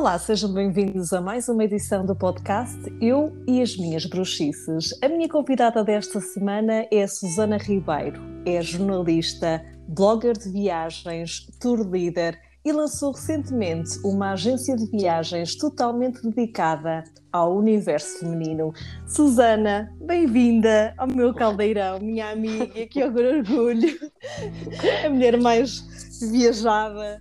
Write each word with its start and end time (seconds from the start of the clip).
Olá, 0.00 0.18
sejam 0.18 0.50
bem-vindos 0.50 1.12
a 1.12 1.20
mais 1.20 1.46
uma 1.46 1.62
edição 1.62 2.06
do 2.06 2.16
podcast 2.16 2.80
Eu 3.02 3.36
e 3.46 3.60
as 3.60 3.76
Minhas 3.76 4.06
Bruxices. 4.06 4.98
A 5.02 5.10
minha 5.10 5.28
convidada 5.28 5.84
desta 5.84 6.22
semana 6.22 6.86
é 6.90 7.02
a 7.02 7.06
Susana 7.06 7.58
Ribeiro. 7.58 8.18
É 8.46 8.62
jornalista, 8.62 9.62
blogger 9.86 10.38
de 10.38 10.48
viagens, 10.48 11.46
tour 11.60 11.86
leader 11.86 12.40
e 12.64 12.72
lançou 12.72 13.12
recentemente 13.12 13.90
uma 14.02 14.32
agência 14.32 14.74
de 14.74 14.86
viagens 14.86 15.54
totalmente 15.54 16.22
dedicada 16.22 17.04
ao 17.30 17.54
universo 17.54 18.20
feminino. 18.20 18.72
Susana, 19.06 19.94
bem-vinda 20.00 20.94
ao 20.96 21.08
meu 21.08 21.34
caldeirão, 21.34 22.00
minha 22.00 22.30
amiga, 22.30 22.86
que 22.86 23.04
orgulho, 23.04 23.98
a 25.04 25.10
mulher 25.10 25.38
mais 25.38 25.84
viajada 26.32 27.20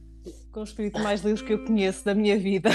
com 0.52 0.62
o 0.62 0.63
espírito 0.63 0.99
mais 0.99 1.21
livre 1.21 1.44
que 1.44 1.53
eu 1.53 1.63
conheço 1.63 2.03
da 2.05 2.13
minha 2.13 2.38
vida. 2.38 2.70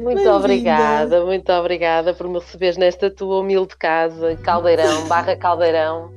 Muito 0.00 0.28
obrigada, 0.28 1.24
muito 1.24 1.50
obrigada 1.52 2.12
por 2.12 2.28
me 2.28 2.38
receberes 2.38 2.76
nesta 2.76 3.10
tua 3.10 3.40
humilde 3.40 3.76
casa, 3.76 4.36
caldeirão, 4.36 5.06
barra 5.08 5.36
caldeirão, 5.36 6.10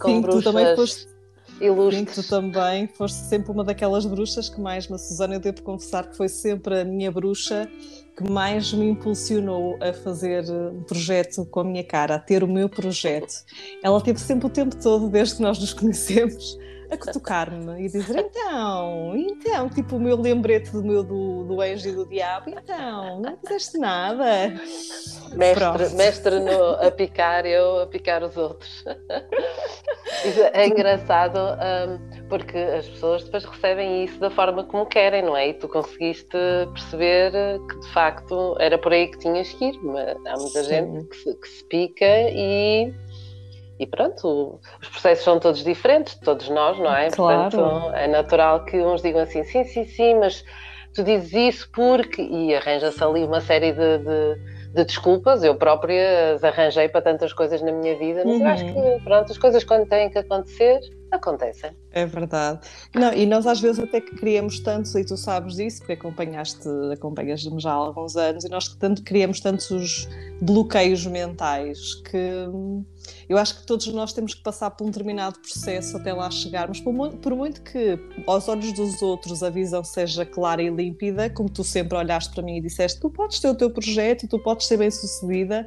com 0.00 0.08
Sim, 0.08 0.20
bruxas 0.20 0.44
tu 0.44 0.52
também 0.52 0.76
foste, 0.76 1.08
ilustres. 1.60 2.14
Sim, 2.14 2.22
tu 2.22 2.28
também 2.28 2.86
foste 2.88 3.18
sempre 3.28 3.52
uma 3.52 3.64
daquelas 3.64 4.04
bruxas 4.04 4.48
que 4.48 4.60
mais, 4.60 4.88
mas 4.88 5.08
Susana, 5.08 5.34
eu 5.34 5.40
devo 5.40 5.62
confessar 5.62 6.08
que 6.08 6.16
foi 6.16 6.28
sempre 6.28 6.80
a 6.80 6.84
minha 6.84 7.10
bruxa 7.10 7.68
que 8.16 8.28
mais 8.28 8.72
me 8.72 8.88
impulsionou 8.88 9.78
a 9.80 9.92
fazer 9.92 10.44
um 10.50 10.82
projeto 10.82 11.46
com 11.46 11.60
a 11.60 11.64
minha 11.64 11.84
cara, 11.84 12.16
a 12.16 12.18
ter 12.18 12.42
o 12.42 12.48
meu 12.48 12.68
projeto. 12.68 13.44
Ela 13.82 14.00
teve 14.00 14.18
sempre 14.18 14.48
o 14.48 14.50
tempo 14.50 14.76
todo, 14.76 15.08
desde 15.08 15.36
que 15.36 15.42
nós 15.42 15.58
nos 15.58 15.72
conhecemos, 15.72 16.58
a 16.90 16.96
cutucar-me 16.96 17.84
e 17.84 17.88
dizer 17.88 18.18
então, 18.18 19.14
então, 19.16 19.68
tipo 19.68 19.96
o 19.96 20.00
meu 20.00 20.20
lembrete 20.20 20.70
do 20.70 20.82
meu 20.82 21.02
do, 21.02 21.44
do 21.44 21.60
anjo 21.60 21.88
e 21.88 21.92
do 21.92 22.06
diabo, 22.06 22.50
então, 22.50 23.20
não 23.20 23.36
fizeste 23.38 23.78
nada. 23.78 24.54
Mestre, 25.34 25.96
mestre 25.96 26.40
no, 26.40 26.72
a 26.74 26.90
picar, 26.90 27.44
eu 27.44 27.80
a 27.80 27.86
picar 27.86 28.22
os 28.22 28.36
outros. 28.36 28.84
É 30.52 30.66
engraçado 30.66 31.38
um, 31.38 32.28
porque 32.28 32.56
as 32.56 32.88
pessoas 32.88 33.24
depois 33.24 33.44
recebem 33.44 34.04
isso 34.04 34.18
da 34.18 34.30
forma 34.30 34.64
como 34.64 34.86
querem, 34.86 35.22
não 35.22 35.36
é? 35.36 35.48
E 35.48 35.54
tu 35.54 35.68
conseguiste 35.68 36.36
perceber 36.72 37.32
que 37.68 37.80
de 37.80 37.88
facto 37.92 38.56
era 38.58 38.76
por 38.78 38.92
aí 38.92 39.08
que 39.08 39.18
tinhas 39.18 39.52
que 39.52 39.66
ir. 39.66 39.78
Mas 39.82 40.16
há 40.26 40.36
muita 40.36 40.64
Sim. 40.64 40.68
gente 40.68 41.08
que 41.08 41.16
se, 41.16 41.34
que 41.34 41.48
se 41.48 41.64
pica 41.64 42.06
e 42.30 42.92
e 43.78 43.86
pronto, 43.86 44.60
os 44.82 44.88
processos 44.88 45.24
são 45.24 45.38
todos 45.38 45.62
diferentes, 45.62 46.14
todos 46.16 46.48
nós, 46.48 46.78
não 46.78 46.94
é? 46.94 47.10
Claro. 47.10 47.50
Portanto, 47.50 47.94
é 47.94 48.08
natural 48.08 48.64
que 48.64 48.76
uns 48.82 49.02
digam 49.02 49.20
assim, 49.22 49.44
sim, 49.44 49.64
sim, 49.64 49.84
sim, 49.84 50.14
mas 50.16 50.44
tu 50.94 51.02
dizes 51.04 51.32
isso 51.32 51.70
porque. 51.72 52.22
E 52.22 52.54
arranja-se 52.54 53.02
ali 53.02 53.24
uma 53.24 53.40
série 53.40 53.72
de, 53.72 53.98
de, 53.98 54.36
de, 54.74 54.84
desculpas, 54.84 55.42
eu 55.44 55.56
própria 55.56 56.34
as 56.34 56.44
arranjei 56.44 56.88
para 56.88 57.02
tantas 57.02 57.32
coisas 57.32 57.62
na 57.62 57.72
minha 57.72 57.96
vida, 57.96 58.24
mas 58.24 58.40
Uhum. 58.40 58.40
eu 58.40 58.46
acho 58.48 58.64
que, 58.66 59.00
pronto, 59.04 59.32
as 59.32 59.38
coisas 59.38 59.64
quando 59.64 59.86
têm 59.86 60.10
que 60.10 60.18
acontecer, 60.18 60.78
acontecem. 61.10 61.70
É 61.90 62.04
verdade. 62.04 62.60
Não, 62.94 63.12
e 63.14 63.24
nós 63.26 63.46
às 63.46 63.60
vezes 63.60 63.78
até 63.82 64.00
que 64.00 64.14
criamos 64.14 64.60
tantos, 64.60 64.94
e 64.94 65.04
tu 65.04 65.16
sabes 65.16 65.56
disso, 65.56 65.78
porque 65.78 65.94
acompanhaste, 65.94 66.68
acompanhas-me 66.92 67.58
já 67.60 67.70
há 67.70 67.74
alguns 67.74 68.14
anos, 68.16 68.44
e 68.44 68.48
nós 68.50 68.68
tanto 68.76 69.02
criamos 69.02 69.40
tantos 69.40 70.06
bloqueios 70.40 71.06
mentais 71.06 71.94
que 72.10 72.18
eu 73.28 73.38
acho 73.38 73.60
que 73.60 73.66
todos 73.66 73.86
nós 73.88 74.12
temos 74.12 74.34
que 74.34 74.42
passar 74.42 74.70
por 74.70 74.84
um 74.84 74.90
determinado 74.90 75.38
processo 75.40 75.96
até 75.96 76.12
lá 76.12 76.30
chegarmos, 76.30 76.80
por 76.80 76.92
muito, 76.92 77.16
por 77.18 77.34
muito 77.34 77.62
que 77.62 77.98
aos 78.26 78.48
olhos 78.48 78.72
dos 78.72 79.02
outros 79.02 79.42
a 79.42 79.50
visão 79.50 79.82
seja 79.84 80.24
clara 80.24 80.62
e 80.62 80.70
límpida, 80.70 81.28
como 81.30 81.48
tu 81.48 81.62
sempre 81.64 81.96
olhaste 81.96 82.32
para 82.34 82.42
mim 82.42 82.56
e 82.56 82.60
disseste, 82.60 83.00
tu 83.00 83.10
podes 83.10 83.40
ter 83.40 83.48
o 83.48 83.54
teu 83.54 83.70
projeto 83.70 84.24
e 84.24 84.28
tu 84.28 84.38
podes 84.38 84.66
ser 84.66 84.76
bem 84.76 84.90
sucedida, 84.90 85.66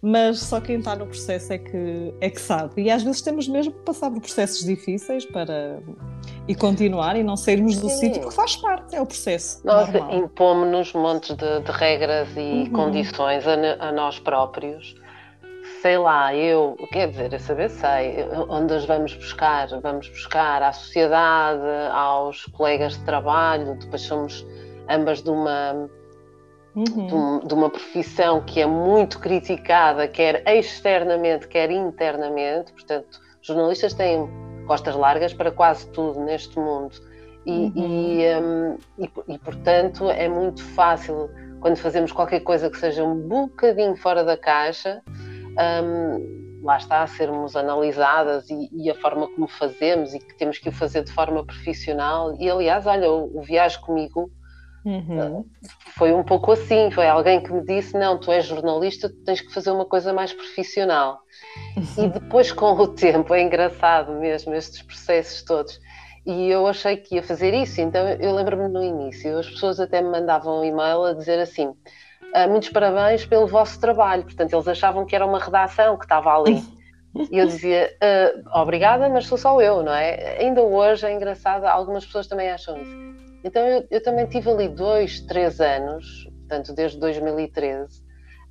mas 0.00 0.38
só 0.40 0.60
quem 0.60 0.78
está 0.78 0.94
no 0.94 1.06
processo 1.06 1.52
é 1.52 1.58
que, 1.58 2.14
é 2.20 2.30
que 2.30 2.40
sabe. 2.40 2.82
E 2.82 2.90
às 2.90 3.02
vezes 3.02 3.20
temos 3.20 3.48
mesmo 3.48 3.72
que 3.72 3.80
passar 3.80 4.10
por 4.10 4.20
processos 4.20 4.64
difíceis 4.64 5.24
para 5.26 5.80
e 6.46 6.54
continuar 6.54 7.16
e 7.16 7.22
não 7.24 7.36
sairmos 7.36 7.76
do 7.78 7.88
Sim. 7.90 7.96
sítio, 7.96 8.20
porque 8.22 8.34
faz 8.34 8.56
parte, 8.56 8.94
é 8.94 9.00
o 9.02 9.06
processo. 9.06 9.60
Nós 9.64 9.88
impomos-nos 10.12 10.92
montes 10.94 11.36
de, 11.36 11.60
de 11.60 11.70
regras 11.72 12.28
e 12.36 12.40
Uhum. 12.40 12.70
condições 12.70 13.44
a, 13.46 13.88
a 13.88 13.92
nós 13.92 14.18
próprios. 14.20 14.94
Sei 15.82 15.96
lá, 15.96 16.34
eu, 16.34 16.76
quer 16.90 17.08
dizer, 17.08 17.32
eu 17.32 17.38
saber 17.38 17.70
sei, 17.70 18.26
onde 18.48 18.74
as 18.74 18.84
vamos 18.84 19.14
buscar? 19.14 19.68
Vamos 19.80 20.08
buscar 20.08 20.60
à 20.60 20.72
sociedade, 20.72 21.62
aos 21.92 22.46
colegas 22.46 22.98
de 22.98 23.04
trabalho, 23.04 23.76
depois 23.78 24.02
somos 24.02 24.44
ambas 24.88 25.22
de 25.22 25.30
uma, 25.30 25.88
Uhum. 26.74 27.38
um- 27.40 27.46
de 27.46 27.54
uma 27.54 27.70
profissão 27.70 28.40
que 28.40 28.60
é 28.60 28.66
muito 28.66 29.20
criticada, 29.20 30.08
quer 30.08 30.42
externamente, 30.48 31.46
quer 31.46 31.70
internamente, 31.70 32.72
portanto, 32.72 33.20
jornalistas 33.42 33.94
têm 33.94 34.28
costas 34.66 34.96
largas 34.96 35.32
para 35.32 35.52
quase 35.52 35.88
tudo 35.92 36.18
neste 36.20 36.58
mundo. 36.58 36.94
E, 37.46 37.50
Uhum. 37.50 37.72
e, 37.76 38.26
hum, 38.42 38.76
e, 38.98 39.34
e, 39.34 39.38
portanto, 39.38 40.10
é 40.10 40.28
muito 40.28 40.62
fácil, 40.74 41.30
quando 41.60 41.76
fazemos 41.76 42.10
qualquer 42.10 42.40
coisa 42.40 42.68
que 42.68 42.76
seja 42.76 43.04
um 43.04 43.14
bocadinho 43.14 43.96
fora 43.96 44.24
da 44.24 44.36
caixa, 44.36 45.00
hum, 45.58 46.60
lá 46.62 46.76
está, 46.76 47.06
sermos 47.06 47.56
analisadas 47.56 48.48
e, 48.50 48.68
e 48.72 48.90
a 48.90 48.94
forma 48.94 49.28
como 49.28 49.48
fazemos 49.48 50.14
e 50.14 50.18
que 50.18 50.36
temos 50.36 50.58
que 50.58 50.68
o 50.68 50.72
fazer 50.72 51.04
de 51.04 51.12
forma 51.12 51.44
profissional. 51.44 52.34
E, 52.38 52.50
aliás, 52.50 52.86
olha, 52.86 53.10
o, 53.10 53.38
o 53.38 53.42
Viagem 53.42 53.80
Comigo 53.80 54.30
Uhum. 54.84 55.44
foi 55.96 56.12
um 56.12 56.22
pouco 56.22 56.52
assim. 56.52 56.90
Foi 56.90 57.06
alguém 57.06 57.42
que 57.42 57.52
me 57.52 57.64
disse: 57.64 57.96
Não, 57.98 58.18
tu 58.18 58.30
és 58.32 58.44
jornalista, 58.46 59.08
tu 59.08 59.16
tens 59.24 59.40
que 59.40 59.52
fazer 59.52 59.70
uma 59.70 59.84
coisa 59.84 60.12
mais 60.12 60.32
profissional. 60.32 61.20
E 61.98 62.06
depois, 62.08 62.52
com 62.52 62.72
o 62.72 62.88
tempo, 62.88 63.34
é 63.34 63.42
engraçado 63.42 64.12
mesmo 64.12 64.54
estes 64.54 64.82
processos 64.82 65.42
todos. 65.42 65.78
E 66.26 66.48
eu 66.50 66.66
achei 66.66 66.96
que 66.96 67.14
ia 67.14 67.22
fazer 67.22 67.54
isso, 67.54 67.80
então 67.80 68.06
eu 68.06 68.34
lembro-me 68.34 68.68
no 68.68 68.82
início, 68.82 69.38
as 69.38 69.48
pessoas 69.48 69.80
até 69.80 70.02
me 70.02 70.10
mandavam 70.10 70.60
um 70.60 70.64
e-mail 70.64 71.04
a 71.04 71.12
dizer 71.14 71.38
assim: 71.38 71.68
"Ah, 71.68 71.90
Muitos 72.48 72.68
parabéns 72.70 73.24
pelo 73.26 73.46
vosso 73.46 73.80
trabalho. 73.80 74.22
Portanto, 74.24 74.52
eles 74.52 74.68
achavam 74.68 75.04
que 75.04 75.14
era 75.16 75.24
uma 75.26 75.38
redação 75.38 75.96
que 75.96 76.04
estava 76.04 76.30
ali. 76.36 76.62
E 77.30 77.38
eu 77.38 77.46
dizia: 77.46 77.90
"Ah, 78.00 78.60
Obrigada, 78.62 79.08
mas 79.08 79.26
sou 79.26 79.38
só 79.38 79.60
eu, 79.60 79.82
não 79.82 79.92
é? 79.92 80.36
Ainda 80.38 80.62
hoje 80.62 81.06
é 81.06 81.12
engraçado, 81.12 81.64
algumas 81.64 82.04
pessoas 82.06 82.26
também 82.26 82.50
acham 82.50 82.76
isso. 82.80 82.90
Então 83.44 83.64
eu, 83.66 83.86
eu 83.90 84.02
também 84.02 84.26
tive 84.26 84.50
ali 84.50 84.68
dois, 84.68 85.20
três 85.22 85.60
anos, 85.60 86.28
portanto 86.40 86.74
desde 86.74 86.98
2013, 86.98 88.02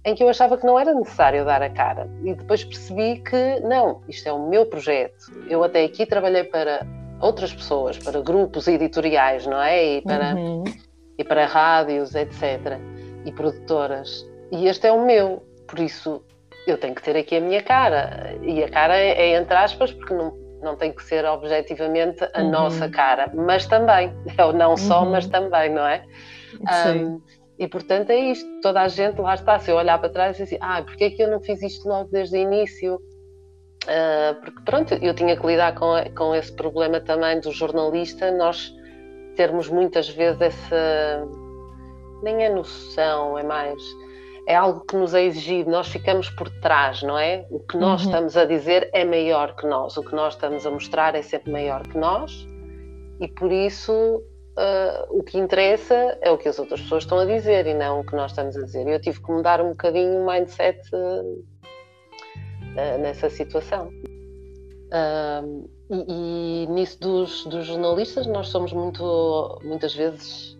em 0.06 0.16
que 0.16 0.24
eu 0.24 0.30
achava 0.30 0.58
que 0.58 0.66
não 0.66 0.80
era 0.80 0.94
necessário 0.94 1.46
dar 1.46 1.62
a 1.62 1.70
cara. 1.70 2.09
E 2.24 2.34
depois 2.34 2.64
percebi 2.64 3.20
que 3.20 3.59
não, 3.62 4.02
isto 4.08 4.28
é 4.28 4.32
o 4.34 4.48
meu 4.50 4.66
projeto. 4.66 5.14
Eu 5.50 5.64
até 5.64 5.84
aqui 5.84 6.06
trabalhei 6.06 6.44
para 6.46 6.86
outras 7.22 7.54
pessoas, 7.54 7.98
para 7.98 8.22
grupos 8.22 8.68
editoriais, 8.68 9.46
não 9.46 9.62
é? 9.62 9.98
E 9.98 10.02
para, 10.02 10.34
Uhum. 10.36 10.64
e 11.18 11.24
para 11.24 11.46
rádios, 11.46 12.16
etc. 12.16 12.80
E 13.28 13.32
produtoras. 13.34 14.26
E 14.52 14.68
este 14.68 14.88
é 14.88 14.92
o 14.92 15.06
meu, 15.06 15.44
por 15.68 15.80
isso 15.80 16.24
eu 16.66 16.78
tenho 16.78 16.96
que 16.96 17.02
ter 17.04 17.16
aqui 17.18 17.36
a 17.36 17.42
minha 17.42 17.62
cara. 17.62 18.36
E 18.42 18.64
a 18.64 18.70
cara 18.70 18.98
é, 18.98 19.10
é 19.32 19.36
entre 19.38 19.54
aspas, 19.56 19.92
porque 19.92 20.14
não, 20.14 20.32
não 20.62 20.76
tem 20.78 20.94
que 20.94 21.04
ser 21.04 21.26
objetivamente 21.26 22.24
a 22.34 22.42
Uhum. 22.42 22.50
nossa 22.52 22.88
cara, 22.90 23.30
mas 23.34 23.66
também. 23.66 24.14
É 24.38 24.46
o 24.46 24.54
não 24.54 24.78
só, 24.78 25.04
Uhum. 25.04 25.12
mas 25.12 25.28
também, 25.28 25.70
não 25.74 25.86
é? 25.86 26.04
Sim. 26.84 27.04
Um, 27.06 27.22
e 27.60 27.68
portanto 27.68 28.12
é 28.12 28.18
isto, 28.18 28.48
toda 28.62 28.82
a 28.82 28.88
gente 28.88 29.20
lá 29.20 29.34
está, 29.34 29.59
se 29.59 29.70
eu 29.72 29.76
olhar 29.76 29.98
para 30.00 30.09
trás 30.09 30.40
e 30.40 30.44
dizer 30.44 30.56
assim, 30.56 30.64
ah, 30.66 30.82
porque 30.84 31.04
é 31.06 31.09
que 31.09 31.22
eu 31.24 31.30
não 31.30 31.40
fiz 31.42 31.62
isto 31.62 31.88
logo 31.88 32.09
desde 32.12 32.38
o 32.38 32.40
início? 32.40 33.00
Ah, 33.88 34.35
porque 34.41 34.62
pronto, 34.64 34.94
eu 34.94 35.14
tinha 35.14 35.35
que 35.35 35.46
lidar 35.46 35.73
com, 35.76 35.94
com 36.16 36.34
esse 36.35 36.53
problema 36.56 37.00
também 37.02 37.40
do 37.41 37.52
jornalista, 37.52 38.32
nós 38.32 38.73
termos 39.35 39.70
muitas 39.70 40.09
vezes 40.09 40.40
essa, 40.41 41.28
nem 42.23 42.43
é 42.43 42.49
noção, 42.49 43.37
é 43.37 43.43
mais, 43.43 43.81
é 44.47 44.55
algo 44.55 44.81
que 44.81 44.96
nos 44.96 45.14
é 45.14 45.23
exigido, 45.23 45.69
nós 45.69 45.87
ficamos 45.87 46.29
por 46.29 46.49
trás, 46.61 47.03
não 47.03 47.17
é? 47.17 47.46
O 47.49 47.59
que 47.59 47.78
nós 47.78 48.02
Uhum. 48.02 48.08
estamos 48.08 48.37
a 48.37 48.46
dizer 48.46 48.90
é 48.93 49.03
maior 49.05 49.55
que 49.55 49.67
nós, 49.67 49.97
o 49.97 50.03
que 50.03 50.16
nós 50.16 50.34
estamos 50.35 50.66
a 50.66 50.72
mostrar 50.72 51.16
é 51.16 51.22
sempre 51.22 51.52
maior 51.52 51.84
que 51.87 51.97
nós 51.97 52.47
e 53.19 53.28
por 53.28 53.52
isso 53.52 54.23
ah, 54.58 55.05
o 55.09 55.22
que 55.22 55.37
interessa 55.37 56.17
é 56.22 56.31
o 56.31 56.37
que 56.37 56.47
as 56.49 56.58
outras 56.59 56.81
pessoas 56.81 57.03
estão 57.03 57.19
a 57.19 57.25
dizer 57.25 57.67
e 57.67 57.73
não 57.73 57.99
o 57.99 58.05
que 58.05 58.16
nós 58.16 58.31
estamos 58.31 58.55
a 58.58 58.63
dizer. 58.63 58.87
Eu 58.87 58.99
tive 58.99 59.22
que 59.22 59.31
mudar 59.31 59.61
um 59.61 59.70
bocadinho 59.70 60.22
o 60.22 60.25
mindset 60.25 60.79
ah, 62.78 62.97
nessa 62.99 63.29
situação. 63.29 63.91
Ah, 64.91 65.41
e, 65.90 66.63
e 66.63 66.67
nisso 66.67 66.99
dos, 66.99 67.46
dos 67.46 67.66
jornalistas, 67.66 68.25
nós 68.28 68.47
somos 68.49 68.73
muito, 68.73 69.59
muitas 69.63 69.93
vezes, 69.96 70.58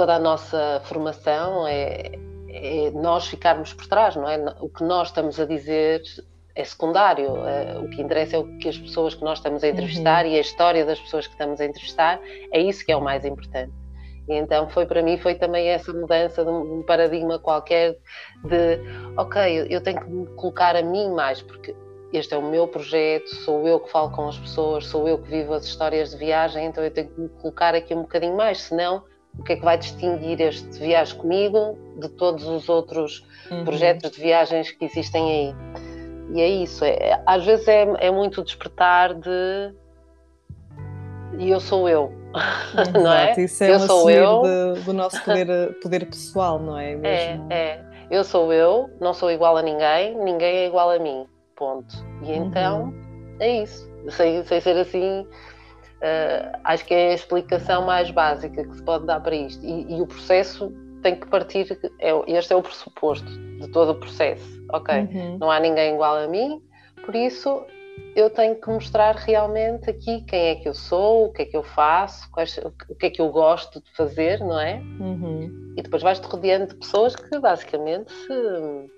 toda 0.00 0.14
a 0.14 0.18
nossa 0.18 0.80
formação 0.84 1.68
é, 1.68 2.12
é 2.48 2.90
nós 2.90 3.26
ficarmos 3.26 3.74
por 3.74 3.86
trás, 3.86 4.16
não 4.16 4.26
é? 4.26 4.38
O 4.58 4.66
que 4.66 4.82
nós 4.82 5.08
estamos 5.08 5.38
a 5.38 5.44
dizer 5.44 6.00
é 6.54 6.64
secundário. 6.64 7.36
eh, 7.46 7.78
o 7.78 7.90
que 7.90 8.00
interessa 8.00 8.36
é 8.36 8.38
o 8.38 8.46
que 8.56 8.70
as 8.70 8.78
pessoas 8.78 9.14
que 9.14 9.22
nós 9.22 9.36
estamos 9.36 9.62
a 9.62 9.68
entrevistar 9.68 10.24
e 10.24 10.38
a 10.38 10.40
história 10.40 10.86
das 10.86 10.98
pessoas 10.98 11.26
que 11.26 11.34
estamos 11.34 11.60
a 11.60 11.66
entrevistar. 11.66 12.18
É 12.50 12.58
isso 12.58 12.82
que 12.82 12.90
é 12.90 12.96
o 12.96 13.02
mais 13.02 13.26
importante. 13.26 13.74
E 14.26 14.32
então 14.36 14.70
foi 14.70 14.86
para 14.86 15.02
mim 15.02 15.18
foi 15.18 15.34
também 15.34 15.68
essa 15.68 15.92
mudança 15.92 16.42
de 16.46 16.50
um 16.50 16.82
paradigma 16.82 17.38
qualquer 17.38 17.98
de 18.42 18.78
ok, 19.18 19.66
eu 19.68 19.82
tenho 19.82 20.00
que 20.00 20.08
me 20.08 20.26
colocar 20.28 20.76
a 20.76 20.82
mim 20.82 21.10
mais, 21.10 21.42
porque 21.42 21.76
este 22.10 22.32
é 22.32 22.38
o 22.38 22.42
meu 22.42 22.66
projeto, 22.66 23.28
sou 23.44 23.68
eu 23.68 23.78
que 23.78 23.90
falo 23.90 24.10
com 24.12 24.28
as 24.28 24.38
pessoas, 24.38 24.86
sou 24.86 25.06
eu 25.06 25.18
que 25.18 25.28
vivo 25.28 25.52
as 25.52 25.64
histórias 25.66 26.12
de 26.12 26.16
viagem, 26.16 26.64
então 26.64 26.82
eu 26.82 26.90
tenho 26.90 27.08
que 27.08 27.20
me 27.20 27.28
colocar 27.28 27.74
aqui 27.74 27.94
um 27.94 28.00
bocadinho 28.00 28.34
mais, 28.34 28.62
senão 28.62 29.04
o 29.38 29.42
que 29.42 29.52
é 29.54 29.56
que 29.56 29.64
vai 29.64 29.78
distinguir 29.78 30.40
este 30.40 30.78
viagem 30.78 31.16
comigo 31.16 31.78
de 31.98 32.08
todos 32.10 32.46
os 32.46 32.68
outros 32.68 33.24
uhum. 33.50 33.64
projetos 33.64 34.10
de 34.10 34.20
viagens 34.20 34.70
que 34.70 34.84
existem 34.84 35.30
aí? 35.30 35.54
E 36.34 36.40
é 36.40 36.48
isso, 36.48 36.84
é, 36.84 37.20
às 37.26 37.44
vezes 37.44 37.66
é, 37.66 37.82
é 37.98 38.10
muito 38.10 38.42
despertar 38.42 39.14
de 39.14 39.74
e 41.38 41.48
eu 41.48 41.60
sou 41.60 41.88
eu, 41.88 42.12
Exato, 42.72 42.92
não 43.00 43.12
é? 43.12 43.34
Isso 43.38 43.64
é 43.64 43.72
eu 43.72 43.76
um 43.76 43.80
sou 43.80 44.10
eu 44.10 44.42
de, 44.42 44.80
do 44.82 44.92
nosso 44.92 45.22
poder, 45.24 45.78
poder 45.80 46.06
pessoal, 46.06 46.58
não 46.58 46.78
é? 46.78 46.94
Mesmo... 46.94 47.46
É, 47.50 47.54
é. 47.54 47.84
Eu 48.10 48.24
sou 48.24 48.52
eu, 48.52 48.90
não 49.00 49.14
sou 49.14 49.30
igual 49.30 49.56
a 49.56 49.62
ninguém, 49.62 50.16
ninguém 50.16 50.56
é 50.56 50.66
igual 50.66 50.90
a 50.90 50.98
mim. 50.98 51.26
Ponto. 51.56 51.94
E 52.22 52.32
então 52.32 52.84
uhum. 52.84 53.36
é 53.38 53.62
isso. 53.62 53.88
Sem, 54.10 54.42
sem 54.44 54.60
ser 54.60 54.76
assim, 54.76 55.26
uh, 56.00 56.58
acho 56.64 56.84
que 56.84 56.94
é 56.94 57.10
a 57.10 57.14
explicação 57.14 57.84
mais 57.84 58.10
básica 58.10 58.64
que 58.64 58.76
se 58.76 58.82
pode 58.82 59.06
dar 59.06 59.20
para 59.20 59.34
isto. 59.34 59.64
E, 59.64 59.96
e 59.96 60.00
o 60.00 60.06
processo 60.06 60.72
tem 61.02 61.16
que 61.16 61.26
partir, 61.28 61.78
é, 61.98 62.10
este 62.26 62.52
é 62.52 62.56
o 62.56 62.62
pressuposto 62.62 63.30
de 63.58 63.68
todo 63.68 63.92
o 63.92 63.94
processo. 63.94 64.60
Ok, 64.72 64.94
uhum. 64.94 65.38
não 65.38 65.50
há 65.50 65.58
ninguém 65.58 65.94
igual 65.94 66.16
a 66.16 66.28
mim, 66.28 66.62
por 67.04 67.14
isso 67.14 67.64
eu 68.14 68.30
tenho 68.30 68.56
que 68.56 68.68
mostrar 68.68 69.14
realmente 69.16 69.88
aqui 69.90 70.22
quem 70.22 70.48
é 70.48 70.54
que 70.56 70.68
eu 70.68 70.74
sou, 70.74 71.26
o 71.26 71.32
que 71.32 71.42
é 71.42 71.44
que 71.44 71.56
eu 71.56 71.62
faço, 71.62 72.30
quais, 72.30 72.58
o 72.88 72.94
que 72.94 73.06
é 73.06 73.10
que 73.10 73.20
eu 73.20 73.30
gosto 73.30 73.80
de 73.80 73.90
fazer, 73.94 74.40
não 74.40 74.58
é? 74.58 74.76
Uhum. 75.00 75.74
E 75.76 75.82
depois 75.82 76.02
vais-te 76.02 76.24
rodeando 76.26 76.68
de 76.68 76.74
pessoas 76.76 77.14
que 77.14 77.38
basicamente 77.38 78.12
se 78.12 78.90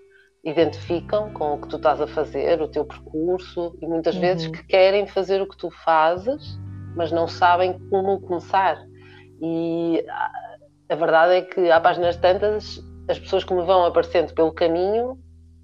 identificam 0.44 1.32
com 1.32 1.54
o 1.54 1.60
que 1.60 1.68
tu 1.68 1.76
estás 1.76 2.00
a 2.00 2.06
fazer, 2.06 2.60
o 2.60 2.68
teu 2.68 2.84
percurso, 2.84 3.76
e 3.80 3.86
muitas 3.86 4.14
uhum. 4.14 4.20
vezes 4.20 4.46
que 4.48 4.64
querem 4.64 5.06
fazer 5.06 5.40
o 5.40 5.46
que 5.46 5.56
tu 5.56 5.70
fazes, 5.70 6.58
mas 6.94 7.12
não 7.12 7.26
sabem 7.28 7.78
como 7.90 8.20
começar. 8.20 8.78
E 9.40 10.04
a 10.88 10.94
verdade 10.94 11.34
é 11.34 11.42
que 11.42 11.70
há 11.70 11.80
páginas 11.80 12.16
tantas, 12.16 12.80
as 13.08 13.18
pessoas 13.18 13.44
que 13.44 13.54
me 13.54 13.62
vão 13.62 13.84
aparecendo 13.84 14.32
pelo 14.34 14.52
caminho 14.52 15.18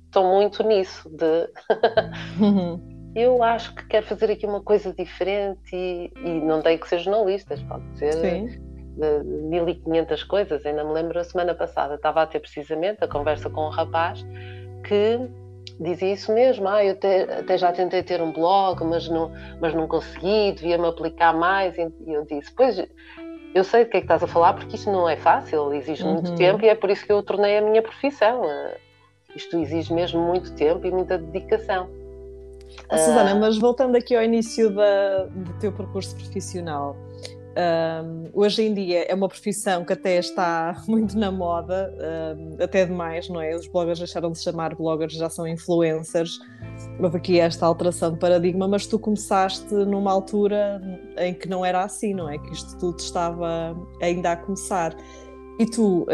estão 0.07 0.25
muito 0.35 0.63
nisso 0.63 1.09
de 1.11 1.49
eu 3.15 3.43
acho 3.43 3.75
que 3.75 3.87
quero 3.87 4.07
fazer 4.07 4.31
aqui 4.31 4.47
uma 4.47 4.63
coisa 4.63 4.93
diferente 4.93 5.75
e, 5.75 6.13
e 6.17 6.41
não 6.41 6.63
tem 6.63 6.79
que 6.79 6.89
ser 6.89 6.99
jornalistas, 7.01 7.63
pode 7.63 7.85
ser 7.99 8.13
Sim. 8.15 8.47
de 8.97 9.25
1500 9.25 10.25
coisas. 10.25 10.65
Ainda 10.65 10.85
me 10.85 10.93
lembro 10.93 11.19
a 11.19 11.25
semana 11.25 11.55
passada, 11.55 11.95
estava 11.95 12.23
a 12.23 12.27
ter 12.27 12.41
precisamente 12.41 13.05
a 13.05 13.09
conversa 13.09 13.51
com 13.51 13.67
um 13.67 13.71
rapaz 13.71 14.25
que 14.85 15.19
dizia 15.81 16.13
isso 16.13 16.33
mesmo, 16.33 16.69
ah, 16.69 16.85
eu 16.85 16.93
até, 16.93 17.23
até, 17.41 17.59
já 17.59 17.73
tentei 17.73 18.03
ter 18.03 18.21
um 18.21 18.33
blog, 18.33 18.83
mas 18.85 19.09
não, 19.09 19.31
mas 19.61 19.75
não 19.75 19.87
consegui, 19.87 20.53
devia-me 20.53 20.87
aplicar 20.87 21.33
mais, 21.33 21.77
e 21.77 21.91
eu 22.07 22.25
disse, 22.25 22.53
pois, 22.55 22.85
eu 23.55 23.65
sei 23.65 23.85
do 23.85 23.91
que 23.91 23.97
é 23.97 24.01
que 24.01 24.05
estás 24.05 24.23
a 24.23 24.27
falar, 24.27 24.55
porque 24.55 24.77
isto 24.77 24.91
não 24.91 25.09
é 25.09 25.17
fácil, 25.17 25.73
exige 25.73 26.03
uhum. 26.03 26.15
muito 26.15 26.35
tempo 26.35 26.65
e 26.65 26.69
é 26.69 26.75
por 26.75 26.91
isso 26.91 27.05
que 27.05 27.13
eu 27.13 27.23
tornei 27.23 27.59
a 27.59 27.63
minha 27.63 27.83
profissão. 27.83 28.43
Isto 29.35 29.59
exige 29.59 29.93
mesmo 29.93 30.21
muito 30.21 30.55
tempo 30.55 30.87
e 30.87 30.91
muita 30.91 31.19
dedicação. 31.19 31.89
Oh, 32.91 32.97
Susana, 32.97 33.35
uh... 33.35 33.41
mas 33.41 33.59
voltando 33.59 33.97
aqui 33.97 34.15
ao 34.15 34.23
início 34.23 34.71
da, 34.75 35.25
do 35.25 35.53
teu 35.61 35.73
percurso 35.73 36.15
profissional, 36.17 36.97
um, 37.57 38.31
hoje 38.33 38.63
em 38.63 38.75
dia 38.75 39.05
é 39.11 39.15
uma 39.15 39.29
profissão 39.29 39.85
que 39.85 39.93
até 39.93 40.19
está 40.19 40.83
muito 40.87 41.19
na 41.19 41.31
moda, 41.31 41.93
um, 42.37 42.63
até 42.63 42.85
demais, 42.85 43.29
não 43.29 43.41
é? 43.41 43.55
Os 43.55 43.67
bloggers 43.67 43.99
deixaram 43.99 44.31
de 44.31 44.39
se 44.39 44.45
chamar 44.45 44.75
bloggers, 44.75 45.15
já 45.15 45.29
são 45.29 45.47
influencers. 45.47 46.39
Houve 47.01 47.17
aqui 47.17 47.41
esta 47.41 47.67
alteração 47.67 48.13
de 48.13 48.19
paradigma, 48.19 48.69
mas 48.69 48.87
tu 48.87 48.99
começaste 48.99 49.75
numa 49.75 50.13
altura 50.13 50.81
em 51.17 51.35
que 51.35 51.49
não 51.49 51.65
era 51.65 51.83
assim, 51.83 52.15
não 52.15 52.29
é? 52.29 52.39
Que 52.39 52.53
isto 52.53 52.77
tudo 52.79 52.99
estava 52.99 53.77
ainda 54.01 54.33
a 54.33 54.37
começar. 54.37 54.95
E 55.59 55.67
tu 55.67 56.03
uh, 56.03 56.07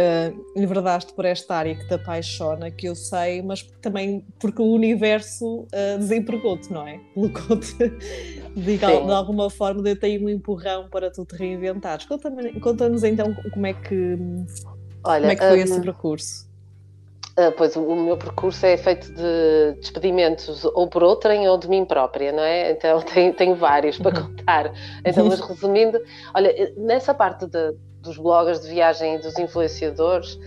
enverdaste 0.56 1.12
por 1.12 1.26
esta 1.26 1.56
área 1.56 1.74
que 1.74 1.86
te 1.86 1.92
apaixona, 1.92 2.70
que 2.70 2.88
eu 2.88 2.94
sei, 2.94 3.42
mas 3.42 3.62
também 3.82 4.24
porque 4.40 4.62
o 4.62 4.72
universo 4.72 5.60
uh, 5.64 5.98
desempregou-te, 5.98 6.72
não 6.72 6.88
é? 6.88 6.98
Colocou-te 7.12 7.76
de, 8.56 8.78
de, 8.78 8.84
alguma 8.84 9.50
forma, 9.50 9.82
deu-te 9.82 10.06
aí 10.06 10.18
um 10.18 10.30
empurrão 10.30 10.88
para 10.88 11.10
tu 11.10 11.26
te 11.26 11.36
reinventares. 11.36 12.06
Conta-nos 12.06 12.58
conta 12.62 12.88
então 13.06 13.34
como 13.52 13.66
é 13.66 13.74
que, 13.74 14.16
Olha, 15.04 15.20
como 15.20 15.32
é 15.32 15.36
que 15.36 15.46
foi 15.46 15.60
um, 15.60 15.62
esse 15.62 15.80
percurso. 15.82 16.54
Uh, 17.38 17.52
pois 17.54 17.76
o 17.76 17.96
meu 17.96 18.16
percurso 18.16 18.64
é 18.64 18.78
feito 18.78 19.12
de 19.12 19.74
despedimentos 19.78 20.64
ou 20.64 20.88
por 20.88 21.02
outrem 21.02 21.46
ou 21.48 21.58
de 21.58 21.68
mim 21.68 21.84
própria, 21.84 22.32
não 22.32 22.42
é? 22.42 22.70
Então 22.70 23.02
tenho, 23.12 23.34
tenho 23.34 23.54
vários 23.54 23.98
para 23.98 24.12
contar. 24.22 24.72
Então, 25.04 25.26
mas 25.26 25.40
resumindo, 25.40 26.00
olha, 26.32 26.72
nessa 26.78 27.12
parte 27.12 27.46
de 27.46 27.74
dos 28.04 28.18
bloggers 28.18 28.60
de 28.60 28.68
viagem 28.68 29.16
e 29.16 29.18
dos 29.18 29.38
influenciadores, 29.38 30.38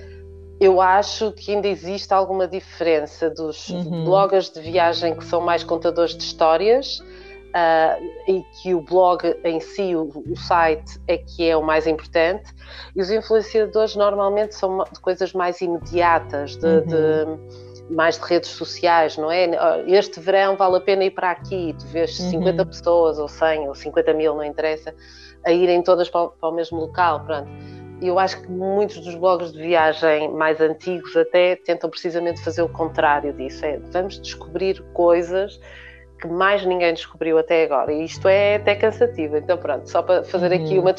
eu 0.59 0.81
acho 0.81 1.31
que 1.33 1.53
ainda 1.53 1.67
existe 1.67 2.13
alguma 2.13 2.47
diferença 2.47 3.29
dos 3.29 3.69
uhum. 3.69 4.05
bloggers 4.05 4.49
de 4.49 4.61
viagem 4.61 5.15
que 5.15 5.25
são 5.25 5.41
mais 5.41 5.63
contadores 5.63 6.15
de 6.15 6.23
histórias 6.23 6.99
uh, 6.99 8.03
e 8.27 8.43
que 8.61 8.73
o 8.73 8.81
blog 8.81 9.23
em 9.43 9.59
si, 9.59 9.95
o, 9.95 10.23
o, 10.27 10.35
site, 10.35 10.99
é 11.07 11.17
que 11.17 11.47
é 11.47 11.55
o 11.55 11.63
mais 11.63 11.85
importante, 11.85 12.51
e 12.95 13.01
os 13.01 13.11
influenciadores 13.11 13.95
normalmente 13.95 14.55
são 14.55 14.83
de 14.91 14.99
coisas 14.99 15.33
mais 15.33 15.61
imediatas, 15.61 16.55
de, 16.55 16.65
uhum. 16.65 16.85
de 16.85 17.93
mais 17.93 18.17
de 18.17 18.25
redes 18.25 18.49
sociais, 18.49 19.15
não 19.15 19.31
é? 19.31 19.47
Este 19.85 20.19
verão 20.19 20.57
vale 20.57 20.77
a 20.77 20.81
pena 20.81 21.05
ir 21.05 21.11
para 21.11 21.31
aqui, 21.31 21.75
tu 21.77 21.85
vês 21.85 22.19
uhum. 22.19 22.31
50 22.31 22.65
pessoas, 22.65 23.19
ou 23.19 23.27
100, 23.27 23.67
ou 23.67 23.75
50 23.75 24.13
mil, 24.13 24.35
não 24.35 24.43
interessa 24.43 24.93
a 25.45 25.51
irem 25.51 25.81
todas 25.81 26.09
para 26.09 26.23
o, 26.23 26.29
para 26.29 26.49
o 26.49 26.51
mesmo 26.51 26.79
local, 26.79 27.23
pronto. 27.25 27.49
Eu 28.01 28.19
acho 28.19 28.41
que 28.41 28.51
muitos 28.51 28.99
dos 28.99 29.15
blogs 29.15 29.51
de 29.51 29.59
viagem 29.59 30.31
mais 30.31 30.61
antigos 30.61 31.15
até 31.15 31.55
tentam 31.55 31.89
precisamente 31.89 32.43
fazer 32.43 32.61
o 32.61 32.69
contrário 32.69 33.33
disso, 33.33 33.65
é 33.65 33.79
vamos 33.91 34.19
descobrir 34.19 34.83
coisas 34.93 35.59
que 36.19 36.27
mais 36.27 36.65
ninguém 36.65 36.93
descobriu 36.93 37.37
até 37.37 37.63
agora, 37.63 37.91
e 37.91 38.05
isto 38.05 38.27
é 38.27 38.55
até 38.55 38.75
cansativo, 38.75 39.37
então 39.37 39.57
pronto, 39.57 39.89
só 39.89 40.01
para 40.01 40.23
fazer 40.23 40.51
uhum. 40.51 40.63
aqui 40.63 40.79
uma 40.79 40.93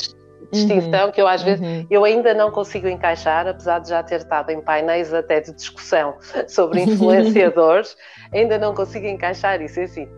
distinção 0.50 1.06
uhum. 1.06 1.12
que 1.12 1.20
eu 1.20 1.26
às 1.26 1.42
vezes 1.42 1.60
uhum. 1.60 1.86
eu 1.90 2.04
ainda 2.04 2.32
não 2.34 2.50
consigo 2.50 2.88
encaixar, 2.88 3.46
apesar 3.46 3.80
de 3.80 3.90
já 3.90 4.02
ter 4.02 4.16
estado 4.16 4.50
em 4.50 4.60
painéis 4.60 5.12
até 5.12 5.40
de 5.40 5.52
discussão 5.52 6.14
sobre 6.48 6.80
influenciadores, 6.82 7.96
ainda 8.32 8.58
não 8.58 8.74
consigo 8.74 9.06
encaixar 9.06 9.60
isso, 9.60 9.80
é 9.80 9.84
assim, 9.84 10.08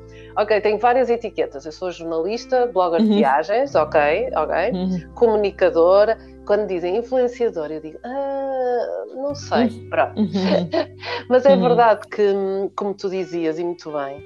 Ok, 0.40 0.58
tenho 0.62 0.78
várias 0.78 1.10
etiquetas. 1.10 1.66
Eu 1.66 1.72
sou 1.72 1.90
jornalista, 1.90 2.64
blogger 2.66 3.02
uhum. 3.02 3.08
de 3.08 3.14
viagens, 3.16 3.74
ok, 3.74 4.00
ok. 4.34 4.72
Uhum. 4.72 5.14
Comunicadora. 5.14 6.16
Quando 6.46 6.66
dizem 6.66 6.96
influenciador, 6.96 7.70
eu 7.70 7.80
digo, 7.80 7.98
ah, 8.02 9.04
não 9.14 9.34
sei, 9.34 9.66
uhum. 9.66 9.90
pronto. 9.90 10.18
Uhum. 10.18 10.70
Mas 11.28 11.44
é 11.44 11.54
uhum. 11.54 11.60
verdade 11.60 12.08
que, 12.08 12.32
como 12.74 12.94
tu 12.94 13.10
dizias, 13.10 13.58
e 13.58 13.64
muito 13.64 13.92
bem, 13.92 14.18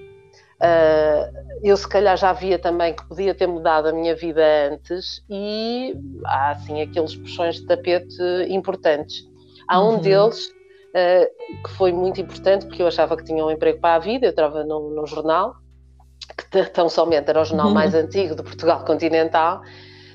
uh, 0.63 1.59
eu 1.65 1.77
se 1.77 1.89
calhar 1.89 2.17
já 2.17 2.33
via 2.33 2.61
também 2.61 2.95
que 2.95 3.05
podia 3.09 3.35
ter 3.35 3.49
mudado 3.49 3.89
a 3.89 3.93
minha 3.93 4.15
vida 4.15 4.41
antes 4.71 5.21
e 5.29 5.97
há 6.27 6.53
assim 6.53 6.81
aqueles 6.81 7.17
puxões 7.17 7.57
de 7.57 7.67
tapete 7.67 8.23
importantes. 8.49 9.29
Há 9.67 9.83
um 9.83 9.95
uhum. 9.95 9.99
deles 9.99 10.47
uh, 10.47 11.63
que 11.65 11.71
foi 11.73 11.93
muito 11.93 12.21
importante 12.21 12.67
porque 12.67 12.83
eu 12.83 12.87
achava 12.87 13.17
que 13.17 13.25
tinha 13.25 13.45
um 13.45 13.51
emprego 13.51 13.81
para 13.81 13.97
a 13.97 13.99
vida, 13.99 14.27
eu 14.27 14.31
estava 14.31 14.63
num 14.63 15.05
jornal 15.09 15.64
que 16.37 16.65
tão 16.71 16.89
somente 16.89 17.29
era 17.29 17.41
o 17.41 17.45
jornal 17.45 17.69
uhum. 17.69 17.75
mais 17.75 17.95
antigo 17.95 18.35
de 18.35 18.43
Portugal 18.43 18.85
continental, 18.85 19.63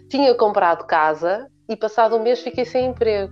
tinha 0.10 0.34
comprado 0.34 0.86
casa 0.86 1.48
e 1.68 1.76
passado 1.76 2.16
um 2.16 2.24
mês 2.24 2.42
fiquei 2.42 2.66
sem 2.66 2.88
emprego. 2.88 3.32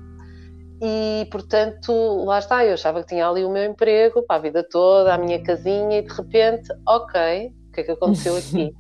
E, 0.80 1.28
portanto, 1.32 1.92
lá 2.24 2.38
está, 2.38 2.64
eu 2.64 2.76
achava 2.76 3.02
que 3.02 3.08
tinha 3.08 3.28
ali 3.28 3.44
o 3.44 3.50
meu 3.50 3.66
emprego 3.66 4.22
para 4.22 4.36
a 4.36 4.40
vida 4.40 4.64
toda, 4.64 5.14
a 5.14 5.18
minha 5.18 5.42
casinha, 5.42 5.98
e 5.98 6.02
de 6.04 6.14
repente, 6.14 6.72
ok, 6.88 7.48
o 7.48 7.72
que 7.72 7.82
é 7.82 7.84
que 7.84 7.92
aconteceu 7.92 8.38
aqui? 8.38 8.76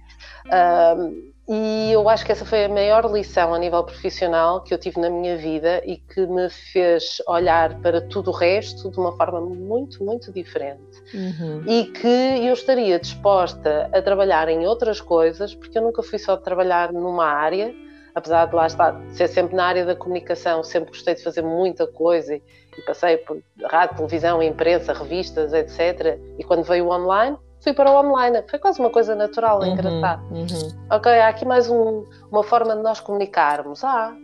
um, 0.46 1.32
E 1.50 1.92
eu 1.94 2.10
acho 2.10 2.26
que 2.26 2.32
essa 2.34 2.44
foi 2.44 2.66
a 2.66 2.70
maior 2.70 3.10
lição 3.10 3.54
a 3.54 3.60
nível 3.60 3.82
profissional 3.82 4.62
que 4.62 4.74
eu 4.74 4.78
tive 4.78 5.00
na 5.00 5.10
minha 5.10 5.38
vida 5.38 5.82
e 5.86 5.96
que 5.96 6.28
me 6.28 6.50
fez 6.50 7.22
olhar 7.26 7.80
para 7.80 8.02
tudo 8.02 8.32
o 8.32 8.34
resto 8.34 8.92
de 8.92 9.00
uma 9.00 9.16
forma 9.16 9.40
muito, 9.40 10.04
muito 10.04 10.30
diferente. 10.30 11.02
Uhum. 11.14 11.64
E 11.66 11.86
que 11.86 12.46
eu 12.46 12.54
estaria 12.54 13.00
disposta 13.00 13.90
a 13.94 14.02
trabalhar 14.02 14.50
em 14.50 14.68
outras 14.68 15.00
coisas, 15.00 15.56
porque 15.56 15.78
eu 15.78 15.84
nunca 15.84 16.04
fui 16.04 16.20
só 16.20 16.36
trabalhar 16.36 16.92
numa 16.92 17.26
área, 17.26 17.74
apesar 18.14 18.46
de 18.48 18.54
lá 18.54 18.68
estar, 18.68 19.02
ser 19.12 19.30
sempre 19.30 19.56
na 19.56 19.68
área 19.68 19.86
da 19.86 19.96
comunicação, 19.96 20.62
sempre 20.66 20.90
gostei 20.90 21.16
de 21.16 21.24
fazer 21.24 21.44
muita 21.44 21.88
coisa 21.88 22.36
e, 22.36 22.44
e 22.78 22.82
passei 22.82 23.18
por 23.18 23.42
rádio, 23.72 23.96
televisão, 23.96 24.44
imprensa, 24.44 24.92
revistas, 24.92 25.54
etc. 25.54 26.20
E 26.38 26.44
quando 26.44 26.64
veio 26.64 26.88
o 26.88 26.92
online, 26.92 27.38
fui 27.62 27.74
para 27.74 27.92
o 27.92 28.00
online. 28.00 28.44
Foi 28.50 28.60
quase 28.60 28.80
uma 28.80 28.90
coisa 28.90 29.16
natural, 29.16 29.60
uhum, 29.60 29.68
engraçada. 29.68 30.22
Uhum. 30.32 30.88
Ok, 30.92 31.12
há 31.12 31.28
aqui 31.28 31.46
mais 31.46 31.70
um, 31.70 32.06
uma 32.32 32.44
forma 32.44 32.76
de 32.76 32.82
nós 32.82 33.00
comunicarmos. 33.00 33.84
Ah, 33.84 34.16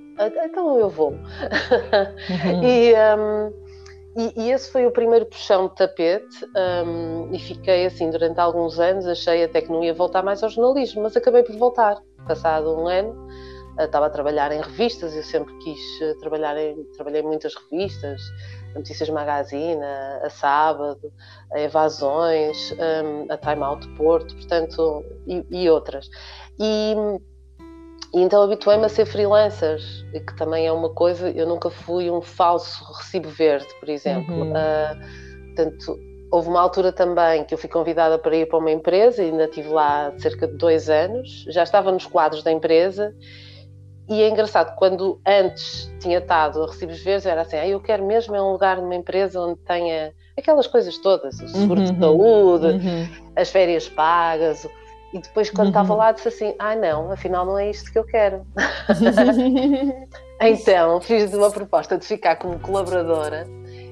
então 0.45 0.79
eu 0.79 0.89
vou. 0.89 1.11
Uhum. 1.11 2.63
e, 2.63 2.93
um, 2.93 3.53
e, 4.15 4.43
e, 4.43 4.51
esse 4.51 4.71
foi 4.71 4.85
o 4.85 4.91
primeiro 4.91 5.25
puxão 5.25 5.67
de 5.67 5.75
tapete 5.75 6.45
um, 6.85 7.33
e 7.33 7.39
fiquei 7.39 7.85
assim 7.85 8.11
durante 8.11 8.39
alguns 8.39 8.79
anos, 8.79 9.07
achei 9.07 9.43
até 9.43 9.61
que 9.61 9.71
não 9.71 9.83
ia 9.83 9.93
voltar 9.93 10.21
mais 10.23 10.43
ao 10.43 10.49
jornalismo, 10.49 11.01
mas 11.01 11.17
acabei 11.17 11.41
por 11.43 11.55
voltar. 11.57 11.97
Passado 12.27 12.73
um 12.75 12.87
ano, 12.87 13.27
estava 13.79 14.05
a 14.05 14.09
trabalhar 14.09 14.51
em 14.51 14.61
revistas, 14.61 15.15
eu 15.15 15.23
sempre 15.23 15.53
quis 15.57 15.79
eh, 16.01 16.13
trabalhar 16.19 16.55
em, 16.57 16.83
trabalhei 16.95 17.21
em 17.21 17.25
muitas 17.25 17.55
revistas, 17.55 18.21
Notícias 18.75 19.09
Magazine, 19.09 19.81
a, 20.23 20.29
Sábado, 20.29 21.11
a 21.51 21.59
Evasões, 21.59 22.73
um, 22.73 23.31
a 23.31 23.37
Time 23.37 23.63
Out 23.63 23.87
Porto, 23.95 24.35
portanto, 24.35 25.03
e, 25.27 25.45
e 25.49 25.69
outras. 25.69 26.09
E, 26.59 26.95
e 28.13 28.21
então 28.21 28.41
habituei-me 28.41 28.85
a 28.85 28.89
ser 28.89 29.05
freelancer, 29.05 29.79
que 30.11 30.35
também 30.37 30.67
é 30.67 30.71
uma 30.71 30.89
coisa, 30.89 31.29
eu 31.29 31.47
nunca 31.47 31.69
fui 31.69 32.09
um 32.09 32.21
falso 32.21 32.83
recibo 32.93 33.29
verde, 33.29 33.67
por 33.79 33.89
exemplo. 33.89 34.35
Uhum. 34.35 34.51
Uh, 34.51 35.45
portanto, 35.47 35.99
houve 36.33 36.49
uma 36.49 36.61
altura 36.61 36.91
também 36.91 37.43
que 37.43 37.53
eu 37.53 37.57
fui 37.59 37.69
convidada 37.69 38.17
para 38.17 38.35
ir 38.35 38.47
para 38.47 38.57
uma 38.57 38.71
empresa, 38.71 39.21
ainda 39.21 39.45
estive 39.45 39.69
lá 39.69 40.11
cerca 40.17 40.47
de 40.47 40.55
dois 40.57 40.89
anos, 40.89 41.45
já 41.47 41.61
estava 41.61 41.91
nos 41.91 42.07
quadros 42.07 42.41
da 42.41 42.51
empresa, 42.51 43.15
e 44.09 44.21
é 44.21 44.29
engraçado, 44.29 44.75
quando 44.75 45.19
antes 45.25 45.91
tinha 45.99 46.17
estado 46.17 46.63
a 46.63 46.67
recibos 46.67 47.01
verdes, 47.03 47.25
era 47.25 47.41
assim, 47.41 47.57
ah, 47.57 47.67
eu 47.67 47.79
quero 47.79 48.05
mesmo 48.05 48.35
é 48.35 48.41
um 48.41 48.51
lugar 48.51 48.77
numa 48.77 48.95
empresa 48.95 49.39
onde 49.39 49.59
tenha 49.61 50.13
aquelas 50.37 50.67
coisas 50.67 50.97
todas, 50.97 51.39
o 51.39 51.47
seguro 51.47 51.79
uhum. 51.79 51.85
de 51.85 51.99
saúde, 51.99 52.65
uhum. 52.65 53.07
as 53.35 53.49
férias 53.49 53.87
pagas, 53.87 54.67
e 55.13 55.19
depois, 55.19 55.51
quando 55.51 55.67
uhum. 55.67 55.81
estava 55.81 55.93
lá, 55.93 56.11
disse 56.11 56.27
assim: 56.27 56.55
Ah, 56.57 56.75
não, 56.75 57.11
afinal 57.11 57.45
não 57.45 57.57
é 57.57 57.69
isto 57.69 57.91
que 57.91 57.99
eu 57.99 58.03
quero. 58.03 58.43
então, 60.41 60.99
fiz 60.99 61.31
uma 61.35 61.51
proposta 61.51 61.97
de 61.99 62.05
ficar 62.05 62.35
como 62.37 62.59
colaboradora. 62.59 63.47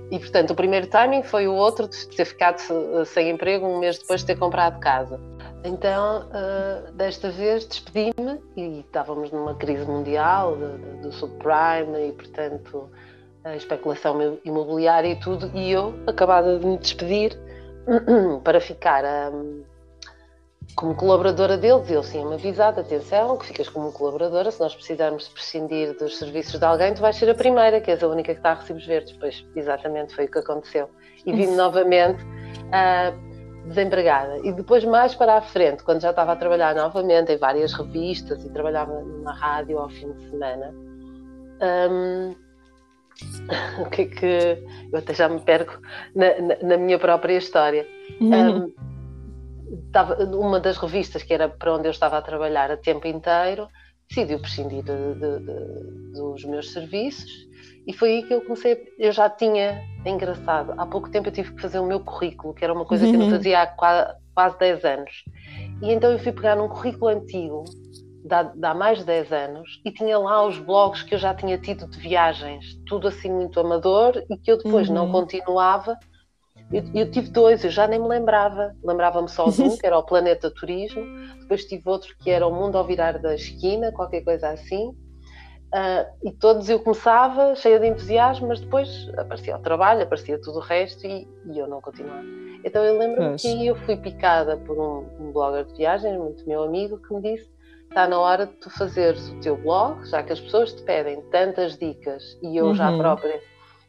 E, 0.10 0.20
portanto, 0.20 0.52
o 0.52 0.56
primeiro 0.56 0.88
timing 0.88 1.24
foi 1.24 1.48
o 1.48 1.54
outro 1.54 1.88
de 1.88 2.08
ter 2.08 2.26
ficado 2.26 2.60
sem 3.06 3.30
emprego 3.30 3.66
um 3.66 3.80
mês 3.80 4.00
depois 4.00 4.22
de 4.22 4.28
ter 4.28 4.36
comprado 4.36 4.80
casa. 4.80 5.20
Então, 5.64 6.28
uh, 6.30 6.92
desta 6.94 7.30
vez, 7.30 7.66
despedi-me 7.66 8.42
e 8.56 8.80
estávamos 8.80 9.32
numa 9.32 9.54
crise 9.56 9.86
mundial 9.86 10.56
de, 10.56 10.78
de, 10.78 11.02
do 11.02 11.12
subprime 11.12 12.08
e, 12.08 12.12
portanto, 12.14 12.90
a 13.44 13.56
especulação 13.56 14.40
imobiliária 14.44 15.10
e 15.10 15.20
tudo. 15.20 15.52
E 15.54 15.72
eu, 15.72 15.94
acabada 16.08 16.58
de 16.58 16.66
me 16.66 16.78
despedir, 16.78 17.38
para 18.44 18.60
ficar 18.60 19.06
a 19.06 19.32
como 20.76 20.96
colaboradora 20.96 21.58
deles, 21.58 21.90
eles 21.90 22.10
tinham-me 22.10 22.36
avisado, 22.36 22.80
atenção, 22.80 23.38
que 23.38 23.48
ficas 23.48 23.68
como 23.68 23.92
colaboradora, 23.92 24.50
se 24.52 24.60
nós 24.60 24.74
precisarmos 24.74 25.26
de 25.26 25.32
prescindir 25.32 25.98
dos 25.98 26.18
serviços 26.18 26.58
de 26.58 26.66
alguém, 26.66 26.94
tu 26.94 27.02
vais 27.02 27.16
ser 27.16 27.30
a 27.30 27.36
primeira, 27.36 27.82
que 27.82 27.92
és 27.92 28.02
a 28.02 28.08
única 28.08 28.34
que 28.34 28.40
está 28.40 28.52
a 28.52 28.54
recibos 28.56 28.86
verdes. 28.86 29.12
Pois, 29.20 29.46
exatamente, 29.56 30.16
foi 30.16 30.26
o 30.26 30.32
que 30.32 30.40
aconteceu. 30.40 30.90
E 31.26 31.34
vim 31.34 31.56
novamente 31.56 32.24
uh, 32.24 33.31
desempregada. 33.66 34.40
E 34.44 34.52
depois, 34.52 34.84
mais 34.84 35.16
para 35.16 35.38
a 35.38 35.42
frente, 35.42 35.84
quando 35.84 36.02
já 36.02 36.10
estava 36.10 36.34
a 36.34 36.36
trabalhar 36.36 36.76
novamente 36.76 37.32
em 37.32 37.38
várias 37.38 37.74
revistas 37.74 38.44
e 38.44 38.50
trabalhava 38.50 39.00
numa 39.02 39.34
rádio 39.34 39.78
ao 39.80 39.90
fim 39.90 40.12
de 40.14 40.30
semana, 40.30 40.74
um, 41.92 42.36
o 43.86 43.90
que 43.90 44.02
é 44.04 44.06
que... 44.06 44.64
Eu 44.92 45.00
até 45.00 45.14
já 45.14 45.30
me 45.30 45.40
perco 45.40 45.80
na, 46.16 46.42
na, 46.42 46.56
na 46.70 46.78
minha 46.78 47.00
própria 47.00 47.38
história. 47.38 47.88
Estava, 49.88 50.16
uma 50.26 50.60
das 50.60 50.78
revistas 50.78 51.24
que 51.24 51.34
era 51.34 51.48
para 51.48 51.74
onde 51.74 51.88
eu 51.88 51.92
estava 51.92 52.18
a 52.18 52.22
trabalhar 52.22 52.72
a 52.72 52.78
tempo 52.78 53.08
inteiro 53.08 53.70
decidiu 54.12 54.40
prescindir 54.40 54.84
de, 54.84 55.14
de, 55.14 55.40
de, 55.40 56.12
dos 56.12 56.44
meus 56.44 56.72
serviços 56.74 57.48
e 57.86 57.94
foi 57.94 58.16
aí 58.16 58.24
que 58.24 58.34
eu 58.34 58.42
comecei. 58.42 58.78
Eu 58.98 59.12
já 59.12 59.30
tinha, 59.30 59.84
é 60.06 60.10
engraçado, 60.10 60.74
há 60.78 60.86
pouco 60.86 61.10
tempo 61.10 61.30
eu 61.30 61.34
tive 61.34 61.54
que 61.54 61.62
fazer 61.62 61.80
o 61.80 61.86
meu 61.86 62.00
currículo, 62.00 62.54
que 62.54 62.64
era 62.64 62.74
uma 62.74 62.86
coisa 62.86 63.06
que 63.06 63.14
eu 63.14 63.20
não 63.20 63.26
uhum. 63.26 63.32
fazia 63.32 63.62
há 63.62 63.68
quase, 63.68 64.14
quase 64.34 64.60
10 64.60 64.86
anos. 64.86 65.12
E 65.82 65.92
então 65.92 66.12
eu 66.12 66.20
fui 66.20 66.32
pegar 66.32 66.56
num 66.56 66.68
currículo 66.68 67.08
antigo, 67.08 67.64
de 68.24 68.66
há 68.66 68.74
mais 68.74 69.00
de 69.00 69.06
10 69.06 69.32
anos, 69.32 69.82
e 69.84 69.92
tinha 69.92 70.18
lá 70.18 70.46
os 70.46 70.60
blogs 70.60 71.04
que 71.04 71.16
eu 71.16 71.20
já 71.20 71.34
tinha 71.34 71.58
tido 71.58 71.88
de 71.88 71.98
viagens, 72.00 72.78
tudo 72.86 73.08
assim 73.08 73.32
muito 73.32 73.60
amador 73.60 74.24
e 74.30 74.38
que 74.38 74.52
eu 74.52 74.58
depois 74.58 74.88
uhum. 74.88 74.96
não 74.96 75.12
continuava 75.12 75.98
eu, 76.72 76.84
eu, 76.94 77.12
tive 77.12 77.30
dois, 77.30 77.64
eu 77.66 77.70
já 77.70 77.86
nem 77.86 78.00
me 78.00 78.08
lembrava. 78.08 78.74
Lembrava-me 78.84 79.28
só 79.28 79.50
de 79.50 79.62
um, 79.62 79.76
que 79.78 79.86
era 79.86 79.98
o 79.98 80.04
Planeta 80.04 80.50
Turismo. 80.50 81.04
Depois 81.42 81.66
tive 81.66 81.84
outro 81.86 82.16
que 82.18 82.30
era 82.30 82.48
o 82.48 82.54
Mundo 82.54 82.78
ao 82.78 82.86
Virar 82.86 83.20
da 83.20 83.36
Esquina, 83.36 83.92
qualquer 83.92 84.22
coisa 84.22 84.50
assim. 84.50 84.96
Uh, 85.74 86.28
e 86.28 86.32
todos 86.34 86.70
eu 86.70 86.82
começava 86.82 87.56
cheia 87.56 87.80
de 87.80 87.88
entusiasmo, 87.88 88.50
mas 88.50 88.60
depois 88.60 89.10
aparecia 89.18 89.56
o 89.56 89.60
trabalho, 89.60 90.04
aparecia 90.04 90.38
tudo 90.38 90.58
o 90.58 90.62
resto 90.62 91.08
e, 91.08 91.26
e 91.46 91.58
eu 91.58 91.66
não 91.66 91.80
continuava. 91.80 92.26
Então 92.64 92.84
eu 92.84 92.98
lembro-me 92.98 93.38
que 93.38 93.68
eu 93.68 93.76
fui 93.78 93.96
picada 93.96 94.58
por 94.58 94.78
um, 94.78 95.06
um 95.20 95.32
blogger 95.32 95.66
de 95.66 95.74
viagens, 95.76 96.18
muito 96.18 96.46
meu 96.46 96.64
amigo, 96.64 96.98
que 96.98 97.14
me 97.14 97.22
disse: 97.22 97.50
está 97.88 98.06
na 98.06 98.20
hora 98.20 98.48
de 98.48 98.54
tu 98.54 98.70
fazeres 98.70 99.30
o 99.30 99.40
teu 99.40 99.56
blog, 99.56 100.06
já 100.10 100.22
que 100.22 100.34
as 100.34 100.42
pessoas 100.42 100.74
te 100.74 100.84
pedem 100.84 101.22
tantas 101.32 101.78
dicas 101.78 102.38
e 102.42 102.58
eu 102.58 102.68
uhum. 102.68 102.76
já 102.76 102.92
própria 102.98 103.40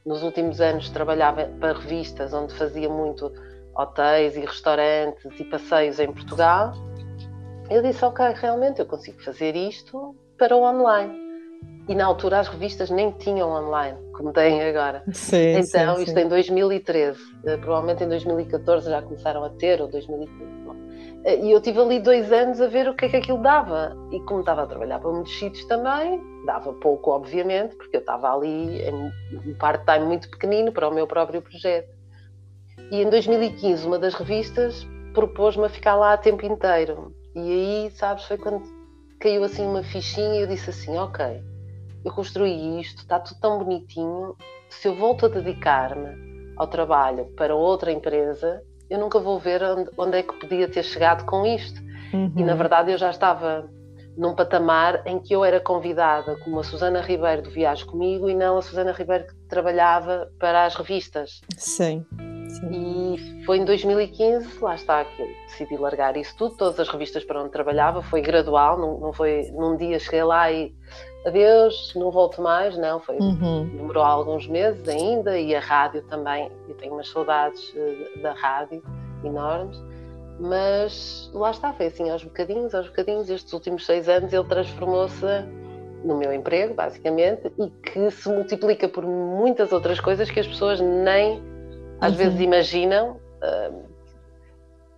nos 0.05 0.23
últimos 0.23 0.61
anos 0.61 0.89
trabalhava 0.89 1.47
para 1.61 1.79
revistas 1.79 2.33
onde 2.33 2.55
fazia 2.55 2.89
muito 2.89 3.33
hotéis 3.77 4.37
e 4.37 4.41
restaurantes 4.41 5.25
e 5.39 5.45
passeios 5.45 5.99
em 5.99 6.13
Portugal. 6.13 6.73
Eu 7.71 7.83
disse, 7.83 8.05
ok, 8.05 8.27
realmente 8.35 8.81
eu 8.81 8.87
consigo 8.87 9.23
fazer 9.23 9.57
isto 9.57 10.15
para 10.37 10.57
o 10.57 10.63
online. 10.63 11.22
E 11.89 11.95
na 11.95 12.07
altura 12.07 12.39
as 12.39 12.49
revistas 12.49 12.91
nem 12.91 13.11
tinham 13.13 13.51
online, 13.51 13.99
como 14.13 14.33
têm 14.33 14.63
agora. 14.63 15.03
Sim, 15.13 15.57
então, 15.57 15.97
sim, 15.97 16.03
isto 16.03 16.15
sim. 16.15 16.25
em 16.25 16.29
2013. 16.29 17.19
Eh, 17.45 17.57
provavelmente 17.57 18.05
em 18.05 18.09
2014 18.09 18.89
já 18.89 19.03
começaram 19.03 19.43
a 19.45 19.51
ter, 19.51 19.81
ou 19.81 19.89
2015. 19.89 20.53
Eh, 21.25 21.41
e 21.45 21.53
eu 21.53 21.61
tive 21.61 21.81
ali 21.81 22.01
dois 22.01 22.33
anos 22.33 22.61
a 22.61 22.67
ver 22.67 22.89
o 22.89 22.95
que 22.95 23.07
é 23.07 23.09
que 23.09 23.17
aquilo 23.17 23.39
dava. 23.39 23.97
E 24.13 24.21
como 24.21 24.41
estava 24.41 24.63
a 24.63 24.67
trabalhar 24.67 24.99
para 24.99 25.11
muitos 25.11 25.37
sítios 25.39 25.65
também, 25.67 26.21
dava 26.47 26.73
pouco, 26.75 27.11
obviamente, 27.11 27.77
porque 27.77 27.97
eu 27.97 28.01
estava 28.01 28.33
ali 28.33 28.81
em 28.83 28.95
um 29.35 29.55
part-time 29.59 30.07
muito 30.07 30.31
pequenino 30.31 30.73
para 30.73 30.89
o 30.89 30.95
meu 30.95 31.07
próprio 31.07 31.43
projeto. 31.43 31.91
E 32.91 33.03
em 33.03 33.09
2015, 33.09 33.87
uma 33.87 33.99
das 33.99 34.15
revistas 34.15 34.87
propôs-me 35.15 35.65
a 35.65 35.69
ficar 35.69 35.97
lá 35.97 36.13
a 36.13 36.17
tempo 36.17 36.45
inteiro. 36.45 37.15
E 37.35 37.41
aí, 37.41 37.91
sabes, 37.93 38.25
foi 38.25 38.37
quando 38.37 38.63
caiu 39.21 39.45
assim 39.45 39.65
uma 39.65 39.83
fichinha 39.83 40.37
e 40.37 40.43
eu 40.43 40.47
disse 40.47 40.71
assim: 40.71 40.97
Ok, 40.97 41.25
eu 42.05 42.13
construí 42.13 42.81
isto, 42.81 42.99
está 42.99 43.19
tudo 43.19 43.41
tão 43.41 43.59
bonitinho. 43.59 44.37
Se 44.69 44.89
eu 44.89 44.95
volto 44.95 45.27
a 45.27 45.29
dedicar-me 45.29 46.55
ao 46.57 46.67
trabalho 46.67 47.27
para 47.37 47.55
outra 47.55 47.93
empresa, 47.93 48.63
eu 48.89 48.99
nunca 48.99 49.19
vou 49.19 49.39
ver 49.39 49.63
onde, 49.63 49.91
onde 49.97 50.19
é 50.19 50.23
que 50.23 50.35
podia 50.35 50.69
ter 50.69 50.83
chegado 50.83 51.25
com 51.25 51.47
isto. 51.47 51.81
Uhum. 52.13 52.33
E 52.37 52.45
na 52.45 52.55
verdade 52.55 52.93
eu 52.93 52.99
já 52.99 53.11
estava 53.11 53.69
num 54.17 54.35
patamar 54.35 55.03
em 55.07 55.19
que 55.19 55.35
eu 55.35 55.45
era 55.45 55.59
convidada 55.59 56.37
como 56.45 56.61
a 56.61 56.65
Susana 56.65 57.01
Ribeiro 57.01 57.43
do 57.43 57.51
Viagem 57.51 57.87
Comigo 57.87 58.29
e 58.29 58.35
não 58.35 58.59
a 58.59 58.63
Susana 58.63 58.93
Ribeiro 58.93 59.27
que 59.27 59.35
trabalhava 59.49 60.31
para 60.39 60.67
as 60.67 60.75
revistas. 60.75 61.41
Sim. 61.57 62.05
Sim. 62.49 63.15
E 63.17 63.45
foi 63.47 63.59
em 63.59 63.65
2015, 63.65 64.61
lá 64.61 64.75
está, 64.75 65.05
que 65.05 65.23
eu 65.23 65.29
decidi 65.47 65.77
largar 65.79 66.17
isso 66.19 66.37
tudo, 66.37 66.55
todas 66.57 66.79
as 66.79 66.89
revistas 66.89 67.25
para 67.25 67.41
onde 67.41 67.51
trabalhava, 67.51 68.03
foi 68.03 68.21
gradual, 68.21 68.79
não, 68.79 69.01
não 69.01 69.13
foi 69.13 69.51
num 69.53 69.75
dia 69.77 69.99
cheguei 69.99 70.23
lá 70.23 70.53
e 70.53 70.75
adeus, 71.27 71.93
não 71.95 72.11
volto 72.11 72.43
mais, 72.43 72.77
não, 72.77 73.01
foi, 73.01 73.17
uhum. 73.17 73.69
demorou 73.77 74.03
alguns 74.03 74.47
meses 74.47 74.87
ainda 74.89 75.39
e 75.39 75.55
a 75.55 75.61
rádio 75.61 76.03
também, 76.03 76.51
eu 76.69 76.75
tenho 76.75 76.95
umas 76.95 77.09
saudades 77.09 77.71
uh, 77.71 78.23
da 78.23 78.33
rádio 78.33 78.83
enormes 79.25 79.81
mas 80.43 81.31
lá 81.33 81.51
está, 81.51 81.73
foi 81.73 81.87
assim 81.87 82.11
aos 82.11 82.25
bocadinhos, 82.25 82.75
aos 82.75 82.89
bocadinhos, 82.89 83.31
estes 83.31 83.53
últimos 83.53 83.87
seis 83.87 84.09
anos 84.09 84.33
ele 84.33 84.45
transformou-se 84.45 85.25
no 86.05 86.17
meu 86.17 86.33
emprego, 86.33 86.75
basicamente, 86.75 87.53
e 87.59 87.71
que 87.71 88.11
se 88.11 88.29
multiplica 88.29 88.89
por 88.89 89.05
muitas 89.07 89.73
outras 89.73 90.01
coisas 90.01 90.29
que 90.31 90.41
as 90.41 90.47
pessoas 90.47 90.81
nem 90.81 91.41
às 92.01 92.13
uhum. 92.13 92.19
vezes 92.19 92.41
imaginam, 92.41 93.21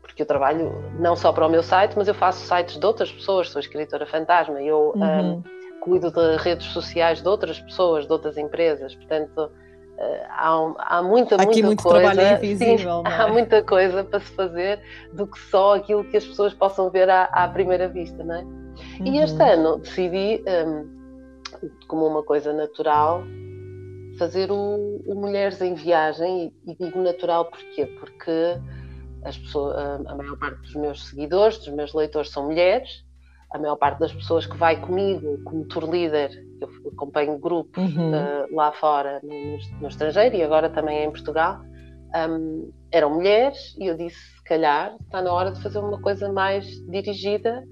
porque 0.00 0.22
eu 0.22 0.26
trabalho 0.26 0.72
não 0.98 1.14
só 1.14 1.30
para 1.30 1.46
o 1.46 1.50
meu 1.50 1.62
site, 1.62 1.92
mas 1.94 2.08
eu 2.08 2.14
faço 2.14 2.46
sites 2.46 2.78
de 2.78 2.86
outras 2.86 3.12
pessoas, 3.12 3.50
sou 3.50 3.60
escritora 3.60 4.06
fantasma, 4.06 4.62
eu 4.62 4.94
uhum. 4.96 5.42
Um, 5.76 5.80
cuido 5.80 6.10
de 6.10 6.36
redes 6.36 6.66
sociais 6.68 7.22
de 7.22 7.28
outras 7.28 7.60
pessoas, 7.60 8.06
de 8.06 8.12
outras 8.12 8.36
empresas, 8.36 8.94
portanto 8.94 9.50
há, 10.28 10.74
há 10.78 11.02
muita, 11.02 11.36
Aqui 11.36 11.46
muita 11.46 11.66
muito 11.66 11.82
coisa. 11.82 12.10
trabalho 12.10 12.36
invisível. 12.36 13.02
Sim, 13.06 13.12
é? 13.12 13.14
Há 13.14 13.28
muita 13.28 13.62
coisa 13.62 14.04
para 14.04 14.20
se 14.20 14.32
fazer 14.32 14.80
do 15.12 15.26
que 15.26 15.38
só 15.38 15.76
aquilo 15.76 16.04
que 16.04 16.16
as 16.16 16.26
pessoas 16.26 16.54
possam 16.54 16.90
ver 16.90 17.08
à, 17.08 17.24
à 17.24 17.48
primeira 17.48 17.88
vista, 17.88 18.22
não 18.22 18.34
é? 18.34 18.42
Uhum. 18.42 19.06
E 19.06 19.18
este 19.18 19.42
ano 19.42 19.78
decidi, 19.78 20.42
um, 20.66 21.68
como 21.86 22.06
uma 22.06 22.22
coisa 22.22 22.52
natural, 22.52 23.22
fazer 24.18 24.50
o, 24.50 25.02
o, 25.06 25.14
Mulheres 25.14 25.60
em 25.60 25.74
Viagem 25.74 26.52
e, 26.66 26.72
e, 26.72 26.76
digo 26.76 27.00
natural 27.00 27.46
porquê? 27.46 27.86
Porque 27.98 28.60
as 29.24 29.36
pessoas, 29.38 29.76
a 30.06 30.14
maior 30.14 30.36
parte 30.38 30.60
dos 30.60 30.74
meus 30.74 31.06
seguidores, 31.06 31.58
dos 31.58 31.68
meus 31.68 31.94
leitores 31.94 32.30
são 32.30 32.44
mulheres 32.44 33.03
a 33.54 33.58
maior 33.58 33.76
parte 33.76 34.00
das 34.00 34.12
pessoas 34.12 34.46
que 34.46 34.56
vai 34.56 34.80
comigo 34.80 35.40
como 35.44 35.64
tour 35.66 35.88
leader, 35.88 36.28
eu 36.60 36.68
acompanho 36.92 37.38
grupos 37.38 37.94
uhum. 37.94 38.10
uh, 38.10 38.54
lá 38.54 38.72
fora, 38.72 39.20
no, 39.22 39.80
no, 39.80 39.88
estrangeiro 39.88 40.34
e 40.34 40.42
agora 40.42 40.68
também 40.68 41.04
em 41.04 41.10
Portugal, 41.10 41.60
um, 42.28 42.72
eram 42.90 43.14
mulheres 43.14 43.76
e 43.78 43.86
eu 43.86 43.96
disse, 43.96 44.18
se 44.18 44.42
calhar 44.42 44.96
está 45.00 45.22
na 45.22 45.32
hora 45.32 45.52
de 45.52 45.62
fazer 45.62 45.78
uma 45.78 46.00
coisa 46.00 46.32
mais 46.32 46.66
dirigida 46.90 47.64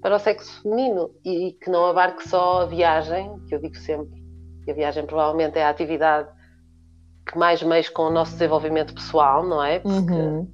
para 0.00 0.16
o 0.16 0.18
sexo 0.18 0.62
feminino 0.62 1.10
e 1.22 1.52
que 1.52 1.68
não 1.68 1.84
abarque 1.84 2.26
só 2.26 2.62
a 2.62 2.66
viagem, 2.66 3.38
que 3.46 3.54
eu 3.54 3.60
digo 3.60 3.76
sempre 3.76 4.18
que 4.64 4.70
a 4.70 4.74
viagem 4.74 5.04
provavelmente 5.04 5.58
é 5.58 5.64
a 5.64 5.68
atividade 5.68 6.28
que 7.30 7.36
mais 7.36 7.62
mexe 7.62 7.90
com 7.90 8.04
o 8.04 8.10
nosso 8.10 8.32
desenvolvimento 8.32 8.94
pessoal, 8.94 9.46
não 9.46 9.62
é? 9.62 9.80
Porque, 9.80 10.12
uhum. 10.12 10.50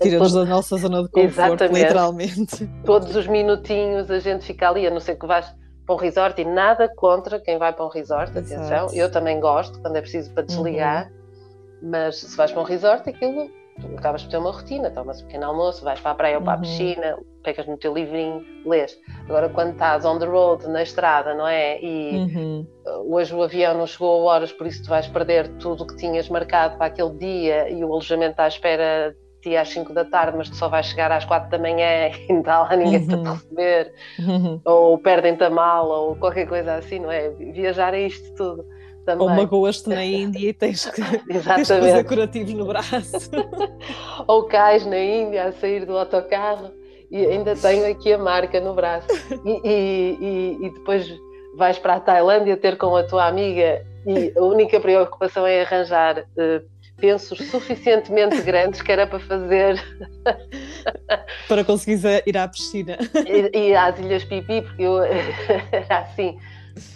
Tira-nos 0.00 0.32
da 0.32 0.44
nossa 0.44 0.76
zona 0.76 1.02
de 1.02 1.08
conforto, 1.08 1.64
Exatamente. 1.64 1.80
literalmente. 1.80 2.66
Todos 2.84 3.14
os 3.16 3.26
minutinhos 3.26 4.10
a 4.10 4.18
gente 4.18 4.44
fica 4.44 4.68
ali, 4.68 4.86
a 4.86 4.90
não 4.90 5.00
ser 5.00 5.16
que 5.16 5.26
vais 5.26 5.46
para 5.86 5.94
um 5.94 5.98
resort 5.98 6.40
e 6.40 6.44
nada 6.44 6.88
contra 6.96 7.40
quem 7.40 7.58
vai 7.58 7.72
para 7.72 7.84
um 7.84 7.88
resort, 7.88 8.36
Exato. 8.36 8.54
atenção. 8.54 8.88
Eu 8.94 9.10
também 9.10 9.40
gosto 9.40 9.80
quando 9.80 9.96
é 9.96 10.00
preciso 10.00 10.30
para 10.32 10.44
desligar, 10.44 11.08
uhum. 11.08 11.90
mas 11.90 12.20
se 12.20 12.36
vais 12.36 12.52
para 12.52 12.60
um 12.60 12.64
resort, 12.64 13.08
aquilo 13.08 13.50
acabas 13.96 14.22
por 14.22 14.30
ter 14.30 14.36
uma 14.36 14.52
rotina, 14.52 14.90
tomas 14.90 15.22
um 15.22 15.26
pequeno 15.26 15.46
almoço, 15.46 15.84
vais 15.84 16.00
para 16.00 16.10
a 16.10 16.14
praia 16.14 16.38
ou 16.38 16.44
para 16.44 16.52
a 16.52 16.56
uhum. 16.56 16.62
piscina, 16.62 17.18
pegas 17.42 17.66
no 17.66 17.76
teu 17.76 17.94
livrinho, 17.94 18.44
lês. 18.66 18.98
Agora, 19.24 19.48
quando 19.48 19.72
estás 19.72 20.04
on 20.04 20.18
the 20.18 20.26
road, 20.26 20.68
na 20.68 20.82
estrada, 20.82 21.34
não 21.34 21.46
é? 21.46 21.82
E 21.82 22.16
uhum. 22.16 22.66
hoje 23.08 23.34
o 23.34 23.42
avião 23.42 23.76
não 23.76 23.86
chegou 23.86 24.28
a 24.28 24.34
horas, 24.34 24.52
por 24.52 24.66
isso 24.66 24.82
tu 24.84 24.88
vais 24.88 25.06
perder 25.08 25.48
tudo 25.56 25.84
o 25.84 25.86
que 25.86 25.96
tinhas 25.96 26.28
marcado 26.28 26.76
para 26.76 26.86
aquele 26.86 27.12
dia 27.14 27.70
e 27.70 27.84
o 27.84 27.90
alojamento 27.90 28.32
está 28.32 28.44
à 28.44 28.48
espera 28.48 29.16
ti 29.42 29.56
às 29.56 29.68
5 29.68 29.92
da 29.92 30.04
tarde, 30.04 30.36
mas 30.36 30.48
tu 30.48 30.56
só 30.56 30.68
vais 30.68 30.86
chegar 30.86 31.10
às 31.12 31.24
4 31.24 31.50
da 31.50 31.58
manhã 31.58 32.08
e 32.28 32.32
não 32.32 32.40
está 32.40 32.62
lá 32.62 32.76
ninguém 32.76 33.00
uhum. 33.00 33.06
para 33.06 33.16
te 33.16 33.26
uhum. 33.26 33.32
receber, 33.34 33.94
uhum. 34.18 34.60
ou 34.64 34.98
perdem-te 34.98 35.44
a 35.44 35.50
mala, 35.50 35.98
ou 35.98 36.16
qualquer 36.16 36.46
coisa 36.46 36.74
assim, 36.74 37.00
não 37.00 37.10
é? 37.10 37.28
Viajar 37.30 37.92
é 37.94 38.06
isto 38.06 38.34
tudo. 38.34 38.64
Também. 39.04 39.28
Ou 39.28 39.34
magoas-te 39.34 39.88
na 39.88 40.04
Índia 40.04 40.50
e 40.50 40.52
tens 40.52 40.86
que, 40.86 41.02
tens 41.26 41.44
que 41.44 41.64
fazer 41.64 42.04
curativos 42.04 42.54
no 42.54 42.66
braço. 42.66 43.30
Ou 44.28 44.44
cais 44.44 44.86
na 44.86 44.98
Índia 44.98 45.46
a 45.46 45.52
sair 45.52 45.84
do 45.84 45.98
autocarro 45.98 46.70
e 47.10 47.26
ainda 47.26 47.56
tenho 47.56 47.90
aqui 47.90 48.12
a 48.12 48.18
marca 48.18 48.60
no 48.60 48.74
braço. 48.74 49.08
E, 49.44 49.60
e, 49.64 50.18
e, 50.20 50.66
e 50.66 50.70
depois 50.70 51.12
vais 51.56 51.80
para 51.80 51.94
a 51.94 52.00
Tailândia 52.00 52.56
ter 52.56 52.78
com 52.78 52.94
a 52.94 53.02
tua 53.02 53.26
amiga 53.26 53.84
e 54.06 54.32
a 54.36 54.42
única 54.42 54.80
preocupação 54.80 55.46
é 55.46 55.62
arranjar 55.62 56.20
uh, 56.20 56.71
pensos 57.02 57.36
suficientemente 57.50 58.40
grandes 58.46 58.80
que 58.80 58.92
era 58.92 59.08
para 59.08 59.18
fazer. 59.18 59.82
para 61.48 61.64
conseguir 61.64 62.00
ir 62.24 62.38
à 62.38 62.46
piscina. 62.46 62.96
E, 63.26 63.58
e 63.58 63.74
às 63.74 63.98
Ilhas 63.98 64.24
Pipi, 64.24 64.62
porque 64.62 64.84
eu 64.84 65.02
era 65.02 65.98
assim 65.98 66.38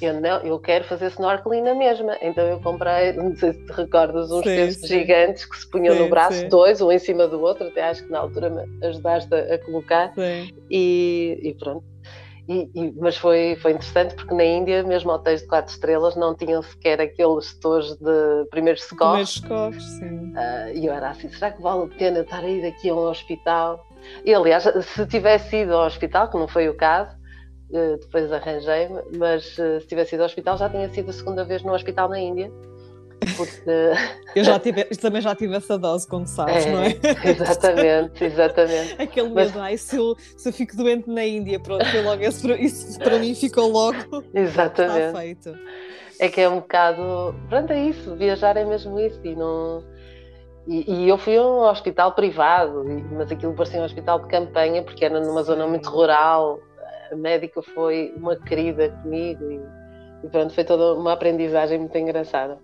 eu 0.00 0.18
não, 0.20 0.38
eu 0.38 0.58
quero 0.58 0.84
fazer 0.84 1.08
snorkeling 1.08 1.60
na 1.60 1.74
mesma. 1.74 2.16
Então 2.22 2.46
eu 2.46 2.58
comprei, 2.60 3.12
não 3.12 3.36
sei 3.36 3.52
se 3.52 3.66
te 3.66 3.72
recordas, 3.72 4.30
uns 4.30 4.42
textos 4.42 4.88
gigantes 4.88 5.44
que 5.44 5.56
se 5.58 5.68
punham 5.68 5.94
sim, 5.94 6.02
no 6.02 6.08
braço, 6.08 6.38
sim. 6.38 6.48
dois, 6.48 6.80
um 6.80 6.90
em 6.90 6.98
cima 6.98 7.28
do 7.28 7.40
outro, 7.42 7.66
até 7.66 7.82
acho 7.82 8.02
que 8.04 8.10
na 8.10 8.20
altura 8.20 8.48
me 8.48 8.86
ajudaste 8.86 9.34
a, 9.34 9.54
a 9.54 9.58
colocar. 9.58 10.14
E, 10.70 11.38
e, 11.42 11.54
pronto. 11.54 11.84
E, 12.48 12.70
e, 12.74 12.92
mas 12.98 13.16
foi, 13.16 13.56
foi 13.60 13.72
interessante 13.72 14.14
porque 14.14 14.32
na 14.32 14.44
Índia, 14.44 14.82
mesmo 14.84 15.10
hotéis 15.10 15.40
de 15.42 15.48
quatro 15.48 15.72
estrelas, 15.72 16.14
não 16.14 16.34
tinham 16.34 16.62
sequer 16.62 17.00
aqueles 17.00 17.46
setores 17.46 17.96
de 17.96 18.44
primeiros 18.50 18.84
socorros. 18.84 19.40
Primeiros 19.40 19.80
socorros, 19.80 19.98
sim. 19.98 20.32
Uh, 20.32 20.76
e 20.76 20.86
eu 20.86 20.92
era 20.92 21.10
assim, 21.10 21.28
será 21.30 21.50
que 21.50 21.60
vale 21.60 21.84
a 21.84 21.98
pena 21.98 22.20
estar 22.20 22.44
a 22.44 22.48
ir 22.48 22.64
aqui 22.64 22.88
a 22.88 22.94
um 22.94 23.08
hospital? 23.08 23.84
E 24.24 24.32
aliás, 24.32 24.62
se 24.62 25.06
tivesse 25.06 25.56
ido 25.56 25.74
ao 25.74 25.86
hospital, 25.86 26.30
que 26.30 26.36
não 26.36 26.46
foi 26.46 26.68
o 26.68 26.76
caso, 26.76 27.16
eh, 27.72 27.96
depois 28.00 28.32
arranjei-me, 28.32 29.02
mas 29.18 29.58
eh, 29.58 29.80
se 29.80 29.86
tivesse 29.86 30.14
ido 30.14 30.22
ao 30.22 30.26
hospital 30.26 30.56
já 30.56 30.70
tinha 30.70 30.88
sido 30.88 31.10
a 31.10 31.12
segunda 31.12 31.44
vez 31.44 31.62
no 31.62 31.72
hospital 31.72 32.08
na 32.08 32.20
Índia. 32.20 32.50
Porque... 33.36 33.70
Eu 34.34 34.44
já 34.44 34.58
tive, 34.58 34.84
também 34.84 35.20
já 35.20 35.34
tive 35.34 35.56
essa 35.56 35.78
dose, 35.78 36.06
como 36.06 36.26
sabes, 36.26 36.66
é, 36.66 36.72
não 36.72 36.82
é? 36.82 36.96
Exatamente, 37.24 38.24
exatamente. 38.24 38.96
Aquele 39.00 39.28
medo, 39.28 39.52
mas... 39.54 39.56
ai, 39.56 39.76
se 39.78 39.96
eu, 39.96 40.14
se 40.36 40.48
eu 40.48 40.52
fico 40.52 40.76
doente 40.76 41.08
na 41.08 41.24
Índia, 41.24 41.58
pronto, 41.58 41.84
logo 42.04 42.22
isso 42.22 42.98
para 42.98 43.18
mim 43.18 43.34
ficou 43.34 43.68
logo. 43.70 44.22
Exatamente. 44.34 45.06
Está 45.06 45.18
feito. 45.18 45.58
É 46.18 46.28
que 46.28 46.40
é 46.40 46.48
um 46.48 46.60
bocado. 46.60 47.34
Pronto, 47.48 47.72
é 47.72 47.84
isso, 47.84 48.14
viajar 48.16 48.56
é 48.56 48.64
mesmo 48.64 48.98
isso 48.98 49.20
e 49.24 49.34
não. 49.34 49.82
E, 50.66 50.84
e, 50.92 51.08
eu 51.08 51.16
fui 51.16 51.36
a 51.36 51.42
um 51.42 51.60
hospital 51.60 52.12
privado, 52.12 52.84
mas 53.12 53.30
aquilo 53.30 53.54
parecia 53.54 53.80
um 53.80 53.84
hospital 53.84 54.18
de 54.20 54.28
campanha, 54.28 54.82
porque 54.82 55.04
era 55.04 55.20
numa 55.20 55.42
zona 55.44 55.64
muito 55.66 55.88
rural, 55.88 56.58
a 57.12 57.14
médica 57.14 57.62
foi 57.62 58.12
uma 58.16 58.34
querida 58.34 58.90
comigo 59.02 59.48
e, 59.48 59.60
e 60.24 60.28
pronto, 60.28 60.52
foi 60.52 60.64
toda 60.64 60.98
uma 60.98 61.12
aprendizagem 61.12 61.78
muito 61.78 61.96
engraçada. 61.96 62.58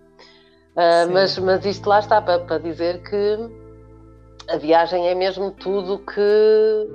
Uh, 0.75 1.11
mas, 1.11 1.37
mas 1.37 1.65
isto 1.65 1.87
lá 1.87 1.99
está 1.99 2.21
para, 2.21 2.39
para 2.39 2.57
dizer 2.57 3.03
que 3.03 3.37
a 4.49 4.57
viagem 4.57 5.07
é 5.07 5.15
mesmo 5.15 5.51
tudo 5.51 5.99
que 5.99 6.89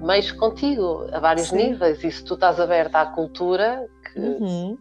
mexe 0.00 0.34
contigo 0.34 1.06
a 1.12 1.18
vários 1.18 1.48
Sim. 1.48 1.56
níveis 1.56 2.02
e 2.04 2.10
se 2.10 2.24
tu 2.24 2.34
estás 2.34 2.60
aberta 2.60 3.00
à 3.00 3.06
cultura 3.06 3.88
que 4.12 4.18
uhum. 4.18 4.78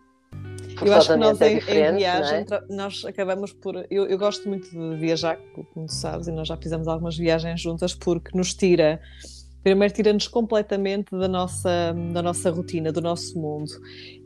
eu 0.84 0.94
acho 0.94 1.14
que 1.14 1.16
nós 1.16 1.42
é 1.42 1.54
em, 1.54 1.58
em 1.58 1.98
viagem 1.98 2.46
é? 2.50 2.74
nós 2.74 3.06
acabamos 3.06 3.54
por 3.54 3.86
eu, 3.90 4.06
eu, 4.08 4.18
gosto 4.18 4.48
muito 4.48 4.70
de 4.70 4.96
viajar 4.98 5.38
como 5.54 5.88
tu 5.88 5.94
sabes 5.94 6.28
e 6.28 6.32
nós 6.32 6.48
já 6.48 6.58
fizemos 6.58 6.88
algumas 6.88 7.18
viagens 7.18 7.62
juntas 7.62 7.94
porque 7.94 8.36
nos 8.38 8.54
tira 8.54 9.00
primeiro 9.64 9.94
tira-nos 9.94 10.28
completamente 10.28 11.12
da 11.12 11.28
nossa, 11.28 11.96
da 12.14 12.22
nossa 12.22 12.50
rotina, 12.50 12.92
do 12.92 13.02
nosso 13.02 13.40
mundo. 13.40 13.72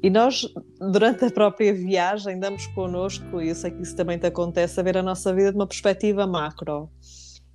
E 0.02 0.10
nós, 0.10 0.48
durante 0.80 1.26
a 1.26 1.32
própria 1.32 1.74
viagem, 1.74 2.39
damos 2.39 2.67
connosco, 2.67 3.41
e 3.41 3.50
eu 3.50 3.56
sei 3.56 3.71
que 3.71 3.82
isso 3.82 3.95
também 3.95 4.17
te 4.17 4.26
acontece, 4.26 4.80
a 4.80 4.84
ver 4.84 4.98
a 4.98 5.04
nossa 5.04 5.34
vida 5.34 5.52
de 5.52 5.58
uma 5.58 5.67
perspectiva 5.67 6.26
macro, 6.26 6.89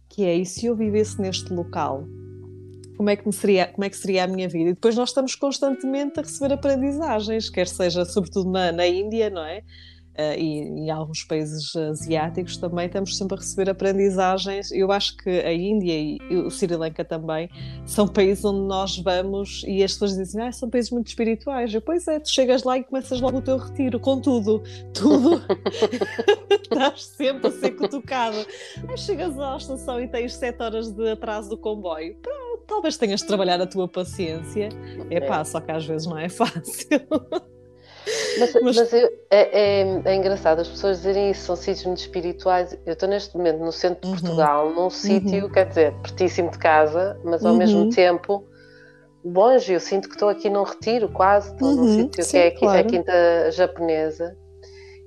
que 0.08 0.24
é, 0.24 0.36
e 0.36 0.44
se 0.44 0.66
eu 0.66 0.76
vivesse 0.76 1.20
neste 1.20 1.52
local? 1.52 2.04
Como 2.96 3.08
é, 3.08 3.16
que 3.16 3.32
seria, 3.32 3.68
como 3.68 3.84
é 3.84 3.88
que 3.88 3.96
seria 3.96 4.24
a 4.24 4.26
minha 4.26 4.46
vida? 4.46 4.70
E 4.70 4.74
depois 4.74 4.94
nós 4.94 5.08
estamos 5.08 5.34
constantemente 5.34 6.20
a 6.20 6.22
receber 6.22 6.52
aprendizagens, 6.52 7.48
quer 7.48 7.66
seja 7.66 8.04
sobretudo 8.04 8.50
na, 8.50 8.70
na 8.72 8.86
Índia, 8.86 9.30
não 9.30 9.42
é? 9.42 9.62
Uh, 10.20 10.38
e 10.38 10.58
em 10.58 10.90
alguns 10.90 11.24
países 11.24 11.74
asiáticos 11.74 12.58
também 12.58 12.86
estamos 12.86 13.16
sempre 13.16 13.36
a 13.36 13.40
receber 13.40 13.70
aprendizagens. 13.70 14.70
Eu 14.70 14.92
acho 14.92 15.16
que 15.16 15.30
a 15.30 15.52
Índia 15.52 15.98
e 15.98 16.18
o 16.36 16.50
Sri 16.50 16.76
Lanka 16.76 17.02
também 17.04 17.48
são 17.86 18.06
países 18.06 18.44
onde 18.44 18.60
nós 18.66 18.98
vamos 18.98 19.64
e 19.66 19.82
as 19.82 19.92
pessoas 19.92 20.16
dizem 20.16 20.42
ah, 20.42 20.52
são 20.52 20.68
países 20.68 20.90
muito 20.90 21.06
espirituais. 21.06 21.72
Eu, 21.72 21.80
pois 21.80 22.06
é, 22.06 22.20
tu 22.20 22.28
chegas 22.28 22.64
lá 22.64 22.76
e 22.76 22.84
começas 22.84 23.18
logo 23.18 23.38
o 23.38 23.42
teu 23.42 23.56
retiro 23.56 23.98
com 23.98 24.20
tudo, 24.20 24.62
tudo. 24.92 25.40
Estás 26.62 27.04
sempre 27.06 27.48
a 27.48 27.50
ser 27.50 27.70
cutucado. 27.70 28.36
Aí 28.88 28.98
chegas 28.98 29.38
à 29.38 29.56
estação 29.56 30.00
e 30.00 30.06
tens 30.06 30.34
sete 30.34 30.62
horas 30.62 30.90
de 30.90 31.10
atraso 31.10 31.48
do 31.48 31.56
comboio. 31.56 32.14
Pronto, 32.16 32.64
talvez 32.66 32.98
tenhas 32.98 33.20
de 33.20 33.26
trabalhar 33.26 33.60
a 33.60 33.66
tua 33.66 33.88
paciência. 33.88 34.68
É 35.08 35.20
pá, 35.20 35.42
só 35.44 35.60
que 35.60 35.70
às 35.70 35.86
vezes 35.86 36.06
não 36.06 36.18
é 36.18 36.28
fácil. 36.28 37.00
Mas, 38.38 38.54
mas... 38.54 38.76
mas 38.76 38.92
eu, 38.92 39.08
é, 39.30 39.80
é, 39.80 40.02
é, 40.04 40.14
engraçado 40.14 40.60
as 40.60 40.68
pessoas 40.68 40.98
dizerem 40.98 41.30
isso, 41.30 41.46
são 41.46 41.56
sítios 41.56 41.86
muito 41.86 41.98
espirituais. 41.98 42.76
Eu 42.86 42.92
estou 42.92 43.08
neste 43.08 43.36
momento 43.36 43.58
no 43.58 43.72
centro 43.72 44.00
de 44.02 44.08
uhum. 44.08 44.20
Portugal, 44.20 44.70
num 44.70 44.90
sítio, 44.90 45.44
uhum. 45.44 45.50
quer 45.50 45.66
dizer, 45.68 45.92
pertíssimo 46.02 46.50
de 46.50 46.58
casa, 46.58 47.18
mas 47.24 47.44
ao 47.44 47.52
uhum. 47.52 47.58
mesmo 47.58 47.90
tempo 47.90 48.44
longe. 49.24 49.72
Eu 49.72 49.80
sinto 49.80 50.08
que 50.08 50.14
estou 50.14 50.28
aqui 50.28 50.48
num 50.48 50.62
retiro, 50.62 51.08
quase, 51.10 51.52
estou 51.52 51.72
num 51.72 51.82
uhum. 51.82 51.96
sítio 51.96 52.26
que 52.26 52.36
é 52.36 52.50
claro. 52.50 52.80
a 52.80 52.84
Quinta 52.84 53.50
Japonesa. 53.52 54.36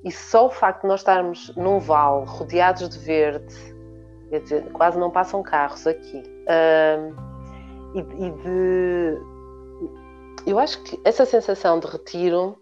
E 0.04 0.12
só 0.12 0.48
o 0.48 0.50
facto 0.50 0.82
de 0.82 0.88
nós 0.88 1.00
estarmos 1.00 1.54
num 1.56 1.80
vale 1.80 2.26
rodeados 2.26 2.90
de 2.90 3.00
verde, 3.00 3.56
quer 4.30 4.42
dizer, 4.42 4.64
quase 4.74 5.00
não 5.00 5.10
passam 5.10 5.42
carros 5.42 5.88
aqui. 5.88 6.24
e, 7.96 8.00
e 8.00 8.32
de. 8.44 9.34
Eu 10.46 10.60
acho 10.60 10.84
que 10.84 11.00
essa 11.06 11.26
sensação 11.26 11.80
de 11.80 11.88
retiro 11.88 12.58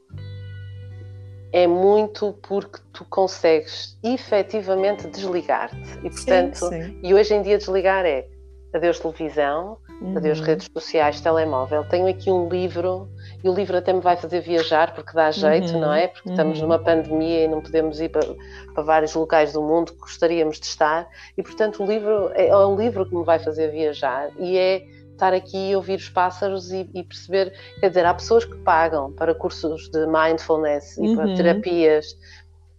é 1.52 1.68
muito 1.68 2.34
porque 2.48 2.80
tu 2.94 3.06
consegues 3.06 3.98
efetivamente 4.04 5.08
desligar-te. 5.08 5.76
E 6.04 6.10
portanto, 6.10 6.56
sim, 6.56 6.82
sim. 6.84 7.00
e 7.04 7.14
hoje 7.14 7.34
em 7.34 7.42
dia 7.42 7.58
desligar 7.58 8.06
é 8.06 8.28
adeus 8.74 9.00
televisão, 9.00 9.78
uhum. 10.02 10.18
adeus 10.18 10.40
redes 10.40 10.68
sociais, 10.72 11.20
telemóvel. 11.20 11.84
Tenho 11.90 12.08
aqui 12.08 12.32
um 12.32 12.48
livro, 12.48 13.10
e 13.44 13.50
o 13.50 13.54
livro 13.54 13.78
até 13.78 13.92
me 13.92 14.00
vai 14.00 14.16
fazer 14.16 14.42
viajar 14.42 14.94
porque 14.94 15.12
dá 15.14 15.30
jeito, 15.30 15.74
uhum. 15.74 15.82
não 15.82 15.94
é? 15.94 16.08
Porque 16.08 16.30
uhum. 16.30 16.36
estamos 16.36 16.62
numa 16.62 16.80
pandemia 16.80 17.44
e 17.44 17.48
não 17.48 17.62
podemos 17.62 18.00
ir 18.00 18.10
para, 18.10 18.26
para, 18.74 18.84
vários 18.84 19.14
locais 19.14 19.54
do 19.54 19.62
mundo 19.62 19.92
que 19.92 20.00
gostaríamos 20.00 20.60
de 20.60 20.66
estar, 20.66 21.08
e 21.38 21.44
portanto 21.44 21.84
o 21.84 21.86
livro 21.86 22.32
é, 22.34 22.48
é 22.48 22.58
um 22.66 22.76
livro 22.76 23.06
que 23.06 23.16
me 23.16 23.24
vai 23.24 23.40
fazer 23.40 23.72
viajar 23.72 24.30
e 24.40 24.58
é 24.58 24.86
estar 25.22 25.34
aqui 25.34 25.70
e 25.70 25.76
ouvir 25.76 25.98
os 25.98 26.10
pássaros 26.10 26.72
e, 26.72 26.90
e, 26.96 27.04
perceber, 27.04 27.54
quer 27.80 27.90
dizer, 27.90 28.06
há 28.06 28.14
pessoas 28.14 28.44
que 28.44 28.56
pagam 28.58 29.14
para 29.14 29.36
cursos 29.36 29.90
de 29.90 30.08
mindfulness 30.08 30.98
e 30.98 31.16
para 31.16 31.28
uhum. 31.28 31.36
terapias 31.36 32.18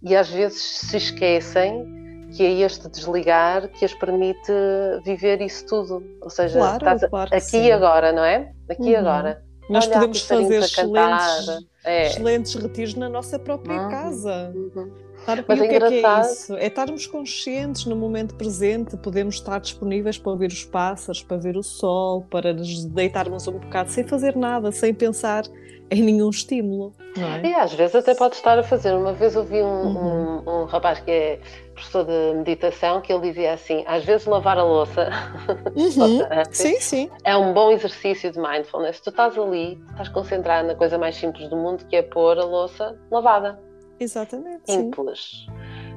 e 0.02 0.16
às 0.16 0.28
vezes 0.28 0.60
se 0.60 0.96
esquecem 0.96 1.86
que 2.36 2.42
é 2.42 2.50
este 2.60 2.88
desligar 2.88 3.68
que 3.68 3.84
as 3.84 3.94
permite 3.94 4.52
viver 5.04 5.40
isso 5.42 5.66
tudo. 5.66 6.02
Ou 6.20 6.30
seja, 6.30 6.58
claro, 6.58 6.76
estás 6.76 7.10
claro 7.10 7.30
aqui 7.32 7.56
e 7.58 7.72
agora, 7.72 8.10
não 8.10 8.24
é? 8.24 8.52
Aqui 8.68 8.90
e 8.90 8.94
uhum. 8.94 9.00
agora. 9.00 9.42
Nós 9.68 9.86
podemos 9.86 10.22
fazer 10.22 10.58
excelentes, 10.58 11.66
é. 11.84 12.06
excelentes 12.06 12.54
retiros 12.54 12.94
na 12.94 13.08
nossa 13.08 13.38
própria 13.38 13.80
uhum, 13.80 13.88
casa. 13.90 14.52
Uhum. 14.54 14.92
Mas 15.26 15.58
e 15.58 15.62
o 15.62 15.68
que 15.68 15.74
é, 15.74 15.80
que 15.80 16.04
é 16.04 16.20
isso? 16.20 16.56
É 16.56 16.66
estarmos 16.66 17.06
conscientes 17.06 17.86
no 17.86 17.96
momento 17.96 18.34
presente, 18.34 18.96
podemos 18.96 19.36
estar 19.36 19.60
disponíveis 19.60 20.18
para 20.18 20.32
ouvir 20.32 20.48
os 20.48 20.64
pássaros, 20.64 21.22
para 21.22 21.36
ver 21.36 21.56
o 21.56 21.62
sol, 21.62 22.26
para 22.30 22.52
nos 22.52 22.84
deitarmos 22.84 23.46
um 23.46 23.52
bocado 23.52 23.90
sem 23.90 24.04
fazer 24.04 24.36
nada, 24.36 24.72
sem 24.72 24.92
pensar 24.92 25.44
em 25.92 26.02
nenhum 26.02 26.30
estímulo. 26.30 26.94
É? 27.18 27.46
E 27.46 27.54
às 27.54 27.74
vezes 27.74 27.94
até 27.94 28.14
pode 28.14 28.36
estar 28.36 28.58
a 28.58 28.62
fazer. 28.62 28.94
Uma 28.94 29.12
vez 29.12 29.36
ouvi 29.36 29.60
um, 29.60 29.66
uhum. 29.66 30.42
um, 30.46 30.62
um, 30.62 30.64
rapaz 30.64 31.00
que 31.00 31.10
é 31.10 31.40
professor 31.74 32.04
de 32.06 32.38
meditação 32.38 33.02
que 33.02 33.12
ele 33.12 33.28
dizia 33.28 33.52
assim: 33.52 33.84
às 33.86 34.02
vezes 34.02 34.26
lavar 34.26 34.56
a 34.56 34.64
louça 34.64 35.10
uhum. 35.76 36.22
sim, 36.50 36.80
sim. 36.80 37.10
é 37.24 37.36
um 37.36 37.52
bom 37.52 37.70
exercício 37.70 38.32
de 38.32 38.40
mindfulness. 38.40 39.00
Tu 39.00 39.10
estás 39.10 39.36
ali, 39.36 39.78
estás 39.90 40.08
concentrado 40.08 40.66
na 40.68 40.74
coisa 40.74 40.96
mais 40.96 41.14
simples 41.14 41.48
do 41.50 41.56
mundo 41.56 41.84
que 41.86 41.96
é 41.96 42.02
pôr 42.02 42.38
a 42.38 42.44
louça 42.44 42.98
lavada. 43.10 43.60
Exatamente. 44.02 44.70
Simples. 44.70 45.46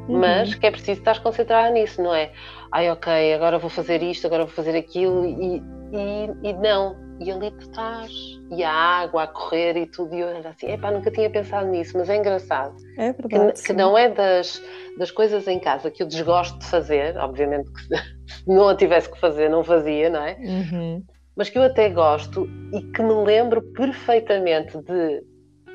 Uhum. 0.08 0.20
Mas 0.20 0.54
que 0.54 0.68
é 0.68 0.72
preciso 0.72 1.00
estar 1.00 1.22
concentrado 1.22 1.74
nisso, 1.74 2.02
não 2.02 2.14
é? 2.14 2.32
Ai, 2.72 2.90
ok, 2.92 3.34
agora 3.34 3.58
vou 3.58 3.70
fazer 3.70 4.04
isto, 4.04 4.28
agora 4.28 4.46
vou 4.46 4.54
fazer 4.54 4.78
aquilo 4.78 5.26
e, 5.26 5.58
e, 5.58 6.50
e 6.50 6.54
não. 6.54 7.04
E 7.20 7.32
ali 7.32 7.50
tu 7.52 7.62
estás, 7.62 8.12
e 8.52 8.62
a 8.62 8.72
água 8.72 9.24
a 9.24 9.28
correr 9.28 9.78
e 9.78 9.86
tudo, 9.86 10.14
e 10.14 10.20
eu 10.20 10.28
era 10.28 10.50
assim, 10.50 10.70
epá, 10.70 10.92
nunca 10.92 11.10
tinha 11.10 11.30
pensado 11.30 11.66
nisso, 11.68 11.98
mas 11.98 12.10
é 12.10 12.18
engraçado. 12.18 12.76
É 12.98 13.14
verdade. 13.14 13.54
Que, 13.54 13.68
que, 13.68 13.74
não 13.74 13.98
é 13.98 14.10
das, 14.10 14.62
das 14.98 15.12
coisas 15.12 15.48
em 15.48 15.58
casa 15.58 15.90
que 15.90 16.04
eu 16.04 16.08
desgosto 16.08 16.60
de 16.60 16.66
fazer, 16.66 17.16
obviamente 17.18 17.72
que 17.72 17.82
se 17.82 17.90
não 18.46 18.68
a 18.68 18.76
tivesse 18.76 19.10
que 19.10 19.18
fazer, 19.18 19.50
não 19.50 19.64
fazia, 19.64 20.10
não 20.10 20.22
é? 20.22 20.36
Uhum. 20.42 21.04
Mas 21.38 21.50
que 21.50 21.58
eu 21.58 21.64
até 21.64 21.90
gosto 21.90 22.50
e 22.74 22.82
que 22.82 23.02
me 23.02 23.14
lembro 23.24 23.62
perfeitamente 23.62 24.78
de 24.78 25.24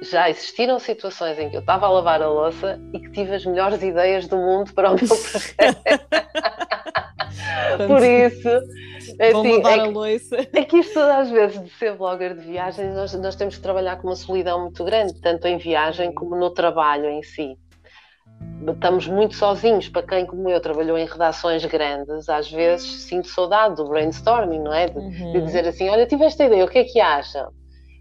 já 0.02 0.30
existiram 0.30 0.78
situações 0.78 1.38
em 1.38 1.50
que 1.50 1.56
eu 1.56 1.60
estava 1.60 1.86
a 1.86 1.90
lavar 1.90 2.22
a 2.22 2.28
louça 2.28 2.80
e 2.92 3.00
que 3.00 3.10
tive 3.10 3.34
as 3.34 3.44
melhores 3.44 3.82
ideias 3.82 4.26
do 4.26 4.36
mundo 4.36 4.72
para 4.72 4.90
o 4.90 4.94
meu 4.94 5.06
projeto. 5.06 5.80
Por 7.86 8.02
isso, 8.02 8.48
assim, 9.20 9.56
lavar 9.56 9.78
é, 9.78 9.80
a 9.80 9.84
louça. 9.86 10.36
é 10.52 10.64
que 10.64 10.78
isto 10.78 10.98
às 10.98 11.30
vezes 11.30 11.62
de 11.62 11.70
ser 11.70 11.96
blogger 11.96 12.34
de 12.34 12.40
viagens, 12.40 12.94
nós, 12.94 13.12
nós 13.14 13.36
temos 13.36 13.56
que 13.56 13.62
trabalhar 13.62 13.96
com 13.96 14.08
uma 14.08 14.16
solidão 14.16 14.60
muito 14.62 14.82
grande, 14.84 15.20
tanto 15.20 15.46
em 15.46 15.58
viagem 15.58 16.12
como 16.12 16.36
no 16.36 16.50
trabalho 16.50 17.06
em 17.06 17.22
si. 17.22 17.56
Estamos 18.66 19.06
muito 19.06 19.34
sozinhos, 19.36 19.88
para 19.88 20.02
quem 20.02 20.26
como 20.26 20.48
eu 20.48 20.60
trabalhou 20.60 20.96
em 20.96 21.06
redações 21.06 21.64
grandes, 21.64 22.28
às 22.28 22.50
vezes 22.50 23.02
sinto 23.02 23.28
saudade 23.28 23.76
do 23.76 23.84
brainstorming, 23.86 24.60
não 24.60 24.72
é? 24.72 24.88
De, 24.88 24.98
uhum. 24.98 25.32
de 25.32 25.42
dizer 25.42 25.66
assim, 25.68 25.88
olha, 25.88 26.06
tive 26.06 26.24
esta 26.24 26.44
ideia, 26.44 26.64
o 26.64 26.68
que 26.68 26.78
é 26.78 26.84
que 26.84 27.00
acham? 27.00 27.50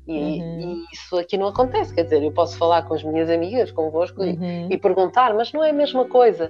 E, 0.10 0.42
uhum. 0.42 0.60
e, 0.60 0.86
isso 0.92 1.16
aqui 1.20 1.38
não 1.38 1.48
acontece, 1.48 1.94
quer 1.94 2.04
dizer, 2.04 2.24
eu 2.24 2.32
posso 2.32 2.58
falar 2.58 2.82
com 2.82 2.96
as 2.96 3.04
minhas 3.04 3.30
amigas, 3.30 3.70
convosco, 3.70 4.24
uhum. 4.24 4.68
e, 4.68 4.74
e, 4.74 4.78
perguntar, 4.78 5.36
mas 5.36 5.54
não 5.54 5.64
é 5.64 5.70
a 5.70 5.74
mesma 5.74 6.04
coisa, 6.06 6.50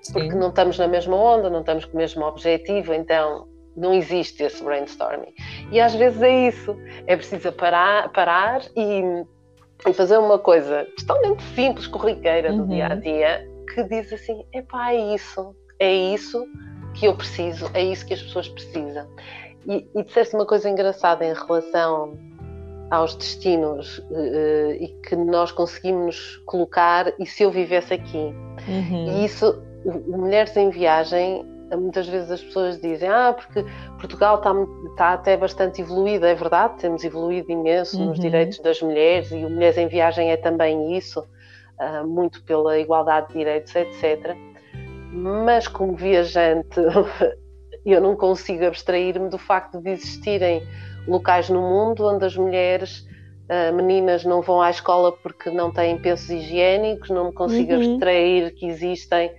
Sim. 0.00 0.12
porque 0.12 0.34
não 0.36 0.50
estamos 0.50 0.78
na 0.78 0.86
mesma 0.86 1.16
onda, 1.16 1.50
não 1.50 1.60
estamos 1.60 1.84
com 1.84 1.94
o 1.94 1.96
mesmo 1.96 2.24
objetivo, 2.24 2.94
então 2.94 3.48
não 3.76 3.92
existe 3.92 4.44
esse 4.44 4.62
brainstorming. 4.62 5.34
E 5.72 5.80
às 5.80 5.96
vezes 5.96 6.22
é 6.22 6.48
isso, 6.48 6.76
é 7.08 7.16
preciso 7.16 7.50
parar, 7.50 8.08
parar 8.12 8.62
e, 8.76 9.02
e 9.84 9.92
fazer 9.92 10.16
uma 10.18 10.38
coisa 10.38 10.86
totalmente 10.96 11.42
simples, 11.54 11.88
corriqueira 11.88 12.52
do 12.52 12.62
uhum. 12.62 12.68
dia 12.68 12.86
a 12.86 12.94
dia, 12.94 13.50
que 13.74 13.82
diz 13.82 14.12
assim: 14.12 14.44
epá, 14.52 14.92
é 14.92 15.14
isso, 15.14 15.56
é 15.80 15.92
isso 15.92 16.46
que 16.94 17.06
eu 17.06 17.16
preciso, 17.16 17.68
é 17.74 17.82
isso 17.82 18.06
que 18.06 18.14
as 18.14 18.22
pessoas 18.22 18.48
precisam. 18.48 19.08
E, 19.66 19.88
e 19.92 20.02
disseste 20.04 20.36
uma 20.36 20.46
coisa 20.46 20.68
engraçada 20.68 21.24
em 21.24 21.32
relação 21.32 22.16
aos 22.92 23.14
destinos 23.14 23.98
uh, 24.10 24.72
e 24.78 24.88
que 25.02 25.16
nós 25.16 25.50
conseguimos 25.50 26.42
colocar 26.44 27.10
e 27.18 27.24
se 27.24 27.42
eu 27.42 27.50
vivesse 27.50 27.94
aqui. 27.94 28.34
Uhum. 28.68 29.06
E 29.08 29.24
isso, 29.24 29.62
Mulheres 30.06 30.54
em 30.58 30.68
Viagem, 30.68 31.42
muitas 31.74 32.06
vezes 32.06 32.30
as 32.30 32.42
pessoas 32.42 32.78
dizem, 32.82 33.08
ah, 33.08 33.32
porque 33.32 33.64
Portugal 33.98 34.36
está, 34.36 34.52
está 34.90 35.12
até 35.14 35.36
bastante 35.38 35.80
evoluído, 35.80 36.26
é 36.26 36.34
verdade, 36.34 36.74
temos 36.80 37.02
evoluído 37.02 37.50
imenso 37.50 37.98
uhum. 37.98 38.08
nos 38.08 38.20
direitos 38.20 38.58
das 38.58 38.82
mulheres 38.82 39.32
e 39.32 39.36
o 39.36 39.48
Mulheres 39.48 39.78
em 39.78 39.88
Viagem 39.88 40.30
é 40.30 40.36
também 40.36 40.94
isso, 40.94 41.20
uh, 41.20 42.06
muito 42.06 42.44
pela 42.44 42.78
igualdade 42.78 43.28
de 43.28 43.38
direitos, 43.38 43.74
etc. 43.74 44.36
Mas 45.10 45.66
como 45.66 45.96
viajante, 45.96 46.78
eu 47.86 48.02
não 48.02 48.16
consigo 48.16 48.66
abstrair-me 48.66 49.30
do 49.30 49.38
facto 49.38 49.80
de 49.80 49.90
existirem 49.92 50.62
locais 51.06 51.48
no 51.48 51.60
mundo 51.60 52.06
onde 52.06 52.24
as 52.24 52.36
mulheres, 52.36 53.06
uh, 53.48 53.74
meninas, 53.74 54.24
não 54.24 54.42
vão 54.42 54.60
à 54.60 54.70
escola 54.70 55.12
porque 55.12 55.50
não 55.50 55.70
têm 55.72 55.98
pensos 55.98 56.30
higiênicos, 56.30 57.10
não 57.10 57.26
me 57.26 57.32
consigo 57.32 57.72
uhum. 57.72 57.92
abstrair 57.92 58.54
que 58.54 58.66
existem 58.66 59.32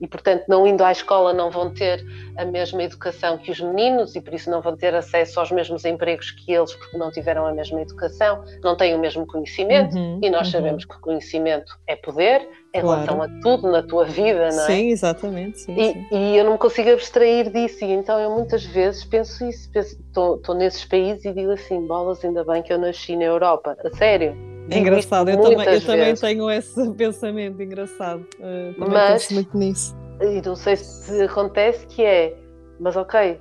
e, 0.00 0.06
portanto, 0.06 0.44
não 0.46 0.66
indo 0.66 0.84
à 0.84 0.92
escola 0.92 1.32
não 1.32 1.50
vão 1.50 1.72
ter 1.72 2.04
a 2.36 2.44
mesma 2.44 2.82
educação 2.82 3.38
que 3.38 3.50
os 3.50 3.60
meninos 3.60 4.14
e 4.14 4.20
por 4.20 4.34
isso 4.34 4.50
não 4.50 4.60
vão 4.60 4.76
ter 4.76 4.94
acesso 4.94 5.40
aos 5.40 5.50
mesmos 5.50 5.84
empregos 5.84 6.30
que 6.30 6.52
eles 6.52 6.74
porque 6.74 6.98
não 6.98 7.10
tiveram 7.10 7.46
a 7.46 7.52
mesma 7.52 7.80
educação, 7.80 8.44
não 8.62 8.76
têm 8.76 8.94
o 8.94 8.98
mesmo 8.98 9.26
conhecimento 9.26 9.96
uhum, 9.96 10.20
e 10.22 10.28
nós 10.28 10.48
uhum. 10.48 10.52
sabemos 10.52 10.84
que 10.84 11.00
conhecimento 11.00 11.72
é 11.86 11.96
poder 11.96 12.46
em 12.78 12.80
claro. 12.80 13.02
relação 13.02 13.22
a 13.22 13.28
tudo 13.42 13.70
na 13.70 13.82
tua 13.82 14.04
vida, 14.04 14.50
não 14.50 14.62
é? 14.62 14.66
Sim, 14.66 14.88
exatamente. 14.88 15.60
Sim, 15.60 15.74
e, 15.76 15.92
sim. 15.92 16.06
e, 16.12 16.36
eu 16.36 16.44
não 16.44 16.52
me 16.52 16.58
consigo 16.58 16.90
abstrair 16.90 17.50
disso 17.50 17.84
e 17.84 17.92
então 17.92 18.18
eu 18.18 18.30
muitas 18.30 18.64
vezes 18.64 19.04
penso 19.04 19.44
isso, 19.46 19.70
estou 19.74 20.54
nesses 20.54 20.84
países 20.84 21.24
e 21.24 21.32
digo 21.32 21.52
assim, 21.52 21.86
bolas, 21.86 22.24
ainda 22.24 22.44
bem 22.44 22.62
que 22.62 22.72
eu 22.72 22.78
nasci 22.78 23.16
na 23.16 23.24
Europa, 23.24 23.76
a 23.84 23.96
sério 23.96 24.36
é 24.70 24.78
engraçado, 24.78 25.30
eu, 25.30 25.40
também, 25.40 25.74
eu 25.74 25.80
também, 25.80 26.14
tenho 26.14 26.50
esse 26.50 26.90
pensamento 26.94 27.62
engraçado. 27.62 28.26
Uh, 28.40 28.74
também 28.74 28.88
mas, 28.90 29.22
penso 29.22 29.34
muito 29.34 29.56
nisso. 29.56 29.96
E 30.20 30.42
não 30.44 30.56
sei 30.56 30.76
se 30.76 31.22
acontece 31.22 31.86
que 31.86 32.04
é, 32.04 32.36
mas 32.80 32.96
ok, 32.96 33.40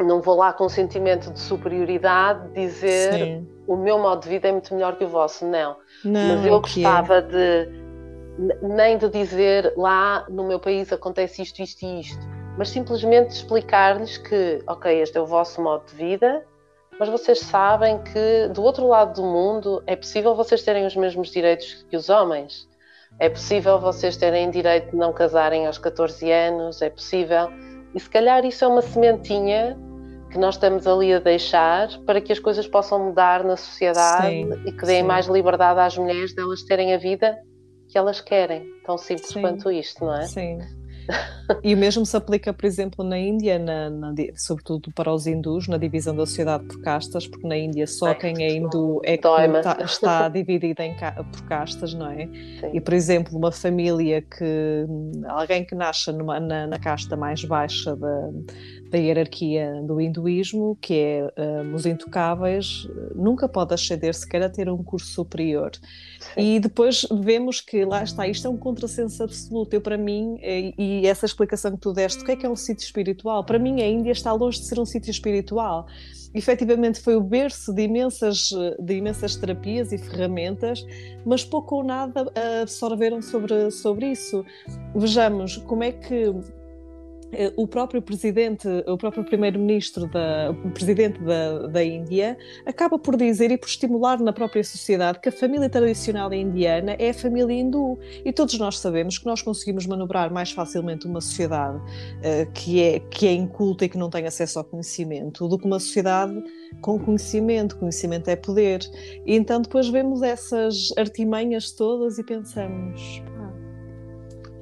não 0.00 0.20
vou 0.20 0.36
lá 0.36 0.52
com 0.52 0.64
um 0.64 0.68
sentimento 0.68 1.30
de 1.32 1.38
superioridade 1.38 2.52
dizer 2.52 3.12
Sim. 3.12 3.48
o 3.66 3.76
meu 3.76 3.98
modo 3.98 4.22
de 4.22 4.28
vida 4.28 4.48
é 4.48 4.52
muito 4.52 4.74
melhor 4.74 4.96
que 4.96 5.04
o 5.04 5.08
vosso. 5.08 5.46
Não. 5.46 5.76
não 6.04 6.36
mas 6.36 6.44
eu 6.44 6.56
é. 6.56 6.60
gostava 6.60 7.16
é. 7.16 7.22
de 7.22 7.79
nem 8.62 8.96
de 8.96 9.08
dizer 9.08 9.74
lá 9.76 10.24
no 10.28 10.44
meu 10.44 10.58
país 10.58 10.92
acontece 10.92 11.42
isto, 11.42 11.60
isto 11.60 11.84
e 11.84 12.00
isto, 12.00 12.26
mas 12.56 12.70
simplesmente 12.70 13.30
explicar-lhes 13.30 14.16
que, 14.18 14.62
ok, 14.66 15.00
este 15.00 15.18
é 15.18 15.20
o 15.20 15.26
vosso 15.26 15.62
modo 15.62 15.84
de 15.86 15.94
vida, 15.94 16.44
mas 16.98 17.08
vocês 17.08 17.40
sabem 17.40 17.98
que 18.02 18.48
do 18.52 18.62
outro 18.62 18.86
lado 18.86 19.20
do 19.20 19.26
mundo 19.26 19.82
é 19.86 19.96
possível 19.96 20.34
vocês 20.34 20.62
terem 20.62 20.86
os 20.86 20.96
mesmos 20.96 21.30
direitos 21.30 21.86
que 21.88 21.96
os 21.96 22.08
homens. 22.08 22.68
É 23.18 23.28
possível 23.28 23.78
vocês 23.78 24.16
terem 24.16 24.50
direito 24.50 24.90
de 24.90 24.96
não 24.96 25.12
casarem 25.12 25.66
aos 25.66 25.78
14 25.78 26.30
anos, 26.30 26.80
é 26.82 26.90
possível. 26.90 27.48
E 27.94 28.00
se 28.00 28.08
calhar 28.08 28.44
isso 28.44 28.64
é 28.64 28.68
uma 28.68 28.82
sementinha 28.82 29.78
que 30.30 30.38
nós 30.38 30.54
estamos 30.54 30.86
ali 30.86 31.12
a 31.12 31.18
deixar 31.18 31.88
para 32.06 32.20
que 32.20 32.32
as 32.32 32.38
coisas 32.38 32.66
possam 32.68 33.06
mudar 33.06 33.42
na 33.42 33.56
sociedade 33.56 34.28
sim, 34.28 34.52
e 34.66 34.72
que 34.72 34.84
deem 34.84 35.00
sim. 35.00 35.06
mais 35.06 35.26
liberdade 35.26 35.80
às 35.80 35.96
mulheres 35.98 36.34
delas 36.34 36.62
terem 36.62 36.94
a 36.94 36.98
vida 36.98 37.36
que 37.90 37.98
elas 37.98 38.20
querem. 38.20 38.64
Tão 38.84 38.96
simples 38.96 39.28
sim, 39.28 39.40
quanto 39.40 39.70
isto, 39.70 40.04
não 40.04 40.14
é? 40.14 40.26
Sim. 40.26 40.58
E 41.64 41.74
o 41.74 41.76
mesmo 41.76 42.06
se 42.06 42.16
aplica, 42.16 42.52
por 42.52 42.64
exemplo, 42.64 43.04
na 43.04 43.18
Índia, 43.18 43.58
na, 43.58 43.90
na, 43.90 44.14
sobretudo 44.36 44.92
para 44.94 45.12
os 45.12 45.26
hindus, 45.26 45.66
na 45.66 45.76
divisão 45.76 46.14
da 46.14 46.24
sociedade 46.24 46.64
por 46.64 46.80
castas, 46.82 47.26
porque 47.26 47.48
na 47.48 47.56
Índia 47.56 47.86
só 47.86 48.14
quem 48.14 48.44
é 48.44 48.54
hindu 48.54 49.00
é 49.02 49.16
que 49.16 49.26
está, 49.26 49.78
está 49.82 50.28
dividida 50.28 50.84
em, 50.84 50.94
por 50.94 51.42
castas, 51.48 51.94
não 51.94 52.08
é? 52.08 52.26
Sim. 52.26 52.70
E, 52.74 52.80
por 52.80 52.94
exemplo, 52.94 53.36
uma 53.36 53.50
família 53.50 54.22
que. 54.22 54.86
alguém 55.26 55.64
que 55.64 55.74
nasce 55.74 56.12
numa, 56.12 56.38
na, 56.38 56.68
na 56.68 56.78
casta 56.78 57.16
mais 57.16 57.44
baixa 57.44 57.96
da 57.96 58.30
da 58.90 58.98
hierarquia 58.98 59.80
do 59.84 60.00
hinduísmo, 60.00 60.76
que 60.80 60.94
é 60.94 61.24
uh, 61.24 61.74
os 61.74 61.86
intocáveis, 61.86 62.88
nunca 63.14 63.48
pode 63.48 63.72
ascender 63.72 64.14
sequer 64.14 64.42
a 64.42 64.50
ter 64.50 64.68
um 64.68 64.82
curso 64.82 65.06
superior. 65.06 65.70
Sim. 66.34 66.56
E 66.56 66.60
depois 66.60 67.06
vemos 67.22 67.60
que 67.60 67.84
lá 67.84 68.02
está, 68.02 68.26
isto 68.26 68.46
é 68.46 68.50
um 68.50 68.56
contrassenso 68.56 69.22
absoluto. 69.22 69.74
Eu, 69.74 69.80
para 69.80 69.96
mim, 69.96 70.38
e, 70.42 70.74
e 70.76 71.06
essa 71.06 71.24
explicação 71.24 71.70
que 71.72 71.78
tu 71.78 71.92
deste, 71.92 72.22
o 72.22 72.24
que 72.26 72.32
é 72.32 72.36
que 72.36 72.44
é 72.44 72.50
um 72.50 72.56
sítio 72.56 72.84
espiritual? 72.84 73.44
Para 73.44 73.58
mim, 73.58 73.80
a 73.80 73.86
Índia 73.86 74.12
está 74.12 74.32
longe 74.32 74.58
de 74.58 74.66
ser 74.66 74.80
um 74.80 74.84
sítio 74.84 75.10
espiritual. 75.10 75.86
Efetivamente, 76.34 77.00
foi 77.00 77.16
o 77.16 77.20
berço 77.20 77.72
de 77.72 77.82
imensas, 77.82 78.50
de 78.78 78.94
imensas 78.94 79.34
terapias 79.34 79.92
e 79.92 79.98
ferramentas, 79.98 80.84
mas 81.24 81.44
pouco 81.44 81.76
ou 81.76 81.84
nada 81.84 82.30
absorveram 82.62 83.20
sobre, 83.20 83.70
sobre 83.70 84.12
isso. 84.12 84.44
Vejamos 84.94 85.56
como 85.56 85.82
é 85.82 85.90
que 85.90 86.32
o 87.56 87.66
próprio 87.66 88.02
presidente, 88.02 88.66
o 88.86 88.96
próprio 88.96 89.24
primeiro-ministro, 89.24 90.06
da, 90.08 90.50
o 90.50 90.70
presidente 90.70 91.20
da, 91.20 91.66
da 91.66 91.84
Índia, 91.84 92.36
acaba 92.66 92.98
por 92.98 93.16
dizer 93.16 93.50
e 93.50 93.58
por 93.58 93.68
estimular 93.68 94.18
na 94.20 94.32
própria 94.32 94.62
sociedade 94.64 95.20
que 95.20 95.28
a 95.28 95.32
família 95.32 95.68
tradicional 95.68 96.32
indiana 96.32 96.96
é 96.98 97.10
a 97.10 97.14
família 97.14 97.54
hindu. 97.54 97.98
E 98.24 98.32
todos 98.32 98.58
nós 98.58 98.78
sabemos 98.78 99.18
que 99.18 99.26
nós 99.26 99.42
conseguimos 99.42 99.86
manobrar 99.86 100.32
mais 100.32 100.50
facilmente 100.50 101.06
uma 101.06 101.20
sociedade 101.20 101.78
uh, 101.78 102.50
que, 102.52 102.82
é, 102.82 103.00
que 103.00 103.26
é 103.26 103.32
inculta 103.32 103.84
e 103.84 103.88
que 103.88 103.98
não 103.98 104.10
tem 104.10 104.26
acesso 104.26 104.58
ao 104.58 104.64
conhecimento 104.64 105.46
do 105.48 105.58
que 105.58 105.66
uma 105.66 105.78
sociedade 105.78 106.42
com 106.80 106.98
conhecimento. 106.98 107.76
Conhecimento 107.76 108.28
é 108.28 108.36
poder. 108.36 108.80
E 109.24 109.34
então 109.34 109.60
depois 109.60 109.88
vemos 109.88 110.22
essas 110.22 110.88
artimanhas 110.96 111.70
todas 111.72 112.18
e 112.18 112.24
pensamos 112.24 113.22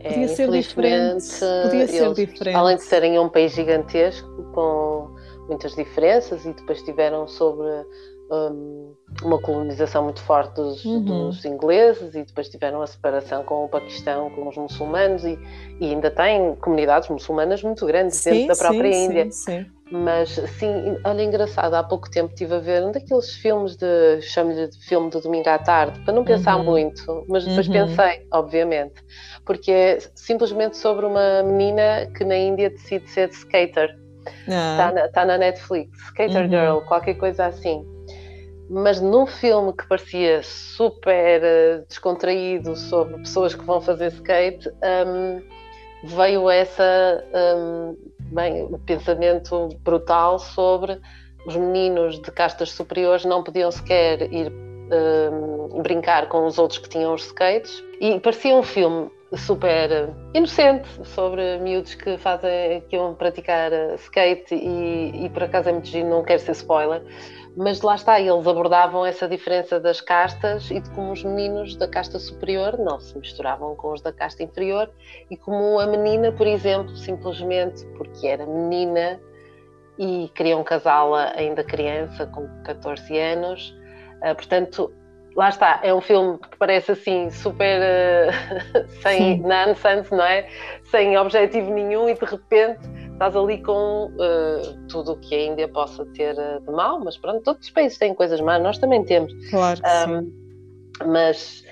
é, 0.08 0.12
podia 0.12 0.28
ser 0.28 0.50
diferente. 0.50 1.40
Podia 1.62 1.86
ser 1.86 2.04
eles, 2.04 2.16
diferente. 2.16 2.56
Além 2.56 2.76
de 2.76 2.82
serem 2.82 3.18
um 3.18 3.28
país 3.28 3.52
gigantesco, 3.52 4.28
com 4.52 5.14
muitas 5.48 5.74
diferenças, 5.74 6.44
e 6.44 6.52
depois 6.52 6.82
tiveram 6.82 7.26
sobre 7.26 7.66
um, 8.30 8.94
uma 9.22 9.38
colonização 9.38 10.04
muito 10.04 10.20
forte 10.22 10.54
dos, 10.54 10.84
uhum. 10.84 11.02
dos, 11.02 11.44
ingleses, 11.44 12.14
e 12.14 12.22
depois 12.24 12.48
tiveram 12.48 12.82
a 12.82 12.86
separação 12.86 13.42
com 13.42 13.64
o 13.64 13.68
Paquistão, 13.68 14.30
com 14.30 14.48
os 14.48 14.56
muçulmanos, 14.56 15.24
e, 15.24 15.38
e 15.80 15.90
ainda 15.90 16.10
têm 16.10 16.54
comunidades 16.56 17.08
muçulmanas 17.08 17.62
muito 17.62 17.86
grandes 17.86 18.16
sim, 18.16 18.30
dentro 18.30 18.48
da 18.48 18.56
própria 18.56 18.92
sim, 18.92 19.04
Índia. 19.04 19.30
Sim, 19.30 19.66
Mas, 19.90 20.30
sim, 20.30 20.98
olha, 21.04 21.22
engraçado, 21.22 21.74
há 21.74 21.82
pouco 21.82 22.10
tempo 22.10 22.32
estive 22.32 22.54
a 22.54 22.58
ver 22.58 22.84
um 22.84 22.92
daqueles 22.92 23.34
filmes 23.34 23.76
de, 23.76 24.20
chamo-lhe 24.20 24.68
de 24.68 24.78
filme 24.86 25.10
de 25.10 25.20
domingo 25.20 25.48
à 25.48 25.58
tarde, 25.58 25.98
para 26.00 26.12
não 26.12 26.24
pensar 26.24 26.56
uhum. 26.56 26.64
muito, 26.64 27.24
mas 27.28 27.44
depois 27.44 27.66
uhum. 27.66 27.72
pensei, 27.72 28.26
obviamente 28.30 29.02
porque 29.48 29.72
é 29.72 29.98
simplesmente 30.14 30.76
sobre 30.76 31.06
uma 31.06 31.42
menina 31.42 32.06
que 32.14 32.22
na 32.22 32.36
Índia 32.36 32.68
decide 32.68 33.08
ser 33.08 33.30
skater. 33.30 33.98
Está 34.46 34.88
ah. 34.88 34.92
na, 34.92 35.08
tá 35.08 35.24
na, 35.24 35.38
Netflix, 35.38 35.98
Skater 36.08 36.42
uhum. 36.42 36.50
Girl, 36.50 36.78
qualquer 36.86 37.14
coisa 37.14 37.46
assim. 37.46 37.82
Mas 38.68 39.00
num 39.00 39.26
filme 39.26 39.72
que 39.72 39.86
parecia 39.86 40.42
super 40.42 41.40
uh, 41.40 41.86
descontraído 41.88 42.76
sobre 42.76 43.14
pessoas 43.18 43.54
que 43.54 43.64
vão 43.64 43.80
fazer 43.80 44.12
skate, 44.12 44.68
um, 44.68 45.42
veio 46.04 46.50
essa 46.50 47.24
um, 47.56 47.96
bem, 48.30 48.64
o 48.64 48.78
pensamento 48.78 49.68
brutal 49.80 50.38
sobre 50.38 51.00
os 51.46 51.56
meninos 51.56 52.20
de 52.20 52.30
castas 52.30 52.70
superiores 52.70 53.24
não 53.24 53.42
podiam 53.42 53.70
sequer 53.70 54.30
ir 54.32 54.52
um, 54.52 55.82
brincar 55.82 56.28
com 56.28 56.44
os 56.44 56.58
outros 56.58 56.78
que 56.78 56.88
tinham 56.88 57.14
os 57.14 57.24
skates. 57.26 57.82
E 58.00 58.20
parecia 58.20 58.54
um 58.54 58.62
filme 58.62 59.10
super 59.34 60.14
inocente 60.32 60.88
sobre 61.04 61.58
miúdos 61.58 61.94
que 61.94 62.16
fazem 62.16 62.80
que 62.88 62.96
iam 62.96 63.14
praticar 63.14 63.70
skate 63.96 64.54
e, 64.54 65.24
e 65.24 65.28
por 65.30 65.42
acaso 65.42 65.68
é 65.68 65.72
muito 65.72 65.88
giro, 65.88 66.08
não 66.08 66.22
quero 66.22 66.40
ser 66.40 66.52
spoiler, 66.52 67.02
mas 67.56 67.80
lá 67.82 67.94
está, 67.94 68.20
eles 68.20 68.46
abordavam 68.46 69.04
essa 69.04 69.28
diferença 69.28 69.80
das 69.80 70.00
castas 70.00 70.70
e 70.70 70.80
de 70.80 70.90
como 70.90 71.12
os 71.12 71.24
meninos 71.24 71.74
da 71.76 71.88
casta 71.88 72.18
superior 72.18 72.78
não 72.78 73.00
se 73.00 73.16
misturavam 73.18 73.74
com 73.74 73.92
os 73.92 74.00
da 74.00 74.12
casta 74.12 74.42
inferior 74.42 74.90
e 75.30 75.36
como 75.36 75.78
a 75.78 75.86
menina, 75.86 76.32
por 76.32 76.46
exemplo, 76.46 76.94
simplesmente 76.96 77.84
porque 77.96 78.26
era 78.26 78.46
menina 78.46 79.20
e 79.98 80.30
queriam 80.34 80.62
casá-la 80.62 81.32
ainda 81.36 81.64
criança, 81.64 82.26
com 82.26 82.48
14 82.64 83.18
anos, 83.18 83.74
uh, 84.22 84.34
portanto 84.34 84.92
lá 85.34 85.48
está, 85.48 85.80
é 85.82 85.92
um 85.92 86.00
filme 86.00 86.38
que 86.38 86.56
parece 86.58 86.92
assim 86.92 87.30
super 87.30 87.80
uh, 87.80 88.88
sem 89.02 89.40
nonsense, 89.40 90.12
não 90.12 90.24
é? 90.24 90.48
Sem 90.84 91.16
objetivo 91.18 91.72
nenhum 91.72 92.08
e 92.08 92.14
de 92.14 92.24
repente 92.24 92.80
estás 93.18 93.34
ali 93.34 93.60
com 93.60 94.06
uh, 94.06 94.86
tudo 94.88 95.12
o 95.12 95.16
que 95.16 95.34
a 95.34 95.44
Índia 95.46 95.66
possa 95.66 96.06
ter 96.06 96.36
uh, 96.38 96.60
de 96.64 96.70
mal, 96.70 97.00
mas 97.00 97.18
pronto, 97.18 97.42
todos 97.42 97.66
os 97.66 97.70
países 97.70 97.98
têm 97.98 98.14
coisas 98.14 98.40
más, 98.40 98.62
nós 98.62 98.78
também 98.78 99.04
temos. 99.04 99.32
Claro 99.50 99.80
um. 100.08 100.32
Mas 101.04 101.64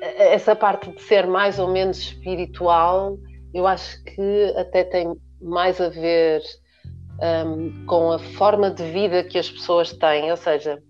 essa 0.00 0.56
parte 0.56 0.90
de 0.90 1.02
ser 1.02 1.26
mais 1.26 1.58
ou 1.58 1.70
menos 1.70 1.98
espiritual, 1.98 3.18
eu 3.52 3.66
acho 3.66 4.02
que 4.04 4.54
até 4.56 4.82
tem 4.82 5.14
mais 5.42 5.78
a 5.78 5.90
ver 5.90 6.42
um, 7.46 7.84
com 7.86 8.10
a 8.12 8.18
forma 8.18 8.70
de 8.70 8.82
vida 8.84 9.22
que 9.24 9.38
as 9.38 9.50
pessoas 9.50 9.92
têm, 9.92 10.30
ou 10.30 10.36
seja, 10.38 10.82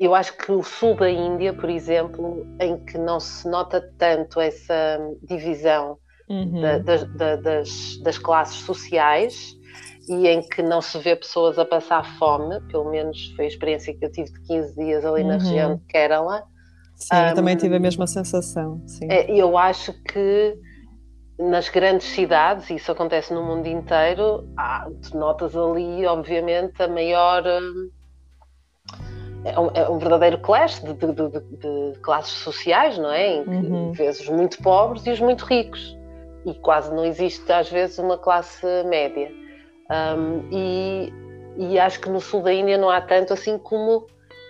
eu 0.00 0.14
acho 0.14 0.36
que 0.38 0.50
o 0.50 0.62
sul 0.62 0.96
da 0.96 1.10
Índia, 1.10 1.52
por 1.52 1.68
exemplo, 1.68 2.46
em 2.58 2.82
que 2.84 2.96
não 2.96 3.20
se 3.20 3.46
nota 3.46 3.80
tanto 3.98 4.40
essa 4.40 4.98
divisão 5.22 5.98
uhum. 6.28 6.60
da, 6.60 6.78
da, 6.78 7.36
das, 7.36 7.98
das, 8.02 8.18
classes 8.18 8.56
sociais 8.56 9.56
e 10.08 10.26
em 10.26 10.42
que 10.42 10.62
não 10.62 10.80
se 10.80 10.98
vê 10.98 11.14
pessoas 11.14 11.58
a 11.58 11.64
passar 11.64 12.04
fome, 12.18 12.60
pelo 12.68 12.90
menos 12.90 13.32
foi 13.36 13.44
a 13.44 13.48
experiência 13.48 13.94
que 13.94 14.04
eu 14.04 14.10
tive 14.10 14.32
de 14.32 14.40
15 14.42 14.74
dias 14.74 15.04
ali 15.04 15.22
uhum. 15.22 15.28
na 15.28 15.34
região 15.34 15.76
de 15.76 15.84
Kerala. 15.84 16.44
Sim, 16.96 17.16
um, 17.16 17.28
eu 17.28 17.34
também 17.34 17.56
tive 17.56 17.76
a 17.76 17.80
mesma 17.80 18.06
sensação. 18.06 18.82
Sim. 18.86 19.06
É, 19.10 19.30
eu 19.30 19.56
acho 19.56 19.92
que 20.04 20.56
nas 21.38 21.68
grandes 21.68 22.06
cidades, 22.08 22.70
e 22.70 22.76
isso 22.76 22.92
acontece 22.92 23.32
no 23.32 23.42
mundo 23.42 23.66
inteiro, 23.66 24.46
tu 25.02 25.16
notas 25.16 25.56
ali, 25.56 26.06
obviamente, 26.06 26.82
a 26.82 26.88
maior. 26.88 27.42
Hum, 27.46 27.90
é 29.44 29.58
um, 29.58 29.70
é 29.74 29.88
um 29.88 29.98
verdadeiro 29.98 30.38
clash 30.38 30.80
de, 30.80 30.94
de, 30.94 31.12
de, 31.12 31.92
de, 31.92 31.98
classes 32.00 32.32
sociais, 32.32 32.96
não 32.96 33.10
é? 33.10 33.38
Em 33.38 33.44
que 33.44 33.50
uhum. 33.50 33.92
vês 33.92 34.20
os 34.20 34.28
muito 34.28 34.62
pobres 34.62 35.04
e 35.04 35.10
os 35.10 35.18
muito 35.18 35.44
ricos. 35.44 35.96
E 36.44 36.54
quase 36.54 36.92
não 36.94 37.04
existe, 37.04 37.50
às 37.52 37.70
vezes, 37.70 37.98
uma 37.98 38.18
classe 38.18 38.66
média. 38.84 39.30
Um, 39.90 40.48
e, 40.50 41.12
e, 41.56 41.78
acho 41.78 42.00
que 42.00 42.08
no 42.08 42.20
sul 42.20 42.42
da 42.42 42.52
Índia 42.52 42.78
não 42.78 42.88
há 42.88 43.00
tanto 43.00 43.32
assim 43.32 43.58
como 43.58 44.06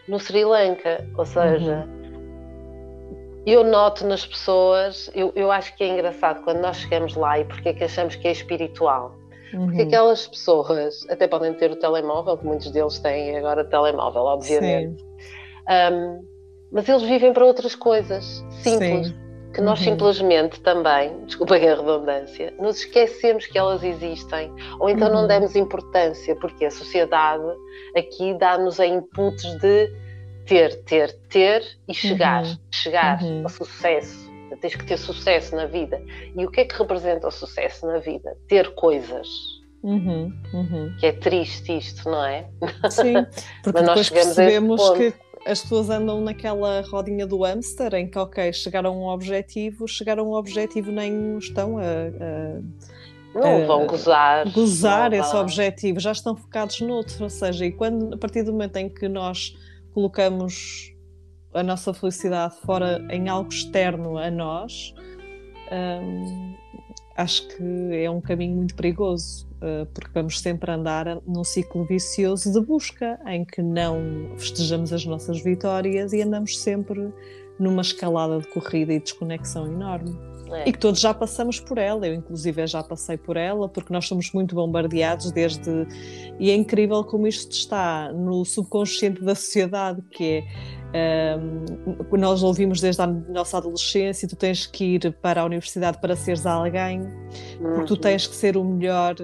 no 0.09 0.19
Sri 0.19 0.45
Lanka. 0.45 1.07
Ou 1.19 1.27
seja, 1.27 1.87
uhum. 1.87 3.43
eu 3.45 3.65
noto 3.65 4.07
nas 4.07 4.25
pessoas, 4.25 5.11
eu, 5.15 5.33
eu 5.35 5.51
acho 5.51 5.77
que 5.77 5.85
é 5.85 5.89
engraçado 5.89 6.43
quando 6.45 6.61
nós 6.61 6.79
chegamos 6.79 7.15
lá 7.15 7.39
e 7.39 7.45
porque 7.45 7.71
é 7.71 7.75
que 7.75 7.85
achamos 7.85 8.17
que 8.17 8.27
é 8.29 8.33
espiritual 8.33 9.15
Uhum. 9.53 9.67
Porque 9.67 9.83
aquelas 9.83 10.27
pessoas 10.27 11.07
até 11.09 11.29
podem 11.29 11.53
ter 11.55 11.71
o 11.71 11.77
telemóvel, 11.77 12.37
que 12.39 12.47
muitos 12.47 12.71
deles 12.71 12.99
têm 12.99 13.37
agora 13.37 13.65
telemóvel, 13.65 14.23
obviamente. 14.23 15.05
Um, 15.69 16.25
mas 16.71 16.89
eles 16.89 17.03
vivem 17.03 17.33
para 17.33 17.45
outras 17.45 17.75
coisas 17.75 18.45
simples. 18.63 19.09
Sim. 19.09 19.22
Que 19.53 19.61
nós 19.61 19.79
uhum. 19.81 19.85
simplesmente 19.85 20.61
também, 20.61 21.25
desculpem 21.27 21.69
a 21.69 21.75
redundância, 21.75 22.55
nos 22.59 22.79
esquecemos 22.79 23.47
que 23.47 23.59
elas 23.59 23.83
existem, 23.83 24.51
ou 24.81 24.89
então 24.89 25.09
uhum. 25.09 25.15
não 25.15 25.27
demos 25.27 25.55
importância, 25.55 26.35
porque 26.37 26.65
a 26.65 26.71
sociedade 26.71 27.45
aqui 27.97 28.35
dá-nos 28.35 28.81
a 28.81 28.87
inputs 28.87 29.59
de 29.59 29.93
ter, 30.47 30.83
ter, 30.85 31.13
ter 31.29 31.63
e 31.87 31.95
chegar, 31.95 32.45
uhum. 32.45 32.57
chegar 32.71 33.23
uhum. 33.23 33.43
ao 33.45 33.49
sucesso 33.51 34.33
tens 34.61 34.77
que 34.77 34.85
ter 34.85 34.99
sucesso 34.99 35.57
na 35.57 35.67
vida. 35.67 36.01
E 36.37 36.45
o 36.45 36.51
que 36.51 36.61
é 36.61 36.65
que 36.65 36.77
representa 36.77 37.27
o 37.27 37.31
sucesso 37.31 37.87
na 37.87 37.99
vida? 37.99 38.37
Ter 38.49 38.75
coisas. 38.75 39.27
Uhum, 39.83 40.33
uhum. 40.55 40.95
Que 41.01 41.07
é 41.07 41.13
triste 41.13 41.77
isto, 41.77 42.09
não 42.09 42.25
é? 42.25 42.49
Sim, 42.89 43.15
porque 43.65 43.81
Mas 43.81 43.87
depois 43.89 44.11
percebemos 44.11 44.91
que 44.91 45.13
as 45.47 45.63
pessoas 45.63 45.91
andam 45.91 46.21
naquela 46.21 46.83
rodinha 46.83 47.27
do 47.27 47.43
hamster 47.43 47.95
em 47.95 48.09
que, 48.09 48.19
ok, 48.19 48.53
chegaram 48.53 48.91
a 48.91 48.97
um 48.97 49.09
objetivo, 49.09 49.89
chegaram 49.89 50.25
a 50.25 50.29
um 50.29 50.35
objetivo 50.35 50.93
nem 50.93 51.37
estão 51.39 51.79
a, 51.79 51.83
a 51.83 52.61
não 53.35 53.67
vão 53.67 53.87
gozar. 53.87 54.51
Gozar 54.53 55.13
esse 55.13 55.35
objetivo, 55.35 55.99
já 55.99 56.13
estão 56.13 56.37
focados 56.37 56.81
noutro. 56.81 57.25
Ou 57.25 57.31
seja, 57.31 57.65
e 57.65 57.73
quando, 57.73 58.15
a 58.15 58.19
partir 58.19 58.43
do 58.43 58.53
momento 58.53 58.77
em 58.77 58.89
que 58.89 59.09
nós 59.09 59.57
colocamos 59.95 60.93
a 61.55 61.63
nossa 61.63 61.93
felicidade 61.93 62.57
fora 62.65 63.05
em 63.11 63.29
algo 63.29 63.49
externo 63.49 64.19
a 64.19 64.31
nós, 64.31 64.95
hum, 65.71 66.55
acho 67.17 67.49
que 67.49 67.97
é 67.97 68.11
um 68.11 68.21
caminho 68.21 68.57
muito 68.57 68.75
perigoso, 68.75 69.47
porque 69.95 70.11
vamos 70.15 70.41
sempre 70.41 70.71
andar 70.71 71.21
num 71.27 71.45
ciclo 71.45 71.85
vicioso 71.85 72.53
de 72.53 72.61
busca, 72.61 73.19
em 73.27 73.45
que 73.45 73.63
não 73.63 74.33
festejamos 74.37 74.93
as 74.93 75.05
nossas 75.05 75.43
vitórias 75.43 76.13
e 76.13 76.23
andamos 76.23 76.59
sempre 76.59 77.13
numa 77.59 77.83
escalada 77.83 78.41
de 78.41 78.49
corrida 78.49 78.93
e 78.93 79.01
desconexão 79.01 79.67
enorme. 79.67 80.19
É. 80.53 80.69
E 80.69 80.73
que 80.73 80.79
todos 80.79 81.01
já 81.01 81.15
passamos 81.15 81.59
por 81.59 81.79
ela, 81.79 82.07
eu 82.07 82.15
inclusive 82.15 82.67
já 82.67 82.83
passei 82.83 83.17
por 83.17 83.37
ela, 83.37 83.69
porque 83.69 83.93
nós 83.93 84.07
somos 84.07 84.31
muito 84.33 84.55
bombardeados 84.55 85.33
desde. 85.33 85.71
E 86.39 86.51
é 86.51 86.55
incrível 86.55 87.03
como 87.05 87.27
isto 87.27 87.53
está 87.53 88.13
no 88.13 88.45
subconsciente 88.45 89.23
da 89.23 89.35
sociedade, 89.35 90.03
que 90.11 90.25
é. 90.25 90.82
Um, 90.95 92.19
nós 92.19 92.43
ouvimos 92.43 92.81
desde 92.81 93.01
a 93.01 93.07
nossa 93.07 93.59
adolescência: 93.59 94.29
tu 94.29 94.37
tens 94.37 94.67
que 94.67 94.97
ir 94.97 95.13
para 95.23 95.41
a 95.41 95.45
universidade 95.45 95.99
para 96.01 96.15
seres 96.15 96.45
alguém, 96.45 97.03
porque 97.59 97.87
tu 97.87 97.95
uhum. 97.95 98.01
tens 98.01 98.27
que 98.27 98.35
ser 98.35 98.57
o 98.57 98.65
melhor, 98.65 99.15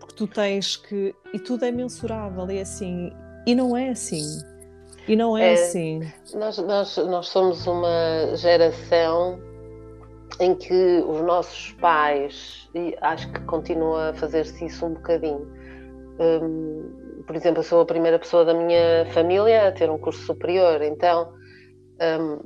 porque 0.00 0.14
tu 0.16 0.26
tens 0.26 0.76
que. 0.76 1.14
E 1.32 1.38
tudo 1.38 1.64
é 1.64 1.70
mensurável, 1.70 2.48
é 2.50 2.60
assim. 2.60 3.12
E 3.46 3.54
não 3.54 3.76
é 3.76 3.90
assim. 3.90 4.24
E 5.06 5.16
não 5.16 5.36
é, 5.36 5.50
é 5.50 5.52
assim. 5.54 6.00
Nós, 6.34 6.58
nós, 6.58 6.96
nós 6.96 7.28
somos 7.28 7.66
uma 7.66 8.36
geração 8.36 9.40
em 10.40 10.54
que 10.54 11.04
os 11.06 11.20
nossos 11.22 11.72
pais, 11.72 12.68
e 12.74 12.96
acho 13.00 13.30
que 13.32 13.40
continua 13.42 14.10
a 14.10 14.14
fazer-se 14.14 14.64
isso 14.64 14.86
um 14.86 14.94
bocadinho. 14.94 15.46
Um, 16.18 17.01
por 17.26 17.36
exemplo, 17.36 17.60
eu 17.60 17.64
sou 17.64 17.80
a 17.80 17.86
primeira 17.86 18.18
pessoa 18.18 18.44
da 18.44 18.54
minha 18.54 19.06
família 19.12 19.68
a 19.68 19.72
ter 19.72 19.90
um 19.90 19.98
curso 19.98 20.24
superior, 20.24 20.82
então 20.82 21.32
um, 22.00 22.38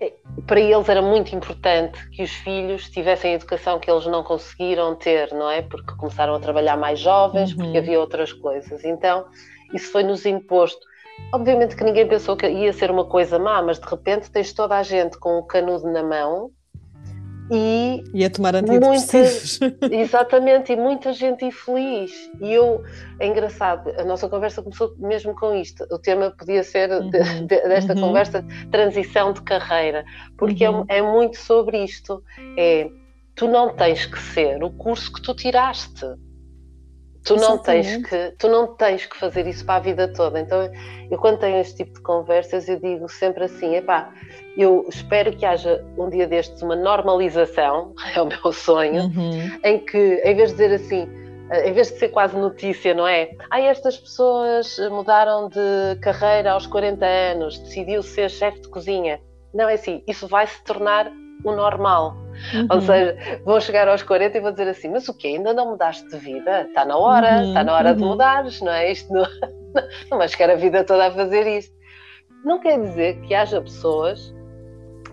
é, 0.00 0.12
para 0.46 0.60
eles 0.60 0.88
era 0.88 1.00
muito 1.00 1.34
importante 1.34 1.98
que 2.10 2.22
os 2.22 2.30
filhos 2.30 2.90
tivessem 2.90 3.32
a 3.32 3.34
educação 3.34 3.78
que 3.78 3.90
eles 3.90 4.06
não 4.06 4.22
conseguiram 4.22 4.94
ter, 4.94 5.32
não 5.32 5.50
é? 5.50 5.62
Porque 5.62 5.94
começaram 5.96 6.34
a 6.34 6.40
trabalhar 6.40 6.76
mais 6.76 6.98
jovens, 6.98 7.52
uhum. 7.52 7.58
porque 7.58 7.78
havia 7.78 7.98
outras 7.98 8.32
coisas. 8.32 8.84
Então, 8.84 9.24
isso 9.72 9.90
foi-nos 9.90 10.26
imposto. 10.26 10.84
Obviamente 11.32 11.74
que 11.74 11.82
ninguém 11.82 12.06
pensou 12.06 12.36
que 12.36 12.46
ia 12.46 12.72
ser 12.74 12.90
uma 12.90 13.06
coisa 13.06 13.38
má, 13.38 13.62
mas 13.62 13.78
de 13.78 13.88
repente 13.88 14.30
tens 14.30 14.52
toda 14.52 14.76
a 14.76 14.82
gente 14.82 15.18
com 15.18 15.38
o 15.38 15.46
canudo 15.46 15.90
na 15.90 16.02
mão 16.02 16.50
e, 17.50 18.04
e 18.12 18.24
a 18.24 18.30
tomar 18.30 18.54
antidepressivos. 18.56 19.60
Muita, 19.60 19.86
exatamente, 19.94 20.72
e 20.72 20.76
muita 20.76 21.12
gente 21.12 21.44
infeliz. 21.44 22.12
E 22.40 22.52
eu, 22.52 22.82
é 23.20 23.26
engraçado, 23.26 23.92
a 23.98 24.04
nossa 24.04 24.28
conversa 24.28 24.62
começou 24.62 24.94
mesmo 24.98 25.34
com 25.34 25.54
isto. 25.54 25.84
O 25.90 25.98
tema 25.98 26.30
podia 26.30 26.62
ser 26.62 26.90
uhum. 26.90 27.10
de, 27.10 27.18
de, 27.46 27.60
desta 27.68 27.94
uhum. 27.94 28.00
conversa 28.00 28.44
transição 28.70 29.32
de 29.32 29.42
carreira, 29.42 30.04
porque 30.36 30.64
é 30.64 30.70
uhum. 30.70 30.84
é, 30.88 30.98
é 30.98 31.02
muito 31.02 31.36
sobre 31.38 31.82
isto. 31.82 32.22
É, 32.56 32.90
tu 33.34 33.46
não 33.46 33.74
tens 33.74 34.06
que 34.06 34.18
ser 34.18 34.62
o 34.62 34.70
curso 34.70 35.12
que 35.12 35.22
tu 35.22 35.34
tiraste 35.34 36.06
Tu 37.26 37.36
não, 37.36 37.58
tens 37.58 37.96
que, 38.06 38.34
tu 38.38 38.48
não 38.48 38.74
tens 38.76 39.04
que 39.04 39.18
fazer 39.18 39.46
isso 39.46 39.64
para 39.66 39.76
a 39.76 39.80
vida 39.80 40.12
toda. 40.12 40.38
Então, 40.38 40.70
eu 41.10 41.18
quando 41.18 41.38
tenho 41.38 41.58
este 41.58 41.76
tipo 41.76 41.94
de 41.94 42.00
conversas, 42.00 42.68
eu 42.68 42.78
digo 42.78 43.08
sempre 43.08 43.44
assim: 43.44 43.74
epá, 43.74 44.12
eu 44.56 44.86
espero 44.88 45.36
que 45.36 45.44
haja 45.44 45.84
um 45.98 46.08
dia 46.08 46.26
destes 46.26 46.62
uma 46.62 46.76
normalização, 46.76 47.94
é 48.14 48.22
o 48.22 48.26
meu 48.26 48.52
sonho, 48.52 49.04
uhum. 49.04 49.58
em 49.64 49.78
que, 49.80 50.22
em 50.24 50.36
vez 50.36 50.50
de 50.50 50.56
dizer 50.56 50.74
assim, 50.74 51.08
em 51.64 51.72
vez 51.72 51.92
de 51.92 51.98
ser 51.98 52.08
quase 52.08 52.36
notícia, 52.36 52.94
não 52.94 53.06
é? 53.06 53.30
Ah, 53.50 53.60
estas 53.60 53.96
pessoas 53.96 54.78
mudaram 54.90 55.48
de 55.48 55.98
carreira 56.00 56.52
aos 56.52 56.66
40 56.66 57.04
anos, 57.04 57.58
decidiu 57.58 58.02
ser 58.02 58.30
chefe 58.30 58.60
de 58.60 58.68
cozinha. 58.68 59.20
Não 59.54 59.68
é 59.68 59.74
assim, 59.74 60.02
isso 60.06 60.26
vai 60.26 60.46
se 60.46 60.62
tornar 60.64 61.10
o 61.44 61.52
normal. 61.52 62.25
Uhum. 62.54 62.66
Ou 62.70 62.80
seja, 62.80 63.16
vão 63.44 63.60
chegar 63.60 63.88
aos 63.88 64.02
40 64.02 64.36
e 64.36 64.40
vão 64.40 64.52
dizer 64.52 64.68
assim: 64.68 64.88
Mas 64.88 65.08
o 65.08 65.14
quê? 65.14 65.28
Ainda 65.28 65.52
não 65.52 65.70
mudaste 65.70 66.08
de 66.08 66.16
vida? 66.18 66.62
Está 66.62 66.84
na 66.84 66.96
hora, 66.96 67.38
uhum. 67.38 67.48
está 67.48 67.64
na 67.64 67.74
hora 67.74 67.90
uhum. 67.90 67.96
de 67.96 68.02
mudares, 68.02 68.60
não 68.60 68.72
é? 68.72 68.92
Isto 68.92 69.12
não, 69.12 69.26
não 70.10 70.18
vais 70.18 70.32
ficar 70.32 70.50
a 70.50 70.56
vida 70.56 70.84
toda 70.84 71.06
a 71.06 71.10
fazer 71.10 71.46
isto. 71.46 71.74
Não 72.44 72.60
quer 72.60 72.80
dizer 72.80 73.20
que 73.22 73.34
haja 73.34 73.60
pessoas 73.60 74.34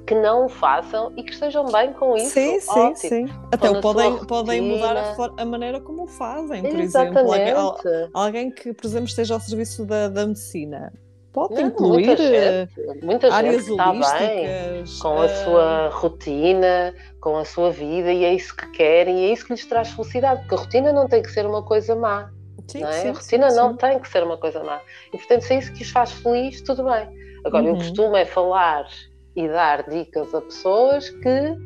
que 0.06 0.14
não 0.14 0.46
o 0.46 0.50
façam 0.50 1.14
e 1.16 1.24
que 1.24 1.32
estejam 1.32 1.66
bem 1.72 1.94
com 1.94 2.16
isso. 2.18 2.32
Sim, 2.32 2.60
sim, 2.60 2.80
Ótimo. 2.80 2.96
sim. 2.98 3.26
Até 3.52 3.80
podem, 3.80 4.18
podem 4.26 4.62
mudar 4.62 4.98
a, 4.98 5.42
a, 5.42 5.46
maneira 5.46 5.80
como 5.80 6.04
o 6.04 6.08
fazem, 6.08 6.62
por 6.62 6.80
Exatamente. 6.80 7.42
exemplo. 7.42 7.62
Alguém, 7.62 8.10
alguém 8.14 8.52
que, 8.52 8.74
por 8.74 8.86
exemplo, 8.86 9.08
esteja 9.08 9.34
ao 9.34 9.40
serviço 9.40 9.86
da, 9.86 10.10
da 10.10 10.28
medicina 10.28 10.92
Pode 11.34 11.56
não, 11.56 11.68
incluir 11.68 12.06
muita 12.06 12.18
gente, 12.18 13.04
muita 13.04 13.34
áreas 13.34 13.66
gente 13.66 13.72
está 13.72 13.92
bem 13.92 14.84
com 15.02 15.20
a 15.20 15.26
uh... 15.26 15.30
sua 15.30 15.90
rotina, 15.90 16.94
com 17.20 17.38
a 17.38 17.44
sua 17.44 17.72
vida 17.72 18.14
e 18.14 18.24
é 18.24 18.34
isso 18.36 18.56
que 18.56 18.70
querem 18.70 19.20
e 19.20 19.30
é 19.30 19.34
isso 19.34 19.46
que 19.48 19.54
lhes 19.54 19.66
traz 19.66 19.90
felicidade, 19.90 20.42
porque 20.42 20.54
a 20.54 20.58
rotina 20.60 20.94
não 20.94 21.08
tem 21.08 21.24
que 21.24 21.32
ser 21.32 21.48
uma 21.48 21.64
coisa 21.64 21.96
má. 21.96 22.30
Sim, 22.68 22.84
é? 22.84 22.92
sim, 22.92 23.10
a 23.10 23.14
rotina 23.14 23.50
sim, 23.50 23.58
não 23.58 23.76
tem 23.76 24.00
que 24.00 24.08
ser 24.08 24.24
uma 24.24 24.38
coisa 24.38 24.64
má. 24.64 24.80
E 25.12 25.18
portanto, 25.18 25.42
se 25.42 25.54
é 25.54 25.58
isso 25.58 25.74
que 25.74 25.82
os 25.82 25.90
faz 25.90 26.12
feliz, 26.12 26.62
tudo 26.62 26.84
bem. 26.84 27.10
Agora, 27.44 27.64
uhum. 27.64 27.70
eu 27.72 27.76
costumo 27.78 28.16
é 28.16 28.26
falar 28.26 28.88
e 29.36 29.48
dar 29.48 29.90
dicas 29.90 30.34
a 30.36 30.42
pessoas 30.42 31.10
que 31.10 31.58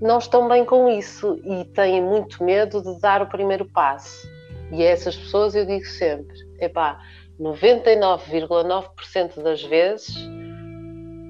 não 0.00 0.18
estão 0.18 0.48
bem 0.48 0.64
com 0.64 0.88
isso 0.88 1.40
e 1.44 1.64
têm 1.66 2.02
muito 2.02 2.42
medo 2.42 2.82
de 2.82 3.00
dar 3.00 3.22
o 3.22 3.26
primeiro 3.26 3.64
passo. 3.66 4.28
E 4.72 4.82
a 4.82 4.90
essas 4.90 5.16
pessoas 5.16 5.54
eu 5.54 5.64
digo 5.64 5.86
sempre: 5.86 6.36
epá, 6.60 6.98
99,9% 7.40 9.42
das 9.42 9.62
vezes, 9.62 10.16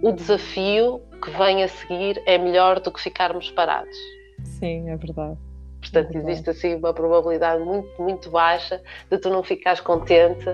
o 0.03 0.11
desafio 0.13 1.01
que 1.23 1.31
vem 1.31 1.63
a 1.65 1.69
seguir 1.69 2.23
é 2.27 2.37
melhor 2.39 2.81
do 2.81 2.91
que 2.93 3.01
ficarmos 3.01 3.51
parados. 3.51 3.97
Sim, 4.45 4.91
é 4.91 4.97
verdade. 4.97 5.37
Portanto, 5.81 6.11
é 6.11 6.13
verdade. 6.13 6.33
existe 6.33 6.51
assim 6.51 6.75
uma 6.77 6.95
probabilidade 6.95 7.63
muito, 7.63 7.89
muito 8.01 8.31
baixa 8.31 8.81
de 9.11 9.19
tu 9.19 9.29
não 9.31 9.43
ficares 9.43 9.81
contente 9.81 10.45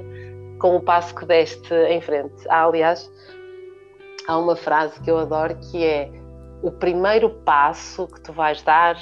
com 0.58 0.76
o 0.76 0.80
passo 0.80 1.14
que 1.14 1.26
deste 1.26 1.74
em 1.74 2.00
frente. 2.00 2.48
Há, 2.48 2.64
aliás, 2.64 3.10
há 4.26 4.38
uma 4.38 4.56
frase 4.56 4.98
que 5.00 5.10
eu 5.10 5.18
adoro 5.18 5.54
que 5.70 5.84
é 5.84 6.10
o 6.62 6.70
primeiro 6.70 7.28
passo 7.44 8.06
que 8.06 8.20
tu 8.20 8.32
vais 8.32 8.62
dar 8.62 8.96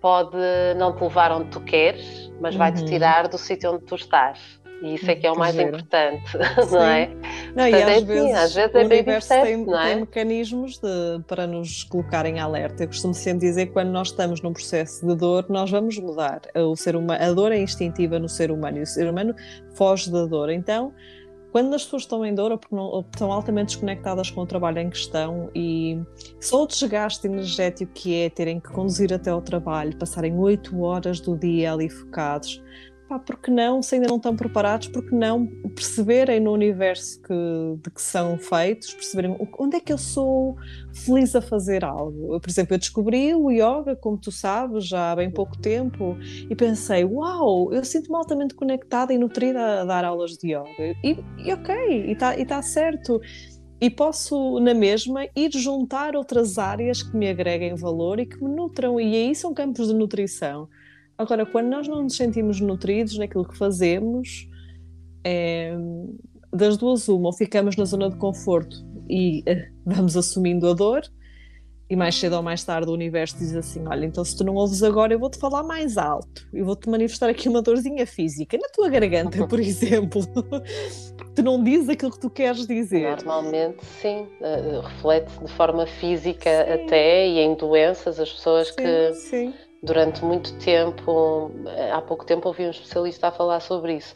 pode 0.00 0.36
não 0.76 0.94
te 0.94 1.02
levar 1.02 1.32
onde 1.32 1.50
tu 1.50 1.60
queres, 1.60 2.32
mas 2.40 2.54
vai-te 2.54 2.82
uhum. 2.82 2.86
tirar 2.86 3.26
do 3.26 3.36
sítio 3.36 3.72
onde 3.72 3.84
tu 3.84 3.96
estás. 3.96 4.60
E 4.82 4.94
isso 4.94 5.10
é 5.10 5.14
que 5.14 5.26
é 5.26 5.32
o 5.32 5.38
mais 5.38 5.58
importante, 5.58 6.36
não 6.70 6.82
é? 6.82 7.10
Não, 7.54 7.66
e 7.66 7.74
às, 7.74 7.80
é 7.80 7.94
assim, 7.94 8.04
vezes, 8.04 8.34
às 8.34 8.54
vezes 8.54 8.74
é 8.74 8.78
o 8.78 8.84
universo 8.84 9.26
step, 9.26 9.42
tem, 9.42 9.74
é? 9.74 9.84
tem, 9.84 10.00
mecanismos 10.00 10.78
de, 10.78 11.22
para 11.26 11.46
nos 11.46 11.84
colocar 11.84 12.26
em 12.26 12.38
alerta. 12.38 12.84
Eu 12.84 12.88
costumo 12.88 13.14
sempre 13.14 13.48
dizer 13.48 13.66
que 13.66 13.72
quando 13.72 13.88
nós 13.88 14.08
estamos 14.08 14.42
num 14.42 14.52
processo 14.52 15.06
de 15.06 15.14
dor, 15.14 15.46
nós 15.48 15.70
vamos 15.70 15.98
mudar. 15.98 16.42
O 16.54 16.76
ser 16.76 16.94
humano, 16.94 17.22
a 17.22 17.32
dor 17.32 17.52
é 17.52 17.58
instintiva 17.58 18.18
no 18.18 18.28
ser 18.28 18.50
humano 18.50 18.78
e 18.78 18.82
o 18.82 18.86
ser 18.86 19.08
humano 19.08 19.34
foge 19.74 20.10
da 20.10 20.26
dor. 20.26 20.50
Então, 20.50 20.92
quando 21.52 21.72
as 21.72 21.84
pessoas 21.84 22.02
estão 22.02 22.22
em 22.22 22.34
dor 22.34 22.52
ou, 22.52 22.60
não, 22.70 22.84
ou 22.84 23.00
estão 23.00 23.32
altamente 23.32 23.68
desconectadas 23.68 24.30
com 24.30 24.42
o 24.42 24.46
trabalho 24.46 24.78
em 24.78 24.90
questão 24.90 25.50
e 25.54 25.98
só 26.38 26.64
o 26.64 26.66
desgaste 26.66 27.26
energético 27.26 27.90
que 27.94 28.14
é 28.14 28.28
terem 28.28 28.60
que 28.60 28.70
conduzir 28.70 29.10
até 29.10 29.30
ao 29.30 29.40
trabalho, 29.40 29.96
passarem 29.96 30.36
oito 30.36 30.82
horas 30.82 31.18
do 31.18 31.34
dia 31.34 31.72
ali 31.72 31.88
focados, 31.88 32.62
pá, 33.08 33.18
porque 33.18 33.50
não, 33.50 33.82
se 33.82 33.94
ainda 33.94 34.08
não 34.08 34.16
estão 34.16 34.34
preparados, 34.34 34.88
porque 34.88 35.14
não 35.14 35.46
perceberem 35.74 36.40
no 36.40 36.52
universo 36.52 37.20
que, 37.22 37.34
de 37.82 37.90
que 37.90 38.02
são 38.02 38.38
feitos, 38.38 38.92
perceberem 38.92 39.36
onde 39.58 39.76
é 39.76 39.80
que 39.80 39.92
eu 39.92 39.98
sou 39.98 40.56
feliz 40.92 41.34
a 41.34 41.40
fazer 41.40 41.84
algo. 41.84 42.40
Por 42.40 42.50
exemplo, 42.50 42.74
eu 42.74 42.78
descobri 42.78 43.34
o 43.34 43.50
yoga, 43.50 43.96
como 43.96 44.18
tu 44.18 44.32
sabes, 44.32 44.86
já 44.86 45.12
há 45.12 45.16
bem 45.16 45.30
pouco 45.30 45.56
tempo, 45.58 46.16
e 46.48 46.54
pensei, 46.54 47.04
uau, 47.04 47.72
eu 47.72 47.84
sinto-me 47.84 48.16
altamente 48.16 48.54
conectada 48.54 49.12
e 49.12 49.18
nutrida 49.18 49.82
a 49.82 49.84
dar 49.84 50.04
aulas 50.04 50.32
de 50.32 50.54
yoga. 50.54 50.96
E, 51.04 51.16
e 51.38 51.52
ok, 51.52 52.10
está 52.10 52.44
tá 52.44 52.62
certo. 52.62 53.20
E 53.78 53.90
posso, 53.90 54.58
na 54.58 54.72
mesma, 54.72 55.26
ir 55.36 55.50
juntar 55.52 56.16
outras 56.16 56.56
áreas 56.56 57.02
que 57.02 57.14
me 57.14 57.28
agreguem 57.28 57.74
valor 57.74 58.18
e 58.18 58.24
que 58.24 58.42
me 58.42 58.48
nutram. 58.48 58.98
E 58.98 59.14
aí 59.14 59.34
são 59.34 59.52
campos 59.52 59.88
de 59.88 59.94
nutrição. 59.94 60.66
Agora, 61.18 61.46
quando 61.46 61.68
nós 61.68 61.88
não 61.88 62.02
nos 62.02 62.16
sentimos 62.16 62.60
nutridos 62.60 63.16
naquilo 63.16 63.46
que 63.46 63.56
fazemos, 63.56 64.48
é, 65.24 65.74
das 66.52 66.76
duas, 66.76 67.08
uma, 67.08 67.28
ou 67.28 67.32
ficamos 67.32 67.76
na 67.76 67.84
zona 67.84 68.10
de 68.10 68.16
conforto 68.16 68.76
e 69.08 69.40
uh, 69.40 69.72
vamos 69.84 70.16
assumindo 70.16 70.68
a 70.68 70.72
dor, 70.72 71.02
e 71.88 71.94
mais 71.94 72.16
cedo 72.16 72.34
ou 72.34 72.42
mais 72.42 72.64
tarde 72.64 72.90
o 72.90 72.92
universo 72.92 73.38
diz 73.38 73.54
assim: 73.54 73.86
Olha, 73.86 74.06
então 74.06 74.24
se 74.24 74.36
tu 74.36 74.42
não 74.42 74.56
ouves 74.56 74.82
agora, 74.82 75.12
eu 75.14 75.18
vou-te 75.20 75.38
falar 75.38 75.62
mais 75.62 75.96
alto, 75.96 76.48
eu 76.52 76.64
vou-te 76.64 76.88
manifestar 76.88 77.28
aqui 77.28 77.48
uma 77.48 77.62
dorzinha 77.62 78.04
física 78.06 78.58
na 78.58 78.68
tua 78.68 78.88
garganta, 78.88 79.46
por 79.46 79.58
exemplo. 79.60 80.22
tu 81.34 81.42
não 81.42 81.62
dizes 81.62 81.88
aquilo 81.88 82.10
que 82.10 82.20
tu 82.20 82.30
queres 82.30 82.66
dizer. 82.66 83.08
Normalmente, 83.08 83.84
sim, 83.84 84.26
uh, 84.40 84.80
reflete 84.80 85.32
de 85.44 85.52
forma 85.52 85.86
física 85.86 86.50
sim. 86.50 86.72
até 86.72 87.28
e 87.28 87.38
em 87.38 87.54
doenças 87.54 88.18
as 88.18 88.32
pessoas 88.32 88.68
sim, 88.68 88.74
que. 88.74 89.14
Sim 89.14 89.65
durante 89.86 90.24
muito 90.24 90.52
tempo, 90.58 91.50
há 91.94 92.02
pouco 92.02 92.26
tempo 92.26 92.48
ouvi 92.48 92.66
um 92.66 92.70
especialista 92.70 93.28
a 93.28 93.30
falar 93.30 93.60
sobre 93.60 93.94
isso, 93.94 94.12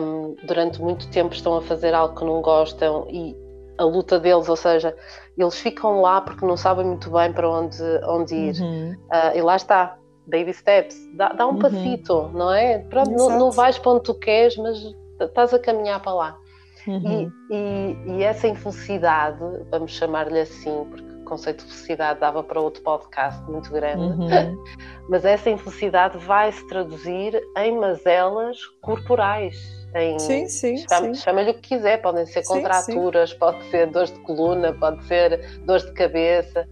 um, 0.00 0.34
durante 0.46 0.80
muito 0.80 1.08
tempo 1.10 1.34
estão 1.34 1.56
a 1.56 1.62
fazer 1.62 1.94
algo 1.94 2.16
que 2.16 2.24
não 2.24 2.40
gostam 2.40 3.06
e 3.10 3.36
a 3.76 3.84
luta 3.84 4.18
deles, 4.18 4.48
ou 4.48 4.56
seja, 4.56 4.96
eles 5.36 5.60
ficam 5.60 6.00
lá 6.00 6.20
porque 6.20 6.44
não 6.46 6.56
sabem 6.56 6.86
muito 6.86 7.10
bem 7.10 7.32
para 7.32 7.48
onde, 7.48 7.82
onde 8.04 8.34
ir. 8.34 8.60
Uhum. 8.60 8.92
Uh, 8.92 9.36
e 9.36 9.42
lá 9.42 9.56
está, 9.56 9.98
baby 10.26 10.54
steps, 10.54 10.96
dá, 11.14 11.28
dá 11.32 11.46
um 11.46 11.52
uhum. 11.52 11.58
passito, 11.58 12.30
não 12.32 12.52
é? 12.52 12.78
Pronto, 12.78 13.10
não, 13.10 13.38
não, 13.38 13.50
vais 13.50 13.78
para 13.78 13.92
onde 13.92 14.04
tu 14.04 14.14
queres, 14.14 14.56
mas 14.56 14.78
estás 15.20 15.52
a 15.52 15.58
caminhar 15.58 16.00
para 16.00 16.14
lá. 16.14 16.38
Uhum. 16.86 17.30
E, 17.50 17.54
e, 17.54 17.96
e, 18.16 18.22
essa 18.22 18.48
infelicidade, 18.48 19.38
vamos 19.70 19.92
chamar-lhe 19.92 20.40
assim, 20.40 20.84
porque 20.90 21.11
conceito 21.32 21.64
de 21.64 21.72
felicidade 21.72 22.20
dava 22.20 22.42
para 22.42 22.60
outro 22.60 22.82
podcast 22.82 23.42
muito 23.50 23.70
grande, 23.70 24.02
uhum. 24.02 24.64
mas 25.08 25.24
essa 25.24 25.48
infelicidade 25.48 26.18
vai 26.18 26.52
se 26.52 26.66
traduzir 26.66 27.40
em 27.56 27.78
mazelas 27.78 28.58
corporais. 28.82 29.56
Em, 29.94 30.18
sim, 30.18 30.46
sim. 30.46 30.76
Chama-lhe 30.76 31.14
chama 31.14 31.42
o 31.42 31.54
que 31.54 31.60
quiser, 31.60 32.02
podem 32.02 32.26
ser 32.26 32.44
contraturas, 32.44 33.30
sim, 33.30 33.34
sim. 33.34 33.38
pode 33.38 33.70
ser 33.70 33.86
dores 33.86 34.12
de 34.12 34.20
coluna, 34.20 34.74
pode 34.74 35.02
ser 35.06 35.60
dores 35.64 35.84
de 35.86 35.92
cabeça. 35.92 36.68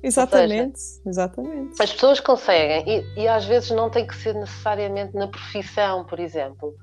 Exatamente, 0.00 0.78
seja, 0.78 1.08
exatamente. 1.08 1.82
As 1.82 1.92
pessoas 1.92 2.20
conseguem, 2.20 2.84
e, 2.86 3.22
e 3.22 3.28
às 3.28 3.44
vezes 3.46 3.70
não 3.70 3.90
tem 3.90 4.06
que 4.06 4.14
ser 4.14 4.34
necessariamente 4.34 5.14
na 5.16 5.26
profissão, 5.26 6.04
por 6.04 6.20
exemplo. 6.20 6.74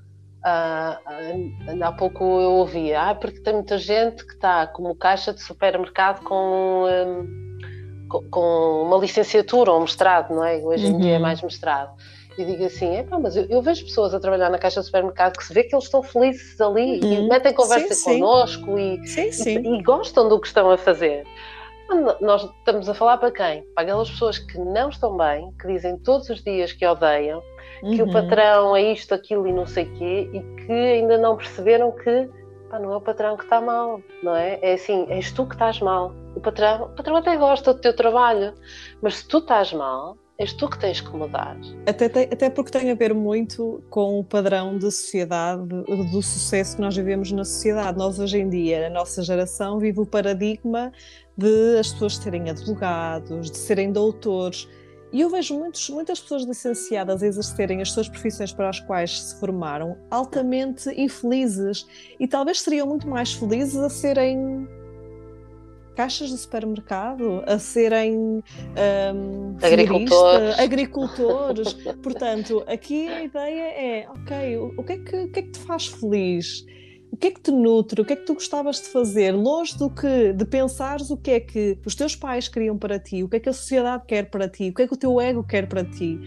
Uh, 0.43 1.83
há 1.83 1.91
pouco 1.91 2.23
eu 2.23 2.53
ouvia, 2.53 3.09
ah, 3.09 3.15
porque 3.15 3.39
tem 3.41 3.53
muita 3.53 3.77
gente 3.77 4.25
que 4.25 4.33
está 4.33 4.65
como 4.65 4.95
caixa 4.95 5.31
de 5.31 5.39
supermercado 5.39 6.23
com, 6.23 6.87
um, 6.87 8.19
com 8.31 8.83
uma 8.87 8.97
licenciatura 8.97 9.71
ou 9.71 9.77
um 9.77 9.81
mestrado, 9.81 10.33
não 10.33 10.43
é? 10.43 10.57
Hoje 10.57 10.87
em 10.87 10.93
uhum. 10.93 10.99
dia 10.99 11.11
é 11.11 11.15
uhum. 11.17 11.21
mais 11.21 11.41
mestrado. 11.43 11.91
E 12.37 12.43
digo 12.45 12.65
assim, 12.65 12.95
é 12.95 13.03
pá, 13.03 13.19
mas 13.19 13.35
eu, 13.35 13.45
eu, 13.49 13.61
vejo 13.61 13.85
pessoas 13.85 14.15
a 14.15 14.19
trabalhar 14.19 14.49
na 14.49 14.57
caixa 14.57 14.79
do 14.79 14.85
supermercado 14.85 15.37
que 15.37 15.45
se 15.45 15.53
vê 15.53 15.63
que 15.63 15.75
eles 15.75 15.85
estão 15.85 16.01
felizes 16.01 16.59
ali 16.59 16.99
uhum. 17.03 17.13
e 17.13 17.29
metem 17.29 17.53
conversa 17.53 17.93
sim, 17.93 18.19
connosco 18.19 18.77
sim. 18.77 18.99
E, 19.03 19.07
sim, 19.07 19.31
sim. 19.31 19.59
E, 19.59 19.77
e, 19.77 19.83
gostam 19.83 20.27
do 20.27 20.39
que 20.39 20.47
estão 20.47 20.71
a 20.71 20.77
fazer. 20.77 21.23
Nós 22.21 22.43
estamos 22.43 22.87
a 22.87 22.93
falar 22.93 23.17
para 23.17 23.31
quem? 23.31 23.63
Para 23.75 23.83
aquelas 23.83 24.09
pessoas 24.09 24.39
que 24.39 24.57
não 24.57 24.89
estão 24.89 25.15
bem, 25.17 25.51
que 25.59 25.67
dizem 25.67 25.97
todos 25.97 26.29
os 26.29 26.41
dias 26.41 26.71
que 26.71 26.85
odeiam, 26.85 27.43
uhum. 27.83 27.95
que 27.95 28.01
o 28.01 28.05
uhum. 28.05 28.13
patrão 28.13 28.75
é 28.75 28.91
isto, 28.93 29.13
aquilo 29.13 29.47
e 29.47 29.53
não 29.53 29.65
sei 29.65 29.85
o 29.85 29.93
quê, 29.93 30.29
e 30.33 30.39
que 30.65 30.71
ainda 30.71 31.17
não 31.17 31.35
perceberam 31.35 31.91
que 31.91 32.29
pá, 32.69 32.79
não 32.79 32.93
é 32.93 32.97
o 32.97 33.01
patrão 33.01 33.35
que 33.35 33.43
está 33.43 33.59
mal, 33.59 34.01
não 34.23 34.35
é? 34.35 34.59
É 34.61 34.73
assim, 34.73 35.05
és 35.09 35.31
tu 35.31 35.45
que 35.45 35.55
estás 35.55 35.79
mal. 35.79 36.13
O 36.35 36.39
patrão, 36.39 36.85
o 36.85 36.89
patrão 36.89 37.17
até 37.17 37.35
gosta 37.35 37.73
do 37.73 37.81
teu 37.81 37.95
trabalho, 37.95 38.53
mas 39.01 39.17
se 39.17 39.27
tu 39.27 39.39
estás 39.39 39.73
mal, 39.73 40.17
és 40.41 40.53
tu 40.53 40.67
que 40.67 40.79
tens 40.79 41.01
que 41.01 41.15
mudar. 41.15 41.55
Até, 41.85 42.05
até 42.05 42.49
porque 42.49 42.71
tem 42.71 42.89
a 42.89 42.95
ver 42.95 43.13
muito 43.13 43.83
com 43.91 44.19
o 44.19 44.23
padrão 44.23 44.75
de 44.75 44.85
sociedade, 44.85 45.67
do 45.67 46.21
sucesso 46.21 46.77
que 46.77 46.81
nós 46.81 46.95
vivemos 46.95 47.31
na 47.31 47.45
sociedade. 47.45 47.97
Nós, 47.97 48.19
hoje 48.19 48.39
em 48.39 48.49
dia, 48.49 48.89
na 48.89 48.99
nossa 48.99 49.21
geração, 49.21 49.77
vive 49.77 49.99
o 49.99 50.05
paradigma 50.05 50.91
de 51.37 51.77
as 51.77 51.91
pessoas 51.91 52.17
serem 52.17 52.49
advogados, 52.49 53.51
de 53.51 53.57
serem 53.57 53.91
doutores. 53.91 54.67
E 55.11 55.19
eu 55.21 55.29
vejo 55.29 55.57
muitos, 55.57 55.89
muitas 55.89 56.19
pessoas 56.19 56.43
licenciadas 56.43 57.21
a 57.21 57.27
exercerem 57.27 57.81
as 57.81 57.91
suas 57.91 58.07
profissões 58.07 58.53
para 58.53 58.69
as 58.69 58.79
quais 58.79 59.21
se 59.21 59.39
formaram 59.39 59.97
altamente 60.09 60.89
infelizes 60.89 61.85
e 62.19 62.27
talvez 62.27 62.61
seriam 62.61 62.87
muito 62.87 63.07
mais 63.07 63.33
felizes 63.33 63.77
a 63.77 63.89
serem 63.89 64.67
caixas 65.95 66.29
de 66.29 66.37
supermercado, 66.37 67.43
a 67.45 67.59
serem 67.59 68.15
um, 68.15 69.57
agricultores. 69.61 70.59
agricultores. 70.59 71.73
Portanto, 72.01 72.63
aqui 72.65 73.07
a 73.07 73.23
ideia 73.23 73.63
é, 73.63 74.09
ok, 74.09 74.57
o 74.77 74.83
que 74.83 74.93
é 74.93 74.97
que, 74.97 75.15
o 75.15 75.31
que, 75.31 75.39
é 75.39 75.41
que 75.43 75.51
te 75.51 75.59
faz 75.59 75.87
feliz? 75.87 76.65
O 77.21 77.23
que 77.23 77.27
é 77.27 77.31
que 77.31 77.41
te 77.41 77.51
nutre, 77.51 78.01
o 78.01 78.05
que 78.05 78.13
é 78.13 78.15
que 78.15 78.25
tu 78.25 78.33
gostavas 78.33 78.77
de 78.77 78.87
fazer, 78.89 79.31
longe 79.31 79.77
do 79.77 79.91
que 79.91 80.33
de 80.33 80.43
pensares 80.43 81.11
o 81.11 81.17
que 81.17 81.29
é 81.29 81.39
que 81.39 81.77
os 81.85 81.93
teus 81.93 82.15
pais 82.15 82.47
queriam 82.47 82.75
para 82.75 82.97
ti, 82.97 83.21
o 83.21 83.29
que 83.29 83.35
é 83.35 83.39
que 83.39 83.49
a 83.49 83.53
sociedade 83.53 84.05
quer 84.07 84.31
para 84.31 84.49
ti, 84.49 84.69
o 84.69 84.73
que 84.73 84.81
é 84.81 84.87
que 84.87 84.93
o 84.95 84.97
teu 84.97 85.21
ego 85.21 85.43
quer 85.43 85.69
para 85.69 85.83
ti, 85.83 86.19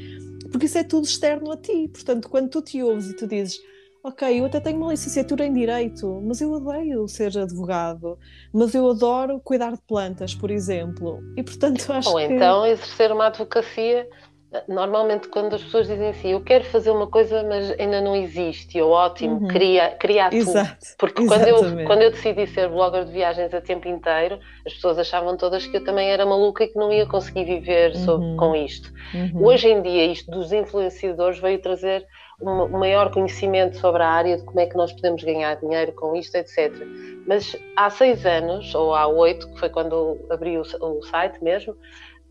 porque 0.53 0.67
isso 0.67 0.79
é 0.79 0.85
tudo 0.85 1.05
externo 1.05 1.51
a 1.51 1.57
ti. 1.57 1.89
Portanto, 1.93 2.29
quando 2.29 2.49
tu 2.49 2.63
te 2.63 2.81
ouves 2.81 3.11
e 3.11 3.17
tu 3.17 3.27
dizes 3.27 3.59
ok, 4.05 4.39
eu 4.39 4.45
até 4.45 4.61
tenho 4.61 4.77
uma 4.77 4.93
licenciatura 4.93 5.45
em 5.45 5.53
Direito, 5.53 6.23
mas 6.25 6.41
eu 6.41 6.53
odeio 6.53 7.09
ser 7.09 7.37
advogado, 7.37 8.17
mas 8.53 8.73
eu 8.73 8.89
adoro 8.89 9.41
cuidar 9.41 9.73
de 9.73 9.83
plantas, 9.89 10.33
por 10.33 10.49
exemplo. 10.49 11.19
E 11.37 11.43
portanto 11.43 11.85
acho 11.93 12.11
Ou 12.11 12.19
que... 12.19 12.23
então 12.23 12.65
exercer 12.65 13.11
uma 13.11 13.27
advocacia 13.27 14.09
normalmente 14.69 15.29
quando 15.29 15.55
as 15.55 15.63
pessoas 15.63 15.89
dizem 15.89 16.09
assim, 16.09 16.33
eu 16.33 16.41
quero 16.41 16.65
fazer 16.65 16.91
uma 16.91 17.07
coisa, 17.07 17.43
mas 17.43 17.71
ainda 17.79 18.01
não 18.01 18.15
existe, 18.15 18.81
ou 18.81 18.91
ótimo, 18.91 19.41
uhum. 19.41 19.49
cria, 19.49 19.91
cria 19.99 20.31
tu. 20.31 20.37
Exato. 20.37 20.77
Porque 20.99 21.27
quando 21.27 21.47
eu, 21.47 21.87
quando 21.87 22.03
eu 22.03 22.11
decidi 22.11 22.47
ser 22.47 22.69
blogger 22.69 23.05
de 23.05 23.13
viagens 23.13 23.53
a 23.53 23.61
tempo 23.61 23.89
inteiro, 23.89 24.39
as 24.67 24.75
pessoas 24.75 24.99
achavam 24.99 25.37
todas 25.37 25.67
que 25.67 25.77
eu 25.77 25.85
também 25.85 26.11
era 26.11 26.25
maluca 26.25 26.65
e 26.65 26.69
que 26.69 26.79
não 26.79 26.93
ia 26.93 27.07
conseguir 27.07 27.45
viver 27.45 27.95
uhum. 28.09 28.37
com 28.37 28.55
isto. 28.55 28.93
Uhum. 29.15 29.45
Hoje 29.47 29.69
em 29.69 29.83
dia, 29.83 30.07
isto 30.07 30.31
dos 30.31 30.53
influenciadores 30.53 31.39
veio 31.39 31.59
trazer 31.61 32.07
um 32.41 32.79
maior 32.79 33.11
conhecimento 33.13 33.77
sobre 33.79 34.03
a 34.03 34.09
área 34.09 34.37
de 34.37 34.43
como 34.45 34.59
é 34.61 34.67
que 34.67 34.77
nós 34.77 34.93
podemos 34.93 35.23
ganhar 35.23 35.55
dinheiro 35.57 35.93
com 35.93 36.17
isto, 36.17 36.35
etc. 36.35 36.73
Mas 37.27 37.57
há 37.77 37.89
seis 37.91 38.27
anos, 38.27 38.75
ou 38.75 38.95
há 38.95 39.07
oito, 39.07 39.49
que 39.51 39.61
foi 39.61 39.69
quando 39.71 40.19
abri 40.29 40.59
o, 40.59 40.63
o 40.63 41.03
site 41.05 41.43
mesmo, 41.43 41.77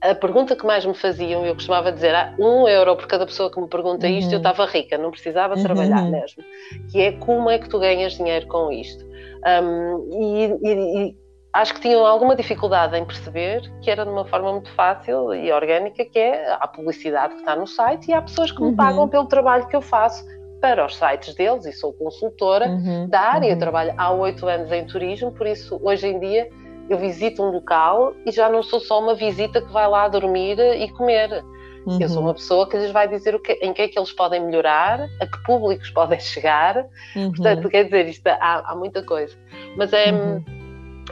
a 0.03 0.13
pergunta 0.13 0.53
que 0.53 0.65
mais 0.65 0.85
me 0.85 0.93
faziam, 0.93 1.45
eu 1.45 1.55
costumava 1.55 1.89
dizer, 1.89 2.13
ah, 2.13 2.33
um 2.37 2.67
euro 2.67 2.95
por 2.97 3.07
cada 3.07 3.25
pessoa 3.25 3.49
que 3.49 3.59
me 3.59 3.69
pergunta 3.69 4.05
isto, 4.05 4.27
uhum. 4.27 4.33
eu 4.33 4.37
estava 4.37 4.65
rica, 4.65 4.97
não 4.97 5.09
precisava 5.11 5.55
uhum. 5.55 5.63
trabalhar 5.63 6.03
mesmo. 6.03 6.43
Que 6.91 7.01
é 7.01 7.11
como 7.13 7.49
é 7.49 7.57
que 7.57 7.69
tu 7.69 7.79
ganhas 7.79 8.13
dinheiro 8.13 8.45
com 8.47 8.69
isto. 8.69 9.05
Um, 9.45 10.09
e, 10.11 10.45
e, 10.61 11.07
e, 11.07 11.15
acho 11.53 11.73
que 11.75 11.79
tinham 11.79 12.05
alguma 12.05 12.35
dificuldade 12.35 12.97
em 12.97 13.05
perceber 13.05 13.61
que 13.81 13.89
era 13.89 14.03
de 14.03 14.11
uma 14.11 14.25
forma 14.25 14.51
muito 14.51 14.69
fácil 14.73 15.33
e 15.33 15.49
orgânica, 15.53 16.03
que 16.03 16.19
é 16.19 16.51
a 16.51 16.67
publicidade 16.67 17.35
que 17.35 17.39
está 17.39 17.55
no 17.55 17.65
site 17.65 18.09
e 18.09 18.13
há 18.13 18.21
pessoas 18.21 18.51
que 18.51 18.61
me 18.61 18.69
uhum. 18.69 18.75
pagam 18.75 19.07
pelo 19.07 19.25
trabalho 19.25 19.65
que 19.67 19.75
eu 19.75 19.81
faço 19.81 20.25
para 20.59 20.85
os 20.85 20.97
sites 20.97 21.33
deles 21.35 21.65
e 21.65 21.71
sou 21.71 21.93
consultora 21.93 22.67
uhum. 22.67 23.07
da 23.07 23.21
área. 23.21 23.47
Eu 23.47 23.53
uhum. 23.53 23.59
trabalho 23.59 23.93
há 23.97 24.11
oito 24.11 24.45
anos 24.47 24.69
em 24.69 24.85
turismo, 24.85 25.31
por 25.31 25.47
isso 25.47 25.79
hoje 25.81 26.07
em 26.07 26.19
dia 26.19 26.49
eu 26.89 26.97
visito 26.97 27.41
um 27.41 27.49
local 27.49 28.13
e 28.25 28.31
já 28.31 28.49
não 28.49 28.61
sou 28.61 28.79
só 28.79 28.99
uma 28.99 29.15
visita 29.15 29.61
que 29.61 29.71
vai 29.71 29.87
lá 29.87 30.07
dormir 30.07 30.59
e 30.59 30.89
comer. 30.89 31.43
Uhum. 31.85 31.99
Eu 31.99 32.07
sou 32.07 32.19
uhum. 32.19 32.27
uma 32.27 32.33
pessoa 32.33 32.67
que 32.67 32.77
lhes 32.77 32.91
vai 32.91 33.07
dizer 33.07 33.35
o 33.35 33.39
que, 33.39 33.53
em 33.53 33.73
que 33.73 33.81
é 33.81 33.87
que 33.87 33.99
eles 33.99 34.11
podem 34.11 34.41
melhorar, 34.41 35.07
a 35.19 35.27
que 35.27 35.43
públicos 35.43 35.89
podem 35.91 36.19
chegar. 36.19 36.85
Uhum. 37.15 37.31
Portanto, 37.31 37.69
quer 37.69 37.85
dizer, 37.85 38.07
isto 38.07 38.27
há, 38.27 38.71
há 38.71 38.75
muita 38.75 39.03
coisa. 39.03 39.35
Mas 39.77 39.91
é, 39.93 40.11
uhum. 40.11 40.43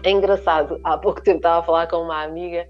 é 0.03 0.11
engraçado. 0.11 0.79
Há 0.83 0.97
pouco 0.97 1.21
tempo 1.21 1.37
estava 1.37 1.59
a 1.59 1.63
falar 1.63 1.87
com 1.87 1.97
uma 1.97 2.23
amiga 2.23 2.67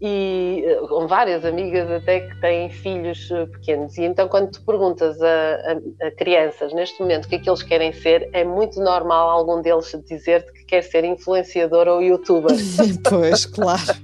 e 0.00 0.64
eh, 0.66 0.76
com 0.88 1.06
várias 1.06 1.44
amigas 1.44 1.90
até 1.90 2.20
que 2.20 2.40
têm 2.40 2.70
filhos 2.70 3.30
eh, 3.30 3.46
pequenos. 3.46 3.98
E 3.98 4.04
então, 4.04 4.28
quando 4.28 4.50
tu 4.50 4.62
perguntas 4.62 5.20
a, 5.20 5.26
a, 5.26 6.06
a, 6.06 6.10
crianças 6.12 6.72
neste 6.72 7.00
momento 7.00 7.26
o 7.26 7.28
que 7.28 7.34
é 7.34 7.38
que 7.38 7.50
eles 7.50 7.62
querem 7.62 7.92
ser, 7.92 8.28
é 8.32 8.42
muito 8.42 8.80
normal 8.80 9.28
algum 9.28 9.60
deles 9.60 9.94
dizer-te 10.08 10.52
que 10.52 10.64
quer 10.64 10.82
ser 10.82 11.04
influenciador 11.04 11.86
ou 11.86 12.02
youtuber. 12.02 12.56
pois, 13.08 13.44
claro. 13.44 13.94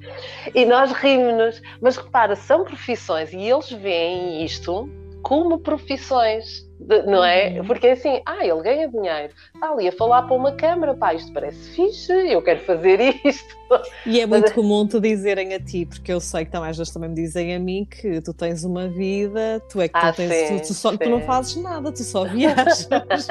e 0.54 0.64
nós 0.66 0.92
rimos-nos. 0.92 1.62
Mas 1.80 1.96
repara, 1.96 2.36
são 2.36 2.64
profissões 2.64 3.32
e 3.32 3.48
eles 3.48 3.70
veem 3.70 4.44
isto 4.44 4.90
como 5.22 5.58
profissões 5.58 6.66
não 7.06 7.24
é? 7.24 7.58
Uhum. 7.58 7.66
Porque 7.66 7.86
é 7.86 7.92
assim, 7.92 8.20
ah, 8.26 8.44
ele 8.44 8.62
ganha 8.62 8.88
dinheiro, 8.88 9.32
está 9.54 9.70
ali 9.70 9.88
a 9.88 9.92
falar 9.92 10.22
para 10.22 10.36
uma 10.36 10.52
câmara, 10.52 10.94
pá, 10.94 11.14
isto 11.14 11.32
parece 11.32 11.70
fixe, 11.70 12.12
eu 12.12 12.42
quero 12.42 12.60
fazer 12.60 13.00
isto. 13.24 13.56
E 14.04 14.20
é 14.20 14.26
muito 14.26 14.44
Mas, 14.44 14.52
comum 14.52 14.86
te 14.86 15.00
dizerem 15.00 15.54
a 15.54 15.60
ti, 15.60 15.86
porque 15.86 16.12
eu 16.12 16.20
sei 16.20 16.44
que 16.44 16.50
também 16.50 16.70
às 16.70 16.76
vezes 16.76 16.92
também 16.92 17.08
me 17.08 17.14
dizem 17.14 17.54
a 17.54 17.58
mim 17.58 17.86
que 17.90 18.20
tu 18.20 18.32
tens 18.32 18.62
uma 18.64 18.88
vida, 18.88 19.60
tu 19.70 19.80
é 19.80 19.88
que 19.88 19.96
ah, 19.96 20.12
tu, 20.12 20.16
tens, 20.16 20.32
sim, 20.32 20.58
tu, 20.58 20.66
tu, 20.68 20.74
só, 20.74 20.96
tu 20.96 21.08
não 21.08 21.20
fazes 21.22 21.56
nada, 21.56 21.90
tu 21.90 22.02
só 22.02 22.24
viajas. 22.24 22.88
As 22.92 23.26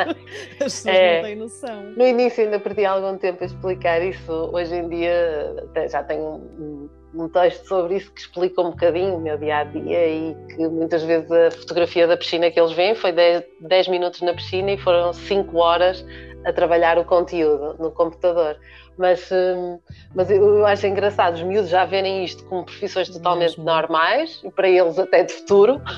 pessoas 0.59 0.86
é, 0.88 1.17
não 1.17 1.27
têm 1.27 1.36
noção. 1.36 1.83
No 1.95 2.05
início 2.05 2.43
ainda 2.43 2.59
perdi 2.59 2.86
algum 2.86 3.17
tempo 3.17 3.43
a 3.43 3.45
explicar 3.45 4.01
isso, 4.01 4.31
hoje 4.31 4.75
em 4.75 4.89
dia 4.89 5.55
já 5.89 6.03
tenho 6.03 6.89
um 7.16 7.30
texto 7.30 7.68
sobre 7.68 7.97
isso 7.97 8.11
que 8.11 8.22
explica 8.22 8.61
um 8.61 8.72
bocadinho 8.72 9.16
o 9.16 9.22
meu 9.22 9.38
dia 9.38 9.59
a 9.59 9.63
dia 9.63 10.07
e 10.07 10.36
que 10.49 10.68
muitas 10.68 11.03
vezes 11.03 11.32
a 11.32 11.51
fotografia 11.51 12.07
da 12.07 12.18
piscina 12.18 12.51
que 12.51 12.59
eles 12.59 12.74
veem 12.74 12.95
foi 12.95 13.11
10, 13.11 13.88
minutos 13.88 14.22
na 14.22 14.34
piscina 14.34 14.72
e 14.72 14.78
foram 14.78 15.13
5 15.13 15.57
horas 15.57 16.05
a 16.45 16.53
trabalhar 16.53 16.97
o 16.97 17.05
conteúdo 17.05 17.76
no 17.80 17.91
computador. 17.91 18.57
Mas, 18.97 19.30
hum, 19.30 19.78
mas 20.13 20.32
eu 20.32 20.66
acho 20.66 20.88
engraçado 20.88 21.36
os 21.36 21.43
miúdos 21.43 21.70
já 21.70 21.84
verem 21.84 22.24
isto 22.24 22.45
como 22.45 22.63
profissões 22.63 23.09
totalmente 23.09 23.57
Mesmo. 23.57 23.66
normais 23.66 24.41
e 24.43 24.49
para 24.49 24.70
eles 24.70 24.97
até 24.97 25.24
de 25.24 25.34
futuro. 25.34 25.82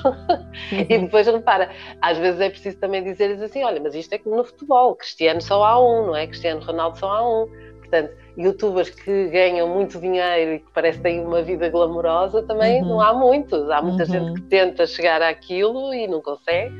Uhum. 0.71 0.79
e 0.89 0.97
depois 0.97 1.27
repara, 1.27 1.69
às 2.01 2.17
vezes 2.17 2.41
é 2.41 2.49
preciso 2.49 2.77
também 2.77 3.03
dizer-lhes 3.03 3.41
assim: 3.41 3.63
olha, 3.63 3.79
mas 3.79 3.93
isto 3.93 4.11
é 4.13 4.17
como 4.17 4.35
no 4.35 4.43
futebol, 4.43 4.95
Cristiano 4.95 5.39
só 5.39 5.63
há 5.63 5.79
um, 5.79 6.07
não 6.07 6.15
é? 6.15 6.25
Cristiano 6.27 6.61
Ronaldo 6.61 6.97
só 6.97 7.09
há 7.09 7.29
um. 7.29 7.47
Portanto, 7.89 8.13
youtubers 8.37 8.89
que 8.89 9.27
ganham 9.29 9.67
muito 9.69 9.99
dinheiro 9.99 10.55
e 10.55 10.59
que 10.59 10.71
parecem 10.73 11.01
ter 11.01 11.19
uma 11.21 11.41
vida 11.41 11.69
glamourosa, 11.69 12.43
também 12.43 12.81
uhum. 12.81 12.89
não 12.89 13.01
há 13.01 13.13
muitos. 13.13 13.69
Há 13.69 13.81
muita 13.81 14.03
uhum. 14.03 14.09
gente 14.09 14.41
que 14.41 14.47
tenta 14.47 14.85
chegar 14.85 15.21
àquilo 15.21 15.93
e 15.93 16.07
não 16.07 16.21
consegue, 16.21 16.73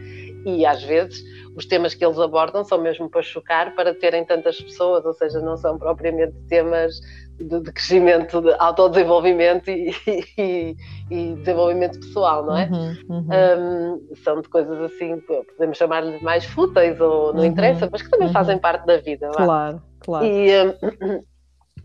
e 0.45 0.65
às 0.65 0.83
vezes 0.83 1.23
os 1.55 1.65
temas 1.65 1.93
que 1.95 2.05
eles 2.05 2.19
abordam 2.19 2.63
são 2.63 2.79
mesmo 2.79 3.09
para 3.09 3.21
chocar, 3.21 3.73
para 3.73 3.93
terem 3.93 4.23
tantas 4.25 4.59
pessoas, 4.61 5.05
ou 5.05 5.13
seja, 5.13 5.39
não 5.39 5.57
são 5.57 5.77
propriamente 5.77 6.35
temas 6.47 6.99
de, 7.37 7.59
de 7.59 7.71
crescimento, 7.71 8.41
de 8.41 8.53
autodesenvolvimento 8.57 9.69
e, 9.69 9.93
e, 10.37 10.75
e, 11.09 11.35
desenvolvimento 11.35 11.99
pessoal, 11.99 12.45
não 12.45 12.57
é? 12.57 12.65
Uhum, 12.65 12.97
uhum. 13.09 13.27
Um, 13.29 14.15
são 14.23 14.41
de 14.41 14.49
coisas 14.49 14.79
assim, 14.81 15.21
podemos 15.21 15.77
chamar-lhe 15.77 16.21
mais 16.23 16.45
fúteis 16.45 16.99
ou 16.99 17.33
não 17.33 17.41
uhum, 17.41 17.45
interessa, 17.45 17.87
mas 17.91 18.01
que 18.01 18.09
também 18.09 18.27
uhum. 18.27 18.33
fazem 18.33 18.57
parte 18.57 18.85
da 18.85 18.97
vida. 18.97 19.29
Claro, 19.29 19.81
claro. 19.99 20.25
E, 20.25 20.51
um, 20.63 21.23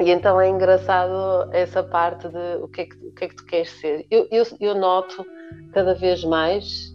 e 0.01 0.11
então 0.11 0.41
é 0.41 0.49
engraçado 0.49 1.51
essa 1.53 1.83
parte 1.83 2.29
de 2.29 2.57
o 2.63 2.69
que 2.69 2.81
é 2.81 2.87
que, 2.87 2.97
o 2.97 3.13
que, 3.13 3.25
é 3.25 3.29
que 3.29 3.37
tu 3.37 3.45
queres 3.45 3.71
ser. 3.81 4.07
Eu, 4.11 4.27
eu, 4.31 4.45
eu 4.59 4.75
noto 4.75 5.25
cada 5.73 5.95
vez 5.95 6.25
mais, 6.25 6.93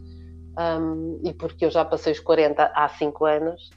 um, 0.57 1.21
e 1.23 1.31
porque 1.33 1.65
eu 1.65 1.69
já 1.69 1.85
passei 1.85 2.11
os 2.11 2.19
40 2.19 2.71
há 2.73 2.89
5 2.89 3.25
anos, 3.25 3.69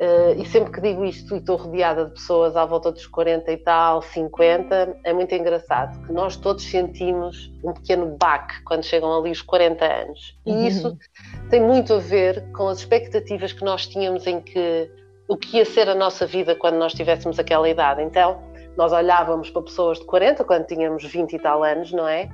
uh, 0.00 0.40
e 0.40 0.46
sempre 0.46 0.72
que 0.72 0.80
digo 0.80 1.04
isto 1.04 1.34
e 1.34 1.38
estou 1.38 1.56
rodeada 1.56 2.06
de 2.06 2.12
pessoas 2.12 2.56
à 2.56 2.64
volta 2.64 2.90
dos 2.90 3.06
40 3.06 3.50
e 3.52 3.56
tal, 3.56 4.02
50, 4.02 4.98
é 5.04 5.12
muito 5.12 5.34
engraçado 5.34 6.06
que 6.06 6.12
nós 6.12 6.36
todos 6.36 6.64
sentimos 6.64 7.52
um 7.62 7.72
pequeno 7.72 8.16
baque 8.18 8.62
quando 8.64 8.84
chegam 8.84 9.16
ali 9.16 9.30
os 9.30 9.42
40 9.42 9.84
anos. 9.84 10.38
E 10.46 10.52
uhum. 10.52 10.66
isso 10.66 10.98
tem 11.50 11.60
muito 11.60 11.94
a 11.94 11.98
ver 11.98 12.44
com 12.52 12.68
as 12.68 12.78
expectativas 12.78 13.52
que 13.52 13.64
nós 13.64 13.86
tínhamos 13.86 14.26
em 14.26 14.40
que 14.40 14.90
o 15.28 15.36
que 15.36 15.56
ia 15.56 15.64
ser 15.64 15.88
a 15.88 15.94
nossa 15.94 16.26
vida 16.26 16.54
quando 16.54 16.76
nós 16.76 16.92
tivéssemos 16.92 17.38
aquela 17.38 17.68
idade. 17.68 18.02
Então, 18.02 18.42
nós 18.76 18.92
olhávamos 18.92 19.50
para 19.50 19.62
pessoas 19.62 19.98
de 19.98 20.04
40 20.04 20.44
quando 20.44 20.66
tínhamos 20.66 21.04
20 21.04 21.32
e 21.32 21.38
tal 21.38 21.62
anos, 21.62 21.92
não 21.92 22.06
é? 22.06 22.28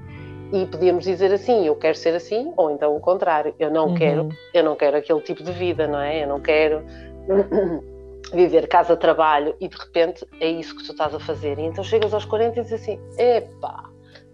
E 0.52 0.66
podíamos 0.66 1.04
dizer 1.04 1.32
assim, 1.32 1.66
eu 1.66 1.76
quero 1.76 1.96
ser 1.96 2.14
assim, 2.14 2.52
ou 2.56 2.70
então 2.72 2.96
o 2.96 3.00
contrário, 3.00 3.54
eu 3.58 3.70
não 3.70 3.88
uhum. 3.88 3.94
quero, 3.94 4.28
eu 4.52 4.64
não 4.64 4.74
quero 4.74 4.96
aquele 4.96 5.20
tipo 5.20 5.44
de 5.44 5.52
vida, 5.52 5.86
não 5.86 6.00
é? 6.00 6.24
Eu 6.24 6.28
não 6.28 6.40
quero 6.40 6.84
viver 8.32 8.68
casa-trabalho 8.68 9.54
e 9.60 9.68
de 9.68 9.76
repente 9.76 10.26
é 10.40 10.48
isso 10.48 10.76
que 10.76 10.84
tu 10.84 10.92
estás 10.92 11.14
a 11.14 11.20
fazer. 11.20 11.58
E 11.58 11.62
então 11.62 11.82
chegas 11.82 12.14
aos 12.14 12.24
40 12.24 12.58
e 12.58 12.62
dizes 12.62 12.80
assim, 12.80 13.00
epá, 13.18 13.90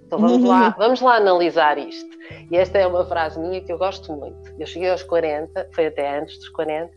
então 0.07 0.18
vamos 0.20 0.45
lá, 0.45 0.74
vamos 0.78 1.01
lá 1.01 1.16
analisar 1.16 1.78
isto. 1.78 2.16
E 2.51 2.57
esta 2.57 2.78
é 2.78 2.87
uma 2.87 3.05
frase 3.05 3.39
minha 3.41 3.61
que 3.61 3.72
eu 3.72 3.78
gosto 3.78 4.12
muito. 4.12 4.53
Eu 4.59 4.66
cheguei 4.66 4.91
aos 4.91 5.03
40, 5.03 5.68
foi 5.72 5.87
até 5.87 6.18
antes 6.18 6.39
dos 6.39 6.49
40, 6.51 6.93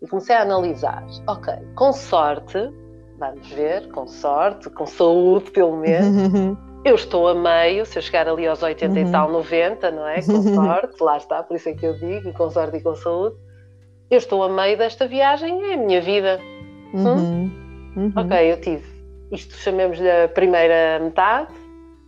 e 0.00 0.06
comecei 0.06 0.34
a 0.34 0.42
analisar. 0.42 1.04
Ok, 1.26 1.52
com 1.74 1.92
sorte, 1.92 2.58
vamos 3.18 3.48
ver, 3.48 3.90
com 3.90 4.06
sorte, 4.06 4.70
com 4.70 4.86
saúde 4.86 5.50
pelo 5.50 5.76
menos, 5.76 6.56
eu 6.84 6.94
estou 6.94 7.28
a 7.28 7.34
meio, 7.34 7.84
se 7.84 7.98
eu 7.98 8.02
chegar 8.02 8.28
ali 8.28 8.46
aos 8.46 8.62
80 8.62 8.92
uhum. 8.92 9.08
e 9.08 9.12
tal, 9.12 9.30
90, 9.30 9.90
não 9.90 10.06
é? 10.06 10.22
Com 10.22 10.42
sorte, 10.54 11.02
lá 11.02 11.16
está, 11.16 11.42
por 11.42 11.56
isso 11.56 11.68
é 11.68 11.74
que 11.74 11.84
eu 11.84 11.98
digo, 11.98 12.32
com 12.32 12.50
sorte 12.50 12.78
e 12.78 12.80
com 12.82 12.94
saúde, 12.94 13.36
eu 14.10 14.18
estou 14.18 14.42
a 14.42 14.48
meio 14.48 14.76
desta 14.76 15.06
viagem, 15.06 15.70
é 15.70 15.74
a 15.74 15.76
minha 15.76 16.00
vida. 16.00 16.40
Hum? 16.94 17.04
Uhum. 17.04 17.50
Uhum. 17.96 18.12
Ok, 18.16 18.52
eu 18.52 18.60
tive 18.60 18.98
isto 19.30 19.54
chamemos-lhe 19.56 20.10
a 20.10 20.28
primeira 20.28 20.98
metade, 21.02 21.52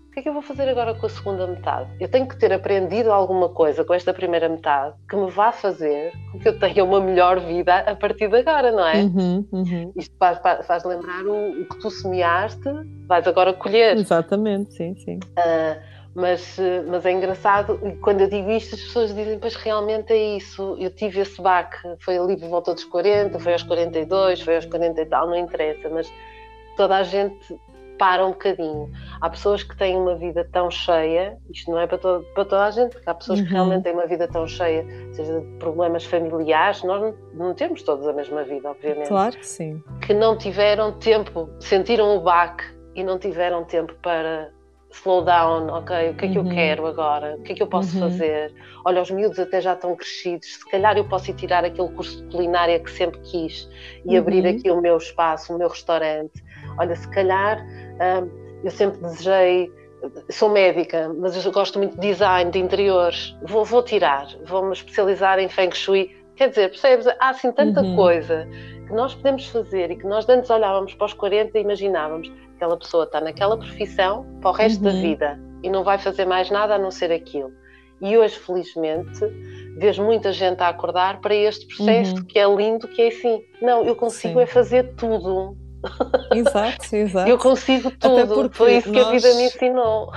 o 0.09 0.13
que 0.13 0.21
é 0.21 0.23
que 0.23 0.29
eu 0.29 0.33
vou 0.33 0.43
fazer 0.43 0.69
agora 0.69 0.93
com 0.95 1.07
a 1.07 1.09
segunda 1.09 1.47
metade? 1.47 1.89
Eu 2.01 2.09
tenho 2.09 2.27
que 2.27 2.37
ter 2.37 2.53
aprendido 2.53 3.13
alguma 3.13 3.49
coisa 3.49 3.85
com 3.85 3.95
esta 3.95 4.13
primeira 4.13 4.49
metade 4.49 4.95
que 5.09 5.15
me 5.15 5.31
vá 5.31 5.53
fazer 5.53 6.13
com 6.33 6.39
que 6.41 6.49
eu 6.49 6.59
tenha 6.59 6.83
uma 6.83 7.01
melhor 7.01 7.39
vida 7.39 7.77
a 7.79 7.95
partir 7.95 8.29
de 8.29 8.39
agora, 8.39 8.73
não 8.73 8.85
é? 8.85 9.03
Uhum, 9.03 9.47
uhum. 9.53 9.93
Isto 9.95 10.15
faz, 10.19 10.41
faz 10.67 10.85
lembrar 10.85 11.25
o, 11.25 11.63
o, 11.63 11.65
que 11.65 11.79
tu 11.79 11.91
semeaste, 11.91 12.69
vais 13.07 13.27
agora 13.27 13.53
colher. 13.53 13.97
Exatamente, 13.97 14.75
sim, 14.75 14.97
sim. 14.97 15.21
Uh, 15.39 15.81
mas, 16.15 16.57
mas 16.89 17.07
é 17.07 17.13
engraçado, 17.13 17.79
e 17.85 17.93
quando 17.97 18.23
eu 18.23 18.29
digo 18.29 18.51
isto, 18.51 18.75
as 18.75 18.81
pessoas 18.81 19.15
dizem, 19.15 19.39
pois 19.39 19.55
realmente 19.55 20.13
é 20.13 20.37
isso, 20.37 20.77
eu 20.79 20.91
tive 20.91 21.21
esse 21.21 21.41
baque, 21.41 21.79
foi 22.01 22.19
ali 22.19 22.37
por 22.37 22.49
volta 22.49 22.75
dos 22.75 22.85
40, 22.85 23.39
foi 23.39 23.53
aos 23.53 23.63
42, 23.63 24.41
foi 24.41 24.57
aos 24.57 24.67
40 24.67 25.01
e 25.01 25.07
tal, 25.07 25.29
não 25.29 25.37
interessa, 25.37 25.89
mas 25.89 26.13
toda 26.77 26.97
a 26.97 27.03
gente 27.03 27.59
para 28.01 28.25
um 28.25 28.31
bocadinho. 28.31 28.91
Há 29.21 29.29
pessoas 29.29 29.63
que 29.63 29.77
têm 29.77 29.95
uma 29.95 30.17
vida 30.17 30.49
tão 30.51 30.71
cheia, 30.71 31.37
isto 31.51 31.71
não 31.71 31.79
é 31.79 31.87
para, 31.87 31.99
todo, 31.99 32.25
para 32.33 32.47
toda 32.47 32.65
a 32.65 32.71
gente, 32.71 32.93
porque 32.93 33.11
há 33.11 33.15
pessoas 33.15 33.41
uhum. 33.41 33.45
que 33.45 33.53
realmente 33.53 33.83
têm 33.83 33.93
uma 33.93 34.07
vida 34.07 34.27
tão 34.27 34.47
cheia, 34.47 34.87
seja 35.13 35.39
de 35.39 35.47
problemas 35.59 36.07
familiares, 36.07 36.83
nós 36.83 37.03
não, 37.03 37.15
não, 37.35 37.55
temos 37.55 37.83
todos 37.83 38.09
a 38.09 38.13
mesma 38.15 38.43
vida, 38.43 38.71
obviamente. 38.71 39.09
Claro 39.09 39.37
que 39.37 39.47
sim. 39.47 39.83
Que 40.01 40.15
não 40.15 40.35
tiveram 40.35 40.93
tempo, 40.93 41.51
sentiram 41.61 42.17
o 42.17 42.21
baque 42.21 42.65
e 42.95 43.05
não 43.05 43.19
tiveram 43.19 43.65
tempo 43.65 43.95
para 44.03 44.51
slow 44.93 45.23
down, 45.25 45.69
ok, 45.69 46.11
o 46.11 46.15
que 46.15 46.27
é 46.27 46.29
que 46.29 46.39
uhum. 46.39 46.49
eu 46.49 46.55
quero 46.55 46.87
agora, 46.87 47.37
o 47.37 47.43
que 47.43 47.53
é 47.53 47.55
que 47.55 47.63
eu 47.63 47.67
posso 47.67 47.97
uhum. 47.97 48.11
fazer, 48.11 48.53
olha, 48.85 49.01
os 49.03 49.11
miúdos 49.11 49.39
até 49.39 49.61
já 49.61 49.75
estão 49.75 49.95
crescidos, 49.95 50.57
se 50.57 50.71
calhar 50.71 50.97
eu 50.97 51.05
posso 51.05 51.31
ir 51.31 51.35
tirar 51.35 51.65
aquele 51.65 51.89
curso 51.91 52.25
de 52.25 52.31
culinária 52.31 52.79
que 52.79 52.91
sempre 52.91 53.21
quis 53.21 53.69
e 54.05 54.11
uhum. 54.11 54.19
abrir 54.19 54.47
aqui 54.47 54.71
o 54.71 54.81
meu 54.81 54.97
espaço, 54.97 55.55
o 55.55 55.59
meu 55.59 55.69
restaurante, 55.69 56.43
olha, 56.79 56.97
se 56.97 57.09
calhar 57.11 57.65
eu 58.65 58.71
sempre 58.71 59.01
desejei, 59.01 59.73
sou 60.31 60.49
médica, 60.49 61.13
mas 61.19 61.45
eu 61.45 61.53
gosto 61.53 61.79
muito 61.79 61.95
de 61.95 62.01
design, 62.01 62.51
de 62.51 62.59
interiores, 62.59 63.37
vou, 63.43 63.65
vou 63.65 63.83
tirar, 63.83 64.27
vou-me 64.45 64.73
especializar 64.73 65.39
em 65.39 65.49
Feng 65.49 65.75
Shui. 65.75 66.17
Quer 66.37 66.49
dizer, 66.49 66.71
percebes? 66.71 67.07
Há 67.07 67.31
assim 67.31 67.53
tanta 67.53 67.83
uhum. 67.83 67.97
coisa 67.97 68.49
que 68.87 68.95
nós 68.95 69.15
podemos 69.15 69.47
fazer 69.47 69.91
e 69.91 69.97
que 69.97 70.07
nós 70.07 70.29
antes 70.29 70.49
olhávamos 70.51 70.95
para 70.95 71.07
os 71.07 71.13
40 71.13 71.59
e 71.59 71.63
imaginávamos 71.63 72.33
aquela 72.61 72.77
pessoa 72.77 73.05
está 73.05 73.21
naquela 73.23 73.57
profissão 73.57 74.27
para 74.43 74.51
o 74.51 74.53
resto 74.53 74.85
uhum. 74.85 74.93
da 74.93 75.01
vida 75.01 75.41
e 75.63 75.71
não 75.71 75.83
vai 75.83 75.97
fazer 75.97 76.27
mais 76.27 76.51
nada 76.51 76.75
a 76.75 76.79
não 76.79 76.91
ser 76.91 77.11
aquilo. 77.11 77.51
E 78.03 78.17
hoje, 78.17 78.39
felizmente, 78.39 79.21
vejo 79.79 80.05
muita 80.05 80.31
gente 80.33 80.61
a 80.63 80.69
acordar 80.69 81.21
para 81.21 81.35
este 81.35 81.67
processo 81.67 82.17
uhum. 82.17 82.25
que 82.25 82.39
é 82.39 82.47
lindo, 82.47 82.87
que 82.87 83.01
é 83.01 83.09
assim, 83.09 83.43
não, 83.63 83.83
eu 83.85 83.97
consigo 83.97 84.35
Sim. 84.35 84.41
é 84.43 84.47
fazer 84.47 84.95
tudo, 84.95 85.57
Exato, 86.35 86.95
exato. 86.95 87.29
Eu 87.29 87.39
consigo 87.39 87.91
tudo, 87.91 88.51
foi 88.53 88.77
isso 88.77 88.93
nós, 88.93 89.03
que 89.03 89.09
a 89.09 89.11
vida 89.11 89.35
me 89.35 89.47
ensinou. 89.47 90.13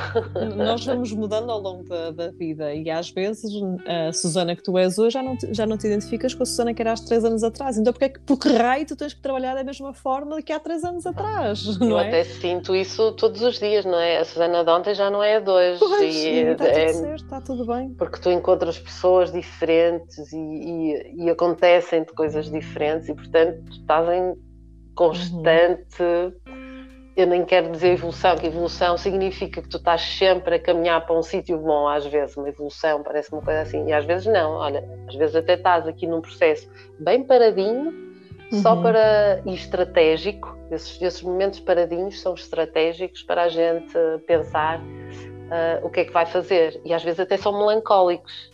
Nós 0.55 0.85
vamos 0.85 1.11
mudando 1.11 1.51
ao 1.51 1.59
longo 1.59 1.83
da, 1.83 2.11
da, 2.11 2.31
vida 2.31 2.73
e 2.73 2.89
às 2.89 3.09
vezes 3.09 3.51
a 3.85 4.11
Susana 4.11 4.55
que 4.55 4.63
tu 4.63 4.77
és 4.77 4.97
hoje 4.97 5.13
já 5.13 5.23
não, 5.23 5.37
te, 5.37 5.53
já 5.53 5.65
não 5.65 5.77
te 5.77 5.87
identificas 5.87 6.33
com 6.33 6.43
a 6.43 6.45
Susana 6.45 6.73
que 6.73 6.81
era 6.81 6.93
há 6.93 6.95
três 6.95 7.23
anos 7.23 7.43
atrás. 7.43 7.77
Então 7.77 7.93
porque 7.93 8.05
é 8.05 8.09
que, 8.09 8.19
por 8.19 8.37
que 8.37 8.49
raio 8.49 8.85
tu 8.85 8.95
tens 8.95 9.13
que 9.13 9.21
trabalhar 9.21 9.55
da 9.55 9.63
mesma 9.63 9.93
forma 9.93 10.41
que 10.41 10.51
há 10.51 10.59
três 10.59 10.83
anos 10.83 11.05
atrás? 11.05 11.63
Eu 11.81 11.97
é? 11.97 12.07
até 12.07 12.23
sinto 12.23 12.75
isso 12.75 13.11
todos 13.13 13.41
os 13.41 13.59
dias, 13.59 13.85
não 13.85 13.99
é? 13.99 14.19
A 14.19 14.25
Susana 14.25 14.63
de 14.63 14.69
ontem 14.69 14.93
já 14.93 15.09
não 15.09 15.23
é 15.23 15.37
a 15.37 15.39
de 15.39 15.49
hoje. 15.49 15.79
Pois, 15.79 16.15
e, 16.15 16.27
está 16.51 16.65
é, 16.65 16.85
tudo 16.87 17.01
certo, 17.01 17.23
está 17.23 17.41
tudo 17.41 17.65
bem. 17.65 17.89
Porque 17.93 18.19
tu 18.19 18.29
encontras 18.29 18.77
pessoas 18.77 19.31
diferentes 19.31 20.31
e, 20.31 20.37
e, 20.37 21.25
e 21.25 21.29
acontecem-te 21.29 22.13
coisas 22.13 22.49
diferentes 22.49 23.09
e 23.09 23.13
portanto 23.13 23.63
estás 23.71 24.09
em 24.09 24.52
constante. 24.95 26.01
Uhum. 26.47 26.63
Eu 27.15 27.27
nem 27.27 27.45
quero 27.45 27.71
dizer 27.71 27.93
evolução, 27.93 28.35
que 28.35 28.47
evolução 28.47 28.97
significa 28.97 29.61
que 29.61 29.69
tu 29.69 29.77
estás 29.77 30.01
sempre 30.01 30.55
a 30.55 30.59
caminhar 30.59 31.05
para 31.05 31.15
um 31.15 31.21
sítio 31.21 31.59
bom, 31.59 31.87
às 31.87 32.05
vezes, 32.07 32.35
uma 32.35 32.49
evolução 32.49 33.03
parece 33.03 33.31
uma 33.31 33.41
coisa 33.41 33.61
assim, 33.61 33.87
e 33.87 33.93
às 33.93 34.03
vezes 34.03 34.25
não. 34.25 34.53
Olha, 34.53 34.83
às 35.07 35.15
vezes 35.15 35.35
até 35.35 35.53
estás 35.53 35.87
aqui 35.87 36.07
num 36.07 36.21
processo 36.21 36.67
bem 36.99 37.23
paradinho, 37.23 37.93
uhum. 38.51 38.61
só 38.61 38.75
para. 38.75 39.41
e 39.45 39.53
estratégico. 39.53 40.57
Esses, 40.71 40.99
esses 40.99 41.21
momentos 41.21 41.59
paradinhos 41.59 42.19
são 42.19 42.33
estratégicos 42.33 43.21
para 43.21 43.43
a 43.43 43.49
gente 43.49 43.93
pensar 44.25 44.79
uh, 44.79 45.85
o 45.85 45.89
que 45.91 45.99
é 45.99 46.05
que 46.05 46.11
vai 46.11 46.25
fazer, 46.25 46.81
e 46.83 46.93
às 46.93 47.03
vezes 47.03 47.19
até 47.19 47.37
são 47.37 47.51
melancólicos 47.51 48.52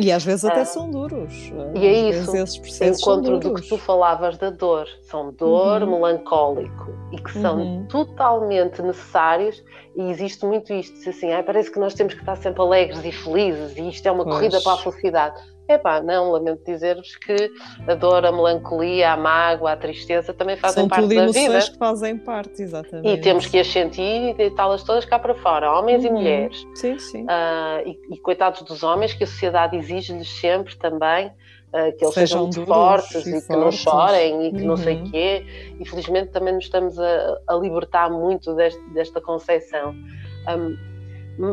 e 0.00 0.12
às 0.12 0.24
vezes 0.24 0.44
até 0.44 0.60
ah, 0.60 0.64
são 0.64 0.90
duros. 0.90 1.52
E 1.74 1.86
é 1.86 2.10
isso. 2.10 2.30
Processos 2.30 3.00
encontro 3.00 3.38
do 3.38 3.54
que 3.54 3.68
tu 3.68 3.78
falavas 3.78 4.38
da 4.38 4.50
dor. 4.50 4.88
São 5.02 5.32
dor, 5.32 5.82
uhum. 5.82 5.90
melancólico 5.90 6.92
e 7.12 7.18
que 7.18 7.32
são 7.32 7.58
uhum. 7.58 7.86
totalmente 7.86 8.80
necessários. 8.82 9.62
E 9.96 10.10
existe 10.10 10.44
muito 10.46 10.72
isto. 10.72 11.08
Assim, 11.08 11.32
ah, 11.32 11.42
parece 11.42 11.70
que 11.70 11.78
nós 11.78 11.94
temos 11.94 12.14
que 12.14 12.20
estar 12.20 12.36
sempre 12.36 12.62
alegres 12.62 13.04
e 13.04 13.12
felizes 13.12 13.76
e 13.76 13.88
isto 13.88 14.06
é 14.06 14.10
uma 14.10 14.24
pois. 14.24 14.36
corrida 14.36 14.60
para 14.62 14.72
a 14.72 14.78
felicidade. 14.78 15.40
Epá, 15.68 16.00
não, 16.02 16.32
lamento 16.32 16.64
dizer-vos 16.64 17.14
que 17.16 17.52
a 17.86 17.94
dor, 17.94 18.26
a 18.26 18.32
melancolia, 18.32 19.12
a 19.12 19.16
mágoa, 19.16 19.72
a 19.72 19.76
tristeza 19.76 20.34
também 20.34 20.56
fazem 20.56 20.82
São 20.82 20.88
parte 20.88 21.02
tudo 21.02 21.14
da 21.14 21.26
vida. 21.26 21.38
emoções 21.38 21.68
que 21.68 21.78
fazem 21.78 22.18
parte, 22.18 22.62
exatamente. 22.62 23.08
E 23.08 23.20
temos 23.20 23.46
que 23.46 23.58
as 23.58 23.68
sentir 23.68 24.30
e 24.30 24.34
deitá-las 24.34 24.82
todas 24.82 25.04
cá 25.04 25.18
para 25.18 25.34
fora, 25.34 25.70
homens 25.72 26.02
uhum. 26.04 26.10
e 26.10 26.12
mulheres. 26.12 26.66
Sim, 26.74 26.98
sim. 26.98 27.22
Uh, 27.22 27.86
e, 27.86 28.14
e, 28.14 28.18
coitados 28.18 28.62
dos 28.62 28.82
homens, 28.82 29.14
que 29.14 29.22
a 29.22 29.26
sociedade 29.26 29.76
exige-lhes 29.76 30.28
sempre 30.40 30.76
também 30.76 31.28
uh, 31.28 31.96
que 31.96 32.04
eles 32.04 32.14
sejam, 32.14 32.50
fortes 32.52 33.26
e, 33.26 33.36
e, 33.36 33.42
que 33.42 33.52
não 33.52 33.70
chorem 33.70 34.48
e 34.48 34.50
que 34.52 34.60
uhum. 34.62 34.66
não 34.66 34.76
sei 34.76 34.96
o 34.96 34.98
uhum. 34.98 35.10
quê. 35.10 35.46
Infelizmente 35.78 36.30
também 36.30 36.54
nos 36.54 36.64
estamos 36.64 36.98
a, 36.98 37.38
a 37.46 37.54
libertar 37.54 38.10
muito 38.10 38.54
deste, 38.54 38.82
desta 38.90 39.20
concepção. 39.20 39.94
Um, 40.48 40.90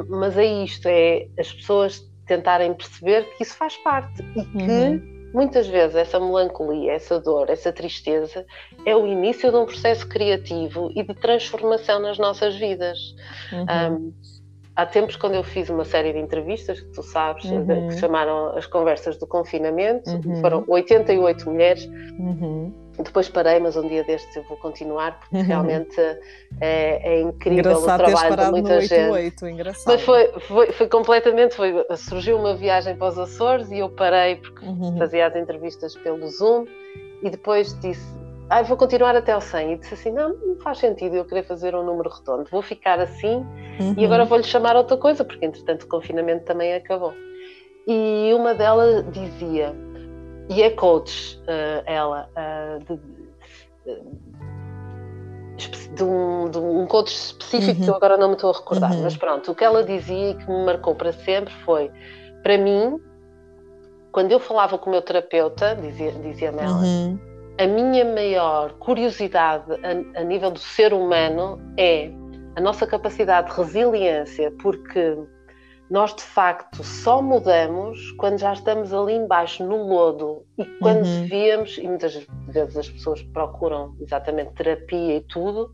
mas 0.10 0.38
é 0.38 0.46
isto, 0.46 0.88
é 0.88 1.28
as 1.40 1.54
pessoas 1.54 2.07
tentarem 2.28 2.74
perceber 2.74 3.24
que 3.36 3.44
isso 3.44 3.56
faz 3.56 3.76
parte 3.78 4.22
e 4.36 4.46
que 4.46 4.64
uhum. 4.64 5.30
muitas 5.34 5.68
vezes 5.68 5.96
essa 5.96 6.20
melancolia, 6.20 6.94
essa 6.94 7.20
dor, 7.20 7.50
essa 7.50 7.72
tristeza 7.72 8.46
é 8.86 8.96
o 8.96 9.08
início 9.08 9.50
de 9.50 9.58
um 9.58 9.66
processo 9.66 10.08
criativo 10.08 10.92
e 10.96 11.04
de 11.04 11.14
transformação 11.16 12.00
nas 12.00 12.18
nossas 12.18 12.56
vidas. 12.56 13.00
Uhum. 13.52 13.66
Um, 13.96 14.14
há 14.76 14.86
tempos, 14.86 15.16
quando 15.16 15.34
eu 15.36 15.44
fiz 15.44 15.70
uma 15.70 15.86
série 15.86 16.14
de 16.14 16.20
entrevistas, 16.20 16.80
que 16.80 16.92
tu 16.92 17.02
sabes, 17.02 17.46
uhum. 17.46 17.88
que 17.88 17.98
chamaram 17.98 18.56
As 18.56 18.68
Conversas 18.68 19.18
do 19.18 19.26
Confinamento, 19.26 20.10
uhum. 20.10 20.42
foram 20.42 20.64
88 20.68 21.50
mulheres. 21.50 21.90
Uhum. 22.98 23.04
Depois 23.04 23.30
parei, 23.30 23.60
mas 23.60 23.76
um 23.76 23.88
dia 23.88 24.04
destes 24.04 24.36
eu 24.36 24.44
vou 24.44 24.58
continuar, 24.58 25.20
porque 25.20 25.38
uhum. 25.38 25.44
realmente 25.48 26.00
é, 26.60 27.18
é 27.18 27.22
incrível 27.22 27.60
engraçado 27.60 28.02
o 28.02 28.06
trabalho 28.06 28.36
de 28.36 28.52
muita 28.52 28.76
8, 28.76 28.88
gente. 28.88 29.10
8, 29.10 29.48
engraçado. 29.48 29.94
Mas 29.94 30.02
foi, 30.02 30.28
foi, 30.42 30.72
foi, 30.72 30.88
completamente, 30.88 31.56
foi, 31.56 31.74
surgiu 31.96 32.38
uma 32.38 32.56
viagem 32.56 32.96
para 32.96 33.08
os 33.08 33.18
Açores 33.18 33.72
e 33.72 33.80
eu 33.80 33.90
parei 33.90 34.38
porque 34.38 34.66
uhum. 34.66 34.98
fazia 34.98 35.28
as 35.28 35.36
entrevistas 35.36 35.96
pelo 35.96 36.28
Zoom 36.28 36.66
e 37.22 37.30
depois 37.30 37.80
disse, 37.80 38.18
ah, 38.50 38.62
vou 38.62 38.78
continuar 38.78 39.16
até 39.16 39.34
ao 39.34 39.42
100. 39.42 39.74
E 39.74 39.78
disse 39.78 39.94
assim, 39.94 40.12
não, 40.12 40.34
não 40.34 40.56
faz 40.58 40.78
sentido 40.80 41.16
eu 41.16 41.26
querer 41.26 41.44
fazer 41.44 41.76
um 41.76 41.84
número 41.84 42.10
redondo, 42.10 42.48
vou 42.50 42.62
ficar 42.62 43.00
assim 43.00 43.46
uhum. 43.80 43.96
e 43.98 44.06
agora 44.06 44.26
vou-lhe 44.26 44.44
chamar 44.44 44.76
outra 44.76 44.98
coisa, 44.98 45.24
porque 45.24 45.46
entretanto 45.46 45.84
o 45.84 45.88
confinamento 45.88 46.46
também 46.46 46.74
acabou. 46.74 47.14
E 47.88 48.34
uma 48.34 48.54
delas 48.54 49.06
dizia, 49.12 49.74
e 50.50 50.62
é 50.62 50.70
coach, 50.70 51.38
uh, 51.44 51.84
ela, 51.86 52.30
uh, 52.78 53.00
de, 55.56 55.90
de, 55.90 56.04
um, 56.04 56.50
de, 56.50 56.58
um, 56.58 56.86
coach 56.86 57.14
específico 57.14 57.80
uhum. 57.80 57.86
que 57.86 57.90
eu 57.90 57.96
agora 57.96 58.18
não 58.18 58.30
me 58.30 58.34
estou 58.36 58.52
a 58.52 58.54
recordar, 58.54 58.92
uhum. 58.92 59.04
mas 59.04 59.18
pronto, 59.18 59.52
o 59.52 59.56
que 59.56 59.64
ela 59.64 59.84
dizia 59.84 60.32
e 60.32 60.36
que 60.36 60.50
me 60.50 60.66
marcou 60.66 60.96
para 60.96 61.12
sempre 61.12 61.54
foi: 61.66 61.92
para 62.44 62.58
mim, 62.58 63.00
quando 64.12 64.32
eu 64.32 64.40
falava 64.40 64.78
com 64.78 64.90
o 64.90 64.94
meu 64.94 65.02
terapeuta, 65.02 65.76
dizia-me 65.76 66.32
dizia 66.32 66.50
ela, 66.50 66.82
uhum. 66.82 67.20
a 67.60 67.68
minha 67.68 68.06
maior 68.06 68.74
curiosidade 68.74 69.72
a, 69.74 70.22
a 70.22 70.24
nível 70.24 70.52
do 70.52 70.60
ser 70.60 70.94
humano 70.94 71.60
é 71.78 72.12
a 72.56 72.62
nossa 72.62 72.88
capacidade 72.88 73.52
de 73.52 73.58
resiliência, 73.58 74.52
porque 74.62 75.16
nós 75.90 76.14
de 76.14 76.22
facto 76.22 76.84
só 76.84 77.22
mudamos 77.22 78.12
quando 78.14 78.40
já 78.40 78.54
estamos 78.54 78.94
ali 78.94 79.14
embaixo 79.14 79.66
no 79.66 79.88
lodo 79.88 80.44
e 80.58 80.66
quando 80.80 81.06
uhum. 81.06 81.28
e 81.32 81.88
muitas 81.88 82.28
vezes 82.48 82.78
as 82.78 82.90
pessoas 82.90 83.22
procuram 83.24 83.96
exatamente 84.02 84.52
terapia 84.52 85.16
e 85.16 85.22
tudo, 85.22 85.72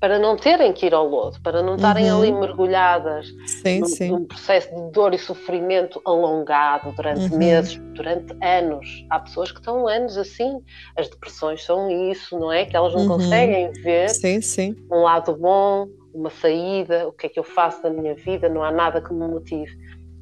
para 0.00 0.18
não 0.18 0.36
terem 0.36 0.72
que 0.72 0.86
ir 0.86 0.94
ao 0.94 1.08
lodo, 1.08 1.40
para 1.40 1.60
não 1.60 1.74
estarem 1.74 2.10
uhum. 2.10 2.18
ali 2.18 2.32
mergulhadas 2.32 3.26
sim, 3.46 3.80
num, 3.80 3.86
sim. 3.86 4.10
num, 4.10 4.24
processo 4.24 4.72
de 4.72 4.92
dor 4.92 5.12
e 5.12 5.18
sofrimento 5.18 6.00
alongado 6.04 6.92
durante 6.92 7.32
uhum. 7.32 7.38
meses, 7.38 7.76
durante 7.94 8.32
anos. 8.40 9.04
Há 9.10 9.18
pessoas 9.18 9.50
que 9.50 9.58
estão 9.58 9.88
anos 9.88 10.16
assim. 10.16 10.62
As 10.96 11.08
depressões 11.08 11.64
são 11.64 11.90
isso, 12.10 12.38
não 12.38 12.52
é? 12.52 12.64
Que 12.64 12.76
elas 12.76 12.94
não 12.94 13.02
uhum. 13.02 13.08
conseguem 13.08 13.72
ver 13.72 14.08
sim, 14.10 14.76
um 14.90 15.02
lado 15.02 15.36
bom, 15.36 15.88
uma 16.18 16.30
saída, 16.30 17.06
o 17.08 17.12
que 17.12 17.26
é 17.26 17.28
que 17.28 17.38
eu 17.38 17.44
faço 17.44 17.82
da 17.82 17.90
minha 17.90 18.14
vida, 18.14 18.48
não 18.48 18.62
há 18.62 18.70
nada 18.70 19.00
que 19.00 19.12
me 19.12 19.26
motive. 19.26 19.72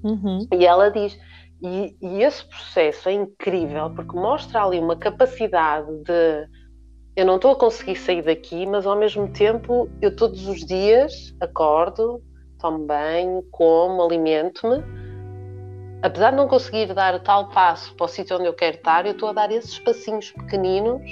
Uhum. 0.04 0.46
E 0.52 0.66
ela 0.66 0.90
diz. 0.90 1.18
E, 1.62 1.96
e 2.02 2.22
esse 2.22 2.44
processo 2.44 3.08
é 3.08 3.12
incrível 3.12 3.90
porque 3.94 4.14
mostra 4.14 4.62
ali 4.62 4.78
uma 4.78 4.94
capacidade 4.94 5.90
de 6.04 6.46
eu 7.16 7.24
não 7.24 7.36
estou 7.36 7.52
a 7.52 7.56
conseguir 7.56 7.96
sair 7.96 8.20
daqui, 8.20 8.66
mas 8.66 8.86
ao 8.86 8.94
mesmo 8.94 9.26
tempo 9.32 9.88
eu 10.02 10.14
todos 10.14 10.46
os 10.46 10.60
dias 10.66 11.34
acordo, 11.40 12.22
tomo 12.60 12.84
banho, 12.86 13.42
como, 13.50 14.02
alimento-me. 14.02 14.84
Apesar 16.02 16.30
de 16.30 16.36
não 16.36 16.46
conseguir 16.46 16.92
dar 16.92 17.18
tal 17.22 17.48
passo 17.48 17.94
para 17.96 18.04
o 18.04 18.08
sítio 18.08 18.36
onde 18.36 18.46
eu 18.46 18.52
quero 18.52 18.76
estar, 18.76 19.06
eu 19.06 19.12
estou 19.12 19.30
a 19.30 19.32
dar 19.32 19.50
esses 19.50 19.78
passinhos 19.78 20.30
pequeninos 20.30 21.02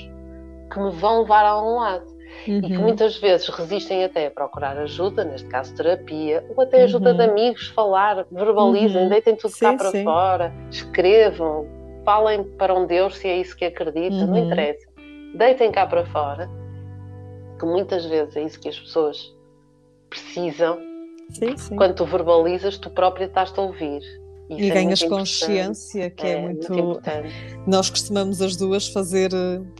que 0.70 0.78
me 0.78 0.90
vão 0.90 1.22
levar 1.22 1.46
a 1.46 1.62
um 1.62 1.76
lado. 1.76 2.13
Uhum. 2.46 2.58
E 2.58 2.62
que 2.62 2.76
uhum. 2.76 2.82
muitas 2.82 3.16
vezes 3.18 3.48
resistem 3.48 4.04
até 4.04 4.26
a 4.26 4.30
procurar 4.30 4.76
ajuda, 4.78 5.24
neste 5.24 5.48
caso 5.48 5.74
terapia, 5.74 6.44
ou 6.54 6.62
até 6.62 6.82
ajuda 6.82 7.12
uhum. 7.12 7.16
de 7.16 7.22
amigos, 7.22 7.68
falar, 7.68 8.26
verbalizem, 8.30 9.04
uhum. 9.04 9.08
deitem 9.08 9.36
tudo 9.36 9.52
sim, 9.52 9.64
cá 9.64 9.74
para 9.74 9.90
sim. 9.90 10.04
fora, 10.04 10.52
escrevam, 10.70 11.66
falem 12.04 12.44
para 12.44 12.74
um 12.74 12.86
Deus 12.86 13.16
se 13.16 13.28
é 13.28 13.36
isso 13.36 13.56
que 13.56 13.64
acreditam, 13.64 14.26
não 14.26 14.34
uhum. 14.34 14.46
interessa 14.46 14.94
deitem 15.34 15.72
cá 15.72 15.86
para 15.86 16.06
fora, 16.06 16.48
que 17.58 17.66
muitas 17.66 18.06
vezes 18.06 18.36
é 18.36 18.42
isso 18.42 18.60
que 18.60 18.68
as 18.68 18.78
pessoas 18.78 19.34
precisam. 20.08 20.78
Sim, 21.30 21.56
sim. 21.56 21.76
Quando 21.76 21.94
tu 21.94 22.04
verbalizas, 22.04 22.78
tu 22.78 22.88
própria 22.90 23.24
estás-te 23.24 23.58
a 23.58 23.62
ouvir. 23.62 24.02
Isso 24.50 24.60
e 24.60 24.70
é 24.70 24.74
ganhas 24.74 25.02
consciência, 25.02 26.10
que 26.10 26.26
é, 26.26 26.32
é 26.32 26.42
muito. 26.42 26.72
muito 26.72 27.00
Nós 27.66 27.88
costumamos 27.88 28.42
as 28.42 28.56
duas 28.56 28.86
fazer, 28.88 29.30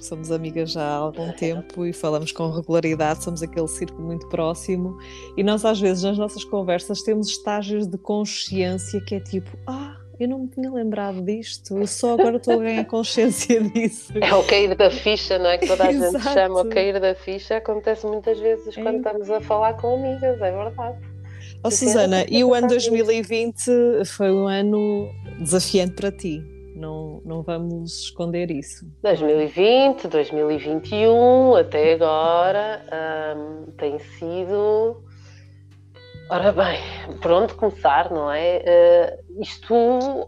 somos 0.00 0.30
amigas 0.30 0.72
já 0.72 0.82
há 0.82 0.96
algum 0.96 1.32
tempo 1.32 1.84
e 1.84 1.92
falamos 1.92 2.32
com 2.32 2.50
regularidade, 2.50 3.22
somos 3.22 3.42
aquele 3.42 3.68
círculo 3.68 4.06
muito 4.06 4.26
próximo. 4.28 4.96
E 5.36 5.42
nós, 5.42 5.64
às 5.64 5.78
vezes, 5.78 6.02
nas 6.02 6.16
nossas 6.16 6.44
conversas, 6.44 7.02
temos 7.02 7.28
estágios 7.28 7.86
de 7.86 7.98
consciência 7.98 9.00
que 9.02 9.16
é 9.16 9.20
tipo, 9.20 9.50
ah, 9.66 9.96
eu 10.18 10.28
não 10.28 10.40
me 10.40 10.48
tinha 10.48 10.70
lembrado 10.70 11.20
disto, 11.22 11.76
eu 11.76 11.86
só 11.86 12.14
agora 12.14 12.36
estou 12.36 12.54
a 12.54 12.62
ganhar 12.62 12.84
consciência 12.86 13.60
disso. 13.68 14.14
É 14.18 14.34
o 14.34 14.44
cair 14.44 14.74
da 14.74 14.90
ficha, 14.90 15.38
não 15.38 15.50
é? 15.50 15.58
Que 15.58 15.66
toda 15.66 15.84
a 15.84 15.92
gente 15.92 16.22
chama 16.32 16.62
o 16.62 16.68
cair 16.70 16.98
da 16.98 17.14
ficha, 17.14 17.56
acontece 17.56 18.06
muitas 18.06 18.38
vezes 18.38 18.74
quando 18.74 18.94
é. 18.94 18.96
estamos 18.96 19.30
a 19.30 19.40
falar 19.40 19.74
com 19.74 19.94
amigas, 19.94 20.40
é 20.40 20.50
verdade. 20.50 21.13
Oh, 21.64 21.70
Susana, 21.70 22.26
e 22.28 22.44
o 22.44 22.52
ano 22.52 22.68
2020 22.68 24.04
foi 24.04 24.30
um 24.30 24.46
ano 24.46 25.08
desafiante 25.38 25.94
para 25.94 26.12
ti, 26.12 26.42
não, 26.76 27.22
não 27.24 27.42
vamos 27.42 28.02
esconder 28.02 28.50
isso. 28.50 28.86
2020, 29.02 30.06
2021, 30.06 31.56
até 31.56 31.94
agora, 31.94 32.82
hum, 33.34 33.72
tem 33.78 33.98
sido 33.98 35.02
Ora 36.30 36.52
bem, 36.52 36.80
por 37.20 37.32
onde 37.32 37.52
começar, 37.52 38.10
não 38.10 38.32
é? 38.32 38.62
Uh, 38.66 39.42
isto 39.42 39.74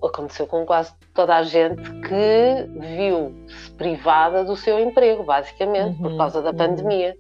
aconteceu 0.05 0.47
com 0.47 0.67
quase 0.67 0.93
toda 1.15 1.35
a 1.35 1.43
gente 1.43 1.83
que 2.03 2.67
viu-se 2.79 3.71
privada 3.73 4.45
do 4.45 4.55
seu 4.55 4.79
emprego, 4.79 5.25
basicamente, 5.25 5.97
uhum, 5.97 6.11
por 6.11 6.17
causa 6.19 6.43
da 6.43 6.51
uhum. 6.51 6.57
pandemia. 6.57 7.17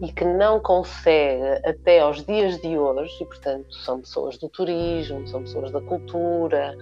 E 0.00 0.12
que 0.12 0.24
não 0.24 0.60
consegue, 0.60 1.66
até 1.66 2.00
aos 2.00 2.24
dias 2.24 2.58
de 2.60 2.78
hoje, 2.78 3.12
e 3.20 3.26
portanto 3.26 3.74
são 3.74 4.00
pessoas 4.00 4.38
do 4.38 4.48
turismo, 4.48 5.26
são 5.28 5.42
pessoas 5.42 5.70
da 5.70 5.80
cultura 5.80 6.74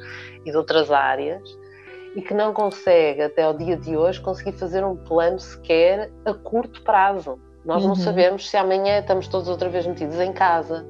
e 0.44 0.50
de 0.50 0.56
outras 0.56 0.90
áreas, 0.90 1.42
e 2.14 2.22
que 2.22 2.32
não 2.32 2.52
consegue, 2.52 3.22
até 3.22 3.42
ao 3.42 3.54
dia 3.54 3.76
de 3.76 3.96
hoje, 3.96 4.20
conseguir 4.20 4.52
fazer 4.52 4.84
um 4.84 4.96
plano 4.96 5.38
sequer 5.38 6.10
a 6.24 6.32
curto 6.32 6.82
prazo 6.82 7.38
nós 7.68 7.82
uhum. 7.82 7.88
não 7.88 7.96
sabemos 7.96 8.48
se 8.48 8.56
amanhã 8.56 9.00
estamos 9.00 9.28
todos 9.28 9.46
outra 9.46 9.68
vez 9.68 9.86
metidos 9.86 10.18
em 10.18 10.32
casa. 10.32 10.86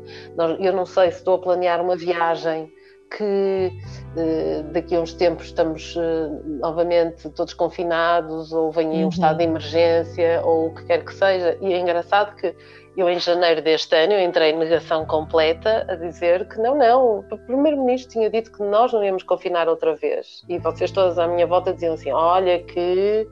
eu 0.61 0.73
não 0.73 0.87
sei 0.87 1.11
se 1.11 1.19
estou 1.19 1.35
a 1.35 1.39
planear 1.39 1.81
uma 1.81 1.97
viagem 1.97 2.73
que 3.11 3.73
eh, 4.17 4.65
daqui 4.73 4.95
a 4.95 5.01
uns 5.01 5.13
tempos 5.13 5.47
estamos 5.47 5.95
eh, 5.97 6.29
novamente 6.61 7.29
todos 7.31 7.55
confinados 7.55 8.53
ou 8.53 8.71
vem 8.71 8.89
uhum. 8.89 9.07
um 9.07 9.09
estado 9.09 9.39
de 9.39 9.45
emergência 9.45 10.43
ou 10.45 10.69
o 10.69 10.75
que 10.75 10.85
quer 10.85 11.05
que 11.05 11.15
seja. 11.15 11.57
E 11.61 11.73
é 11.73 11.79
engraçado 11.79 12.35
que 12.37 12.55
eu, 12.97 13.09
em 13.09 13.19
janeiro 13.21 13.63
deste 13.63 13.95
ano, 13.95 14.15
entrei 14.15 14.51
em 14.51 14.59
negação 14.59 15.07
completa 15.07 15.87
a 15.89 15.95
dizer 15.95 16.49
que 16.49 16.59
não, 16.59 16.77
não, 16.77 17.21
o 17.31 17.39
Primeiro-Ministro 17.47 18.13
tinha 18.13 18.31
dito 18.31 18.51
que 18.51 18.63
nós 18.63 18.93
não 18.93 19.05
íamos 19.05 19.23
confinar 19.23 19.69
outra 19.69 19.95
vez. 19.95 20.45
E 20.49 20.59
vocês 20.59 20.91
todas 20.91 21.19
à 21.19 21.27
minha 21.29 21.47
volta 21.47 21.73
diziam 21.73 21.95
assim: 21.95 22.11
olha 22.11 22.59
que 22.61 23.29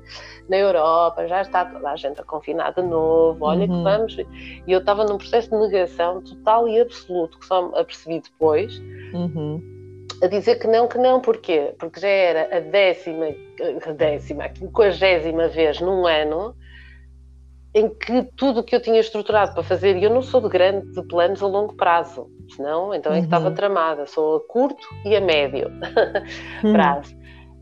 na 0.49 0.57
Europa 0.57 1.27
já 1.27 1.43
está 1.43 1.65
toda 1.65 1.91
a 1.91 1.97
gente 1.97 2.21
a 2.21 2.25
confinar 2.25 2.73
de 2.75 2.83
novo, 2.83 3.45
olha 3.45 3.67
uhum. 3.67 3.79
que 3.79 3.83
vamos. 3.83 4.17
E 4.67 4.73
eu 4.73 4.79
estava 4.79 5.05
num 5.05 5.19
processo 5.19 5.51
de 5.51 5.57
negação 5.57 6.23
total 6.23 6.69
e 6.69 6.81
absoluto, 6.81 7.39
que 7.39 7.47
só 7.47 7.73
apercebi 7.75 8.21
depois. 8.21 8.79
Uhum. 9.13 9.61
A 10.23 10.29
dizer 10.29 10.57
que 10.57 10.67
não, 10.67 10.89
que 10.89 10.97
não, 10.97 11.21
porquê? 11.21 11.75
Porque 11.79 12.01
já 12.01 12.09
era 12.09 12.57
a 12.57 12.61
décima, 12.61 13.27
a 13.87 13.93
décima, 13.93 14.45
a 14.45 14.49
quinquagésima 14.49 15.49
vez 15.49 15.81
num 15.81 16.07
ano 16.07 16.55
em 17.77 17.91
que 17.91 18.22
tudo 18.35 18.61
o 18.61 18.64
que 18.64 18.74
eu 18.74 18.81
tinha 18.81 18.99
estruturado 18.99 19.53
para 19.53 19.62
fazer, 19.62 19.99
e 19.99 20.05
eu 20.05 20.09
não 20.09 20.22
sou 20.22 20.41
de 20.41 20.49
grande 20.49 20.91
de 20.93 21.03
planos 21.03 21.43
a 21.43 21.47
longo 21.47 21.74
prazo, 21.74 22.27
senão 22.57 22.95
então 22.95 23.12
é 23.12 23.18
que 23.18 23.24
estava 23.24 23.49
uhum. 23.51 23.55
tramada, 23.55 24.07
sou 24.07 24.37
a 24.37 24.41
curto 24.49 24.83
e 25.05 25.14
a 25.14 25.20
médio 25.20 25.70
uhum. 26.64 26.72
prazo. 26.72 27.14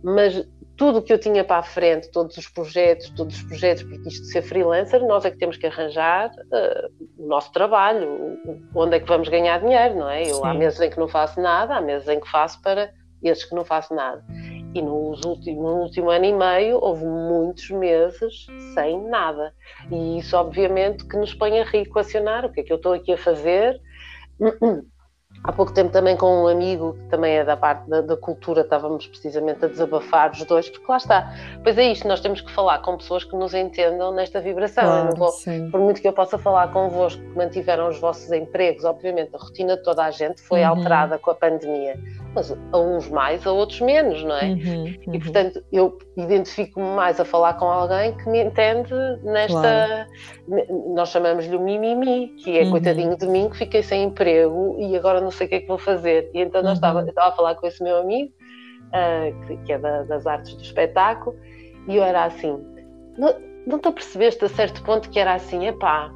Mas 0.04 0.46
tudo 0.76 0.98
o 0.98 1.02
que 1.02 1.12
eu 1.12 1.18
tinha 1.18 1.42
para 1.42 1.56
a 1.56 1.62
frente, 1.64 2.12
todos 2.12 2.36
os 2.36 2.46
projetos, 2.46 3.10
todos 3.10 3.34
os 3.34 3.42
projetos, 3.42 3.82
porque 3.82 4.08
isto 4.08 4.22
de 4.22 4.30
ser 4.30 4.42
freelancer, 4.42 5.04
nós 5.04 5.24
é 5.24 5.32
que 5.32 5.36
temos 5.36 5.56
que 5.56 5.66
arranjar 5.66 6.30
uh, 6.30 7.04
o 7.18 7.26
nosso 7.26 7.50
trabalho, 7.50 8.38
onde 8.72 8.96
é 8.96 9.00
que 9.00 9.08
vamos 9.08 9.28
ganhar 9.28 9.58
dinheiro, 9.58 9.96
não 9.96 10.08
é? 10.08 10.22
Eu, 10.22 10.36
Sim. 10.36 10.42
há 10.44 10.54
meses 10.54 10.80
em 10.80 10.90
que 10.90 10.98
não 10.98 11.08
faço 11.08 11.40
nada, 11.40 11.74
há 11.74 11.80
meses 11.80 12.06
em 12.06 12.20
que 12.20 12.30
faço 12.30 12.62
para 12.62 12.92
esses 13.20 13.44
que 13.44 13.54
não 13.54 13.64
faço 13.64 13.92
nada. 13.92 14.24
E 14.74 14.82
nos 14.82 15.24
últimos, 15.24 15.62
no 15.62 15.82
último 15.82 16.10
ano 16.10 16.24
e 16.24 16.32
meio 16.32 16.78
houve 16.82 17.04
muitos 17.04 17.70
meses 17.70 18.46
sem 18.74 19.00
nada. 19.08 19.54
E 19.90 20.18
isso, 20.18 20.36
obviamente, 20.36 21.06
que 21.06 21.16
nos 21.16 21.32
põe 21.32 21.60
a 21.60 21.64
reequacionar 21.64 22.44
o 22.44 22.52
que 22.52 22.60
é 22.60 22.64
que 22.64 22.72
eu 22.72 22.76
estou 22.76 22.92
aqui 22.92 23.12
a 23.12 23.16
fazer. 23.16 23.80
Há 25.44 25.52
pouco 25.52 25.74
tempo 25.74 25.92
também 25.92 26.16
com 26.16 26.44
um 26.44 26.48
amigo 26.48 26.94
que 26.94 27.10
também 27.10 27.34
é 27.34 27.44
da 27.44 27.54
parte 27.54 27.88
da, 27.88 28.00
da, 28.00 28.16
cultura, 28.16 28.62
estávamos 28.62 29.06
precisamente 29.06 29.62
a 29.62 29.68
desabafar 29.68 30.32
os 30.32 30.42
dois, 30.44 30.70
porque 30.70 30.86
lá 30.88 30.96
está. 30.96 31.34
Pois 31.62 31.76
é 31.76 31.92
isto, 31.92 32.08
nós 32.08 32.20
temos 32.20 32.40
que 32.40 32.50
falar 32.50 32.78
com 32.78 32.96
pessoas 32.96 33.24
que 33.24 33.36
nos 33.36 33.52
entendam 33.52 34.10
nesta 34.10 34.40
vibração. 34.40 34.84
Claro, 34.84 35.16
vou, 35.16 35.30
por 35.70 35.80
muito 35.80 36.00
que 36.00 36.08
eu 36.08 36.14
possa 36.14 36.38
falar 36.38 36.72
convosco 36.72 37.20
que 37.20 37.36
mantiveram 37.36 37.88
os 37.88 38.00
vossos 38.00 38.32
empregos, 38.32 38.84
obviamente 38.84 39.30
a 39.34 39.38
rotina 39.38 39.76
de 39.76 39.82
toda 39.82 40.04
a 40.04 40.10
gente 40.10 40.40
foi 40.40 40.62
uhum. 40.62 40.68
alterada 40.68 41.18
com 41.18 41.30
a 41.30 41.34
pandemia 41.34 41.98
mas 42.34 42.52
a 42.72 42.78
uns 42.78 43.08
mais, 43.08 43.46
a 43.46 43.52
outros 43.52 43.80
menos, 43.80 44.22
não 44.24 44.36
é? 44.36 44.44
Uhum, 44.46 44.84
uhum. 45.06 45.14
E 45.14 45.18
portanto 45.20 45.64
eu 45.72 45.96
identifico-me 46.16 46.86
mais 46.86 47.20
a 47.20 47.24
falar 47.24 47.54
com 47.54 47.66
alguém 47.66 48.12
que 48.16 48.28
me 48.28 48.42
entende 48.42 48.92
nesta. 49.22 49.60
Claro. 49.60 50.10
Nós 50.94 51.08
chamamos-lhe 51.08 51.56
o 51.56 51.60
mimimi, 51.60 52.28
que 52.36 52.58
é 52.58 52.64
uhum. 52.64 52.72
coitadinho 52.72 53.16
de 53.16 53.26
mim 53.26 53.48
que 53.48 53.56
fiquei 53.56 53.82
sem 53.82 54.04
emprego 54.04 54.76
e 54.78 54.96
agora 54.96 55.20
não 55.20 55.30
sei 55.30 55.46
o 55.46 55.50
que 55.50 55.54
é 55.56 55.60
que 55.60 55.66
vou 55.66 55.78
fazer. 55.78 56.30
E 56.34 56.40
então 56.40 56.62
nós 56.62 56.74
estava, 56.74 56.98
uhum. 56.98 57.04
eu 57.04 57.10
estava 57.10 57.28
a 57.28 57.32
falar 57.32 57.54
com 57.54 57.66
esse 57.66 57.82
meu 57.82 57.96
amigo, 57.96 58.32
uh, 58.88 59.46
que, 59.46 59.56
que, 59.58 59.72
é 59.72 59.78
da, 59.78 60.02
das 60.02 60.26
artes 60.26 60.54
do 60.54 60.62
espetáculo, 60.62 61.36
e 61.88 61.96
eu 61.96 62.02
era 62.02 62.24
assim. 62.24 62.58
Não, 63.16 63.34
não 63.66 63.78
te 63.78 63.88
apercebeste 63.88 64.44
a 64.44 64.48
certo 64.48 64.82
ponto 64.82 65.08
que 65.08 65.18
era 65.18 65.34
assim, 65.34 65.66
epá, 65.66 66.12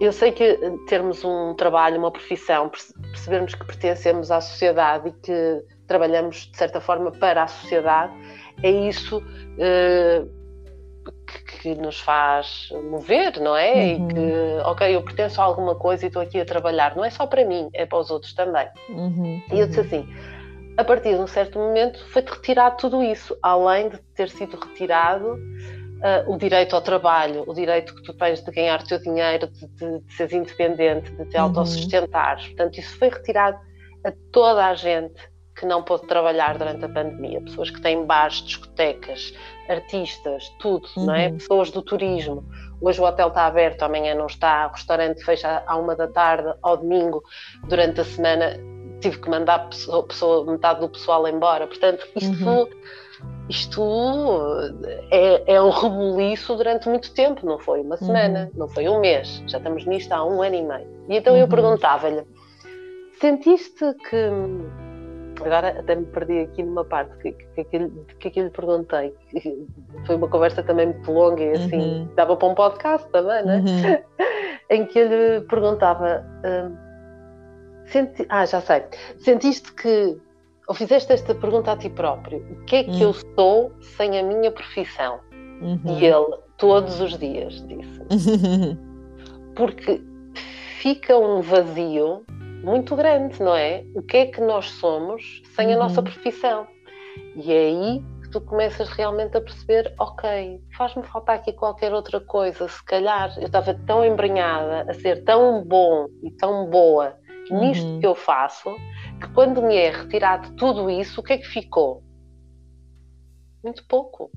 eu 0.00 0.12
sei 0.12 0.32
que 0.32 0.58
termos 0.88 1.24
um 1.24 1.54
trabalho, 1.54 1.98
uma 1.98 2.10
profissão, 2.10 2.70
percebermos 3.12 3.54
que 3.54 3.64
pertencemos 3.64 4.30
à 4.30 4.40
sociedade 4.40 5.08
e 5.08 5.12
que 5.12 5.64
trabalhamos 5.86 6.50
de 6.50 6.56
certa 6.56 6.80
forma 6.80 7.12
para 7.12 7.44
a 7.44 7.46
sociedade, 7.46 8.12
é 8.62 8.70
isso 8.70 9.18
uh, 9.18 10.41
que, 11.32 11.58
que, 11.58 11.74
nos 11.74 12.00
faz 12.00 12.68
mover, 12.90 13.40
não 13.40 13.56
é? 13.56 13.72
Uhum. 13.72 14.08
E 14.10 14.14
que, 14.14 14.62
ok, 14.64 14.96
eu 14.96 15.02
pertenço 15.02 15.40
a 15.40 15.44
alguma 15.44 15.74
coisa 15.74 16.04
e 16.04 16.08
estou 16.08 16.22
aqui 16.22 16.40
a 16.40 16.44
trabalhar, 16.44 16.96
não 16.96 17.04
é 17.04 17.10
só 17.10 17.26
para 17.26 17.44
mim, 17.44 17.68
é 17.74 17.86
para 17.86 17.98
os 17.98 18.10
outros 18.10 18.34
também. 18.34 18.68
Uhum. 18.88 19.42
E 19.52 19.58
eu 19.58 19.66
disse 19.66 19.80
assim. 19.80 20.08
A 20.74 20.84
partir 20.84 21.10
de 21.10 21.20
um 21.20 21.26
certo 21.26 21.58
momento 21.58 22.02
foi-te 22.08 22.32
retirado 22.32 22.78
tudo 22.78 23.02
isso, 23.02 23.36
além 23.42 23.90
de 23.90 23.98
ter 24.14 24.30
sido 24.30 24.58
retirado 24.58 25.34
uh, 26.02 26.32
o 26.32 26.38
direito 26.38 26.74
ao 26.74 26.80
trabalho, 26.80 27.44
o 27.46 27.54
direito 27.54 27.94
que 27.94 28.02
tu 28.02 28.14
tens 28.14 28.42
de 28.42 28.50
ganhar 28.50 28.80
o 28.80 28.86
teu 28.86 28.98
dinheiro, 28.98 29.48
de, 29.48 29.66
de, 29.66 30.00
de 30.00 30.14
seres 30.14 30.32
independente, 30.32 31.10
de 31.12 31.26
te 31.26 31.36
uhum. 31.36 31.44
autossustentares. 31.44 32.46
Portanto, 32.48 32.78
isso 32.78 32.98
foi 32.98 33.10
retirado 33.10 33.58
a 34.04 34.12
toda 34.32 34.66
a 34.66 34.74
gente 34.74 35.30
que 35.54 35.66
não 35.66 35.82
pôde 35.82 36.06
trabalhar 36.06 36.56
durante 36.56 36.84
a 36.84 36.88
pandemia, 36.88 37.40
pessoas 37.42 37.70
que 37.70 37.80
têm 37.80 38.04
bares, 38.06 38.42
discotecas, 38.42 39.34
artistas, 39.72 40.48
tudo, 40.58 40.88
uhum. 40.96 41.06
não 41.06 41.14
é? 41.14 41.28
Uhum. 41.28 41.38
Pessoas 41.38 41.70
do 41.70 41.82
turismo. 41.82 42.44
Hoje 42.80 43.00
o 43.00 43.04
hotel 43.04 43.28
está 43.28 43.46
aberto, 43.46 43.82
amanhã 43.82 44.14
não 44.14 44.26
está, 44.26 44.66
o 44.66 44.72
restaurante 44.72 45.24
fecha 45.24 45.62
à 45.66 45.76
uma 45.76 45.94
da 45.94 46.08
tarde, 46.08 46.52
ao 46.62 46.76
domingo, 46.76 47.22
durante 47.68 48.00
a 48.00 48.04
semana 48.04 48.58
tive 49.02 49.18
que 49.18 49.28
mandar 49.28 49.68
pessoa, 49.68 50.02
pessoa, 50.04 50.50
metade 50.50 50.80
do 50.80 50.88
pessoal 50.88 51.26
embora. 51.28 51.66
Portanto, 51.66 52.06
isto, 52.16 52.44
uhum. 52.44 52.68
isto 53.48 53.82
é, 55.10 55.54
é 55.54 55.62
um 55.62 55.70
rebuliço 55.70 56.56
durante 56.56 56.88
muito 56.88 57.12
tempo, 57.12 57.44
não 57.44 57.58
foi 57.58 57.80
uma 57.80 57.96
semana, 57.96 58.50
uhum. 58.52 58.60
não 58.60 58.68
foi 58.68 58.88
um 58.88 59.00
mês, 59.00 59.42
já 59.46 59.58
estamos 59.58 59.84
nisto 59.84 60.12
há 60.12 60.24
um 60.24 60.40
ano 60.42 60.54
e 60.54 60.62
meio. 60.62 60.88
E 61.08 61.16
então 61.16 61.36
eu 61.36 61.44
uhum. 61.44 61.50
perguntava-lhe: 61.50 62.22
sentiste 63.20 63.94
que. 64.08 64.30
Agora 65.40 65.78
até 65.78 65.94
me 65.94 66.04
perdi 66.06 66.40
aqui 66.40 66.62
numa 66.62 66.84
parte 66.84 67.16
que, 67.18 67.32
que, 67.32 67.64
que, 68.18 68.30
que, 68.30 68.42
lhe 68.42 68.50
perguntei. 68.50 69.14
Foi 70.06 70.16
uma 70.16 70.28
conversa 70.28 70.62
também 70.62 70.86
muito 70.86 71.10
longa 71.10 71.42
e 71.42 71.52
assim, 71.52 71.78
uhum. 71.78 72.08
dava 72.14 72.36
para 72.36 72.48
um 72.48 72.54
podcast 72.54 73.08
também, 73.10 73.44
né? 73.44 73.62
em 74.70 74.86
que 74.86 74.98
eu 74.98 75.08
lhe 75.08 75.40
perguntava. 75.46 76.24
Hum, 76.44 76.76
Senti... 77.86 78.24
Ah, 78.28 78.46
já 78.46 78.60
sei. 78.60 78.84
Sentiste 79.18 79.72
que, 79.74 80.16
ou 80.68 80.74
fizeste 80.74 81.12
esta 81.12 81.34
pergunta 81.34 81.72
a 81.72 81.76
ti 81.76 81.90
próprio: 81.90 82.38
o 82.38 82.64
que 82.64 82.76
é 82.76 82.84
que 82.84 82.90
hum. 82.90 83.02
eu 83.02 83.12
sou 83.36 83.72
sem 83.80 84.18
a 84.18 84.22
minha 84.22 84.50
profissão? 84.50 85.20
Uhum. 85.60 85.98
E 85.98 86.04
ele, 86.04 86.38
todos 86.56 87.00
os 87.00 87.18
dias, 87.18 87.64
disse. 87.66 88.00
Porque 89.54 90.00
fica 90.78 91.16
um 91.16 91.40
vazio 91.40 92.24
muito 92.62 92.94
grande, 92.96 93.42
não 93.42 93.54
é? 93.54 93.84
O 93.94 94.02
que 94.02 94.16
é 94.16 94.26
que 94.26 94.40
nós 94.40 94.70
somos 94.70 95.42
sem 95.54 95.68
uhum. 95.68 95.74
a 95.74 95.78
nossa 95.78 96.00
uhum. 96.00 96.04
profissão? 96.04 96.66
E 97.36 97.52
é 97.52 97.66
aí 97.66 98.04
que 98.22 98.30
tu 98.30 98.40
começas 98.40 98.88
realmente 98.90 99.36
a 99.36 99.40
perceber: 99.40 99.94
ok, 99.98 100.60
faz-me 100.76 101.02
faltar 101.02 101.36
aqui 101.36 101.52
qualquer 101.52 101.92
outra 101.92 102.20
coisa. 102.20 102.68
Se 102.68 102.84
calhar 102.84 103.34
eu 103.38 103.46
estava 103.46 103.74
tão 103.86 104.04
embrenhada 104.04 104.90
a 104.90 104.94
ser 104.94 105.24
tão 105.24 105.64
bom 105.64 106.06
e 106.22 106.30
tão 106.30 106.68
boa 106.70 107.16
nisto 107.50 107.84
uhum. 107.84 108.00
que 108.00 108.06
eu 108.06 108.14
faço, 108.14 108.74
que 109.20 109.28
quando 109.32 109.60
me 109.60 109.76
é 109.76 109.90
retirado 109.90 110.54
tudo 110.54 110.88
isso, 110.88 111.20
o 111.20 111.24
que 111.24 111.34
é 111.34 111.38
que 111.38 111.46
ficou? 111.46 112.02
Muito 113.62 113.84
pouco. 113.86 114.30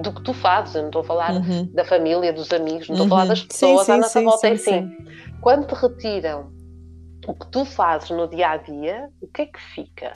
Do 0.00 0.12
que 0.12 0.22
tu 0.22 0.32
fazes, 0.32 0.76
eu 0.76 0.82
não 0.82 0.88
estou 0.88 1.02
a 1.02 1.04
falar 1.04 1.32
uhum. 1.32 1.68
da 1.72 1.84
família, 1.84 2.32
dos 2.32 2.52
amigos, 2.52 2.88
não 2.88 2.94
estou 2.94 3.06
a 3.06 3.08
falar 3.08 3.22
uhum. 3.22 3.28
das 3.28 3.42
pessoas 3.42 3.80
sim, 3.80 3.86
sim, 3.86 3.92
à 3.92 3.96
nossa 3.96 4.18
sim, 4.18 4.24
volta. 4.24 4.56
Sim, 4.56 4.56
sim. 4.56 4.96
Quando 5.40 5.66
te 5.66 5.74
retiram 5.74 6.57
o 7.28 7.34
que 7.34 7.46
tu 7.48 7.64
fazes 7.66 8.08
no 8.08 8.26
dia 8.26 8.48
a 8.52 8.56
dia, 8.56 9.10
o 9.20 9.28
que 9.28 9.42
é 9.42 9.46
que 9.46 9.60
fica? 9.60 10.14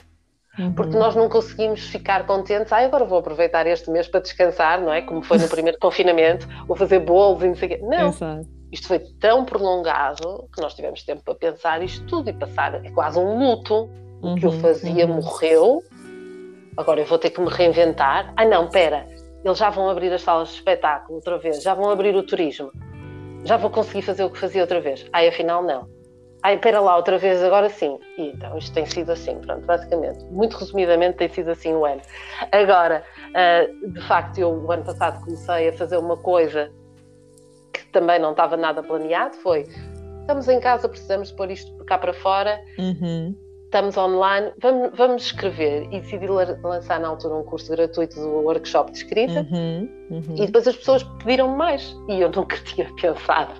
Uhum. 0.57 0.73
Porque 0.73 0.97
nós 0.97 1.15
não 1.15 1.29
conseguimos 1.29 1.81
ficar 1.87 2.25
contentes. 2.25 2.73
Ah, 2.73 2.79
agora 2.79 3.05
vou 3.05 3.19
aproveitar 3.19 3.67
este 3.67 3.91
mês 3.91 4.07
para 4.07 4.19
descansar, 4.19 4.81
não 4.81 4.91
é? 4.91 5.01
Como 5.01 5.21
foi 5.21 5.37
no 5.37 5.47
primeiro 5.47 5.77
confinamento, 5.79 6.47
vou 6.67 6.75
fazer 6.75 6.99
bolos 6.99 7.43
e 7.43 7.47
não 7.47 7.55
sei 7.55 7.67
o 7.67 7.71
quê. 7.71 7.79
Não. 7.83 8.09
Exato. 8.09 8.47
Isto 8.71 8.87
foi 8.87 8.99
tão 9.19 9.45
prolongado 9.45 10.49
que 10.53 10.59
nós 10.59 10.73
tivemos 10.73 11.03
tempo 11.03 11.21
para 11.23 11.35
pensar 11.35 11.83
isto 11.83 12.03
tudo 12.07 12.31
e 12.31 12.33
passar. 12.33 12.83
É 12.83 12.89
quase 12.89 13.19
um 13.19 13.37
luto. 13.37 13.89
O 14.19 14.35
que 14.35 14.45
eu 14.45 14.51
uhum, 14.51 14.59
fazia 14.59 15.05
uhum. 15.05 15.21
morreu. 15.21 15.83
Agora 16.75 17.01
eu 17.01 17.05
vou 17.05 17.19
ter 17.19 17.29
que 17.29 17.39
me 17.39 17.49
reinventar. 17.49 18.33
Ah, 18.35 18.45
não, 18.45 18.69
pera. 18.69 19.07
Eles 19.45 19.57
já 19.59 19.69
vão 19.69 19.87
abrir 19.87 20.11
as 20.11 20.23
salas 20.23 20.47
de 20.49 20.55
espetáculo 20.55 21.17
outra 21.17 21.37
vez. 21.37 21.61
Já 21.61 21.75
vão 21.75 21.91
abrir 21.91 22.15
o 22.15 22.23
turismo. 22.23 22.71
Já 23.43 23.57
vou 23.57 23.69
conseguir 23.69 24.01
fazer 24.01 24.23
o 24.23 24.31
que 24.31 24.39
fazia 24.39 24.61
outra 24.61 24.81
vez. 24.81 25.05
Ah, 25.13 25.27
afinal, 25.27 25.61
não. 25.61 25.92
Ah, 26.43 26.53
espera 26.53 26.81
lá, 26.81 26.97
outra 26.97 27.17
vez, 27.17 27.41
agora 27.41 27.69
sim. 27.69 27.97
E, 28.17 28.27
então, 28.27 28.57
isto 28.57 28.73
tem 28.73 28.85
sido 28.85 29.11
assim, 29.11 29.39
pronto, 29.39 29.65
basicamente. 29.65 30.23
Muito 30.25 30.57
resumidamente, 30.57 31.17
tem 31.17 31.29
sido 31.29 31.51
assim 31.51 31.73
o 31.73 31.85
ano. 31.85 32.01
Agora, 32.51 33.03
uh, 33.29 33.91
de 33.91 34.01
facto, 34.01 34.37
eu 34.39 34.49
o 34.49 34.71
ano 34.71 34.83
passado 34.83 35.23
comecei 35.23 35.69
a 35.69 35.73
fazer 35.73 35.97
uma 35.97 36.17
coisa 36.17 36.69
também 37.93 38.19
não 38.19 38.31
estava 38.31 38.57
nada 38.57 38.83
planeado, 38.83 39.37
foi 39.37 39.65
estamos 40.21 40.49
em 40.49 40.59
casa, 40.59 40.89
precisamos 40.89 41.31
pôr 41.31 41.51
isto 41.51 41.71
cá 41.85 41.97
para 41.97 42.13
fora, 42.13 42.59
uhum. 42.77 43.35
Estamos 43.73 43.97
online, 43.97 44.51
vamos, 44.61 44.91
vamos 44.95 45.23
escrever 45.23 45.87
e 45.91 45.99
decidi 45.99 46.27
lançar 46.27 46.99
na 46.99 47.07
altura 47.07 47.33
um 47.33 47.43
curso 47.43 47.71
gratuito 47.71 48.15
do 48.19 48.29
workshop 48.43 48.91
de 48.91 48.99
escrita 48.99 49.47
uhum. 49.51 49.89
Uhum. 50.11 50.35
e 50.35 50.45
depois 50.45 50.67
as 50.67 50.75
pessoas 50.75 51.01
pediram 51.01 51.47
mais 51.57 51.95
e 52.07 52.21
eu 52.21 52.29
nunca 52.35 52.55
tinha 52.57 52.87
pensado 53.01 53.59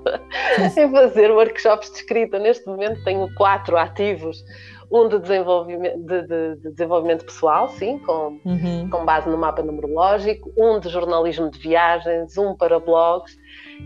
em 0.60 0.92
fazer 0.92 1.32
workshops 1.32 1.90
de 1.90 1.98
escrita. 1.98 2.38
Neste 2.38 2.68
momento 2.68 3.04
tenho 3.04 3.28
quatro 3.34 3.76
ativos 3.76 4.46
um 4.92 5.10
de 5.10 5.18
desenvolvimento, 5.18 5.98
de, 6.06 6.22
de, 6.22 6.56
de 6.58 6.70
desenvolvimento 6.70 7.26
pessoal, 7.26 7.70
sim, 7.70 7.98
com, 7.98 8.40
uhum. 8.46 8.88
com 8.92 9.04
base 9.04 9.28
no 9.28 9.36
mapa 9.36 9.64
numerológico, 9.64 10.54
um 10.56 10.80
de 10.80 10.90
jornalismo 10.90 11.50
de 11.50 11.58
viagens, 11.58 12.38
um 12.38 12.56
para 12.56 12.80
blogs 12.80 13.36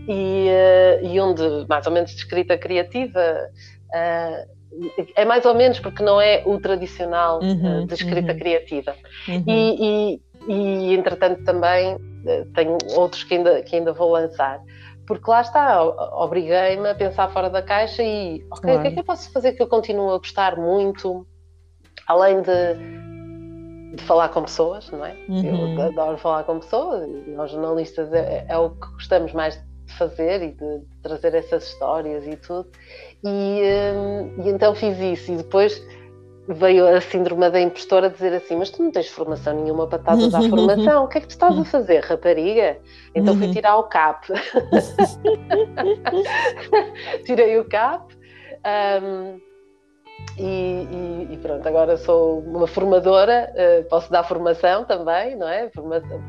e, 0.06 0.48
uh, 0.50 1.06
e 1.06 1.18
um 1.18 1.32
de 1.32 1.64
mais 1.66 1.86
ou 1.86 1.92
menos 1.92 2.10
de 2.10 2.18
escrita 2.18 2.58
criativa. 2.58 3.48
Uh, 3.88 4.57
é 5.16 5.24
mais 5.24 5.44
ou 5.44 5.54
menos 5.54 5.80
porque 5.80 6.02
não 6.02 6.20
é 6.20 6.42
o 6.44 6.58
tradicional 6.60 7.40
uhum, 7.42 7.82
uh, 7.82 7.86
de 7.86 7.94
escrita 7.94 8.32
uhum. 8.32 8.38
criativa. 8.38 8.94
Uhum. 9.28 9.44
E, 9.46 10.20
e, 10.48 10.52
e, 10.52 10.94
entretanto, 10.94 11.44
também 11.44 11.96
tenho 12.54 12.76
outros 12.94 13.24
que 13.24 13.34
ainda, 13.34 13.62
que 13.62 13.76
ainda 13.76 13.92
vou 13.92 14.12
lançar 14.12 14.60
porque 15.08 15.30
lá 15.30 15.40
está, 15.40 15.82
obriguei-me 15.82 16.86
a 16.90 16.94
pensar 16.94 17.32
fora 17.32 17.48
da 17.48 17.62
caixa 17.62 18.02
e, 18.02 18.44
ok, 18.50 18.60
claro. 18.60 18.78
o 18.78 18.82
que 18.82 18.88
é 18.88 18.90
que 18.90 19.00
eu 19.00 19.04
posso 19.04 19.32
fazer 19.32 19.54
que 19.54 19.62
eu 19.62 19.66
continuo 19.66 20.12
a 20.12 20.18
gostar 20.18 20.58
muito, 20.58 21.26
além 22.06 22.42
de, 22.42 23.96
de 23.96 24.04
falar 24.04 24.28
com 24.28 24.42
pessoas, 24.42 24.90
não 24.90 25.02
é? 25.06 25.16
Uhum. 25.26 25.76
Eu 25.78 25.82
adoro 25.86 26.18
falar 26.18 26.44
com 26.44 26.58
pessoas 26.58 27.08
e 27.08 27.30
nós 27.30 27.50
jornalistas 27.50 28.12
é, 28.12 28.44
é, 28.46 28.58
o 28.58 28.68
que 28.68 28.86
gostamos 28.92 29.32
mais 29.32 29.54
de 29.86 29.94
fazer 29.94 30.42
e 30.42 30.52
de 30.52 30.82
trazer 31.02 31.34
essas 31.34 31.64
histórias 31.64 32.26
e 32.26 32.36
tudo. 32.36 32.68
E, 33.24 33.60
um, 33.94 34.44
e 34.44 34.48
então 34.48 34.74
fiz 34.74 34.98
isso 34.98 35.32
e 35.32 35.36
depois 35.36 35.82
veio 36.48 36.86
a 36.86 37.00
síndrome 37.00 37.50
da 37.50 37.60
impostora 37.60 38.08
dizer 38.08 38.32
assim: 38.32 38.56
Mas 38.56 38.70
tu 38.70 38.82
não 38.82 38.90
tens 38.90 39.08
formação 39.08 39.54
nenhuma 39.54 39.86
para 39.86 39.98
estar 39.98 40.12
a 40.12 40.28
dar 40.28 40.42
formação, 40.48 41.04
o 41.04 41.08
que 41.08 41.18
é 41.18 41.20
que 41.20 41.26
tu 41.26 41.30
estás 41.30 41.58
a 41.58 41.64
fazer, 41.64 42.04
rapariga? 42.04 42.78
Então 43.14 43.36
fui 43.36 43.52
tirar 43.52 43.76
o 43.76 43.84
CAP. 43.84 44.28
Tirei 47.24 47.58
o 47.58 47.64
CAP. 47.64 48.16
Um, 49.02 49.40
e, 50.36 50.42
e, 50.42 51.28
e, 51.32 51.36
pronto, 51.38 51.66
agora 51.66 51.96
sou 51.96 52.40
uma 52.40 52.66
formadora, 52.66 53.50
uh, 53.54 53.84
posso 53.88 54.10
dar 54.10 54.24
formação 54.24 54.84
também, 54.84 55.36
não 55.36 55.48
é? 55.48 55.70
Formação, 55.70 56.20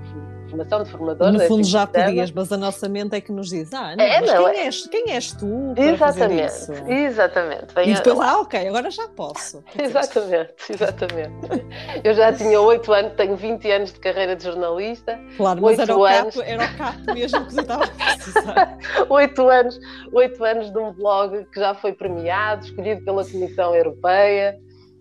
formação 0.50 0.84
de 0.84 0.92
formador. 0.92 1.32
No 1.32 1.40
fundo 1.42 1.64
já 1.64 1.86
podias, 1.86 2.32
mas 2.32 2.52
a 2.52 2.58
nossa 2.58 2.90
mente 2.90 3.16
é 3.16 3.22
que 3.22 3.32
nos 3.32 3.50
diz, 3.50 3.74
ah, 3.74 3.96
não, 3.96 4.04
é, 4.04 4.22
não, 4.22 4.52
quem, 4.52 4.60
é... 4.60 4.66
És, 4.66 4.88
quem 4.88 5.12
és 5.12 5.32
tu 5.32 5.74
exatamente? 5.76 6.54
Exatamente. 6.88 7.74
e 7.86 7.94
depois, 7.94 8.20
ah, 8.20 8.40
ok, 8.40 8.68
agora 8.68 8.90
já 8.90 9.08
posso. 9.08 9.64
Exatamente, 9.80 10.54
exatamente. 10.70 11.66
Eu 12.04 12.14
já 12.14 12.32
tinha 12.34 12.60
8 12.60 12.94
anos, 12.94 13.14
tenho 13.14 13.36
20 13.36 13.72
anos 13.72 13.94
de 13.94 14.00
carreira 14.00 14.36
de 14.36 14.44
jornalista. 14.44 15.20
Claro, 15.38 15.62
mas 15.62 15.80
era 15.80 15.98
o, 15.98 16.04
anos... 16.04 16.36
cap, 16.36 16.50
era 16.50 16.64
o 16.64 16.78
cap 16.78 17.14
mesmo 17.14 17.46
que 17.46 17.54
você 17.54 17.62
estava 17.62 17.84
a 17.84 17.88
precisar. 17.88 18.78
8 19.10 19.50
anos, 19.50 19.80
8 20.12 20.44
anos 20.44 20.72
de 20.72 20.78
um 20.78 20.92
blog 20.94 21.46
que 21.52 21.60
já 21.60 21.74
foi 21.74 21.94
premiado, 21.94 22.66
escolhido 22.66 23.04
pela 23.04 23.24
Comissão 23.26 23.76
Europeia. 23.76 24.60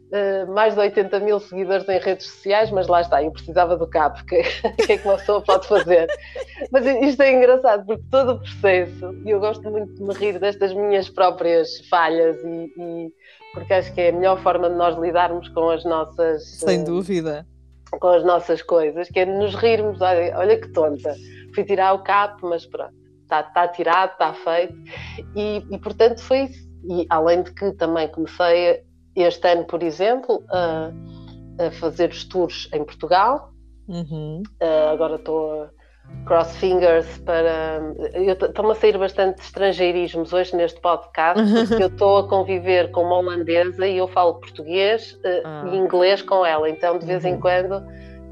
Uh, 0.09 0.51
mais 0.51 0.73
de 0.73 0.81
80 0.81 1.21
mil 1.21 1.39
seguidores 1.39 1.87
em 1.87 1.99
redes 1.99 2.27
sociais, 2.27 2.71
mas 2.71 2.89
lá 2.89 3.03
está, 3.03 3.23
eu 3.23 3.31
precisava 3.31 3.77
do 3.77 3.87
cabo, 3.87 4.17
que, 4.25 4.43
que 4.87 4.93
é 4.93 4.97
que 4.97 5.07
uma 5.07 5.19
pessoa 5.19 5.43
pode 5.43 5.69
fazer? 5.69 6.09
Mas 6.73 6.87
isto 6.87 7.23
é 7.23 7.35
engraçado, 7.35 7.85
porque 7.85 8.03
todo 8.11 8.33
o 8.33 8.39
processo, 8.39 9.15
e 9.27 9.31
eu 9.31 9.39
gosto 9.39 9.71
muito 9.71 9.93
de 9.95 10.03
me 10.03 10.15
rir 10.15 10.39
destas 10.39 10.73
minhas 10.73 11.11
próprias 11.11 11.87
falhas, 11.91 12.43
e, 12.43 12.73
e 12.79 13.13
porque 13.53 13.75
acho 13.75 13.93
que 13.93 14.01
é 14.01 14.09
a 14.09 14.13
melhor 14.13 14.43
forma 14.43 14.71
de 14.71 14.77
nós 14.77 14.97
lidarmos 14.99 15.47
com 15.51 15.69
as 15.69 15.85
nossas. 15.85 16.47
Sem 16.59 16.81
uh, 16.81 16.85
dúvida. 16.85 17.47
Com 18.01 18.09
as 18.09 18.25
nossas 18.25 18.63
coisas, 18.63 19.09
que 19.09 19.21
é 19.21 19.27
nos 19.27 19.55
rirmos, 19.55 20.01
olha, 20.01 20.39
olha 20.39 20.59
que 20.59 20.69
tonta, 20.73 21.15
fui 21.55 21.65
tirar 21.65 21.93
o 21.93 22.03
capo, 22.03 22.49
mas 22.49 22.65
pronto, 22.65 22.95
está 23.23 23.43
tá 23.43 23.69
tirado, 23.69 24.13
está 24.13 24.33
feito, 24.33 24.75
e, 25.37 25.63
e 25.71 25.79
portanto 25.79 26.23
foi 26.23 26.45
isso. 26.45 26.69
E 26.85 27.07
além 27.11 27.43
de 27.43 27.53
que 27.53 27.73
também 27.73 28.09
comecei 28.09 28.83
este 29.23 29.49
ano, 29.49 29.65
por 29.65 29.83
exemplo, 29.83 30.43
a, 30.51 30.91
a 31.59 31.71
fazer 31.73 32.11
os 32.11 32.25
tours 32.25 32.69
em 32.73 32.85
Portugal. 32.85 33.53
Uhum. 33.89 34.43
Uh, 34.61 34.93
agora 34.93 35.17
estou 35.17 35.69
cross 36.25 36.57
fingers 36.57 37.07
para. 37.19 37.81
Estão-me 38.15 38.73
a 38.73 38.75
sair 38.75 38.99
bastante 38.99 39.41
estrangeirismos 39.41 40.33
hoje 40.33 40.55
neste 40.57 40.81
podcast, 40.81 41.43
porque 41.69 41.83
eu 41.83 41.89
estou 41.89 42.19
a 42.19 42.29
conviver 42.29 42.91
com 42.91 43.03
uma 43.03 43.19
holandesa 43.19 43.87
e 43.87 43.99
eu 43.99 44.09
falo 44.09 44.35
português 44.35 45.13
uh, 45.25 45.43
ah. 45.45 45.71
e 45.73 45.77
inglês 45.77 46.23
com 46.23 46.45
ela, 46.45 46.69
então 46.69 46.99
de 46.99 47.07
vez 47.07 47.25
uhum. 47.25 47.31
em 47.31 47.41
quando 47.41 47.83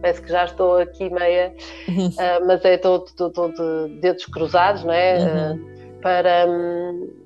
parece 0.00 0.22
que 0.22 0.30
já 0.30 0.44
estou 0.44 0.78
aqui 0.78 1.10
meia, 1.10 1.54
uh, 1.88 2.44
mas 2.46 2.64
é 2.64 2.74
estou, 2.74 3.04
de 3.04 4.00
dedos 4.00 4.26
cruzados, 4.26 4.84
não 4.84 4.92
é? 4.92 5.18
Uhum. 5.18 5.54
Uh, 5.54 6.00
para, 6.00 6.46
um, 6.46 7.25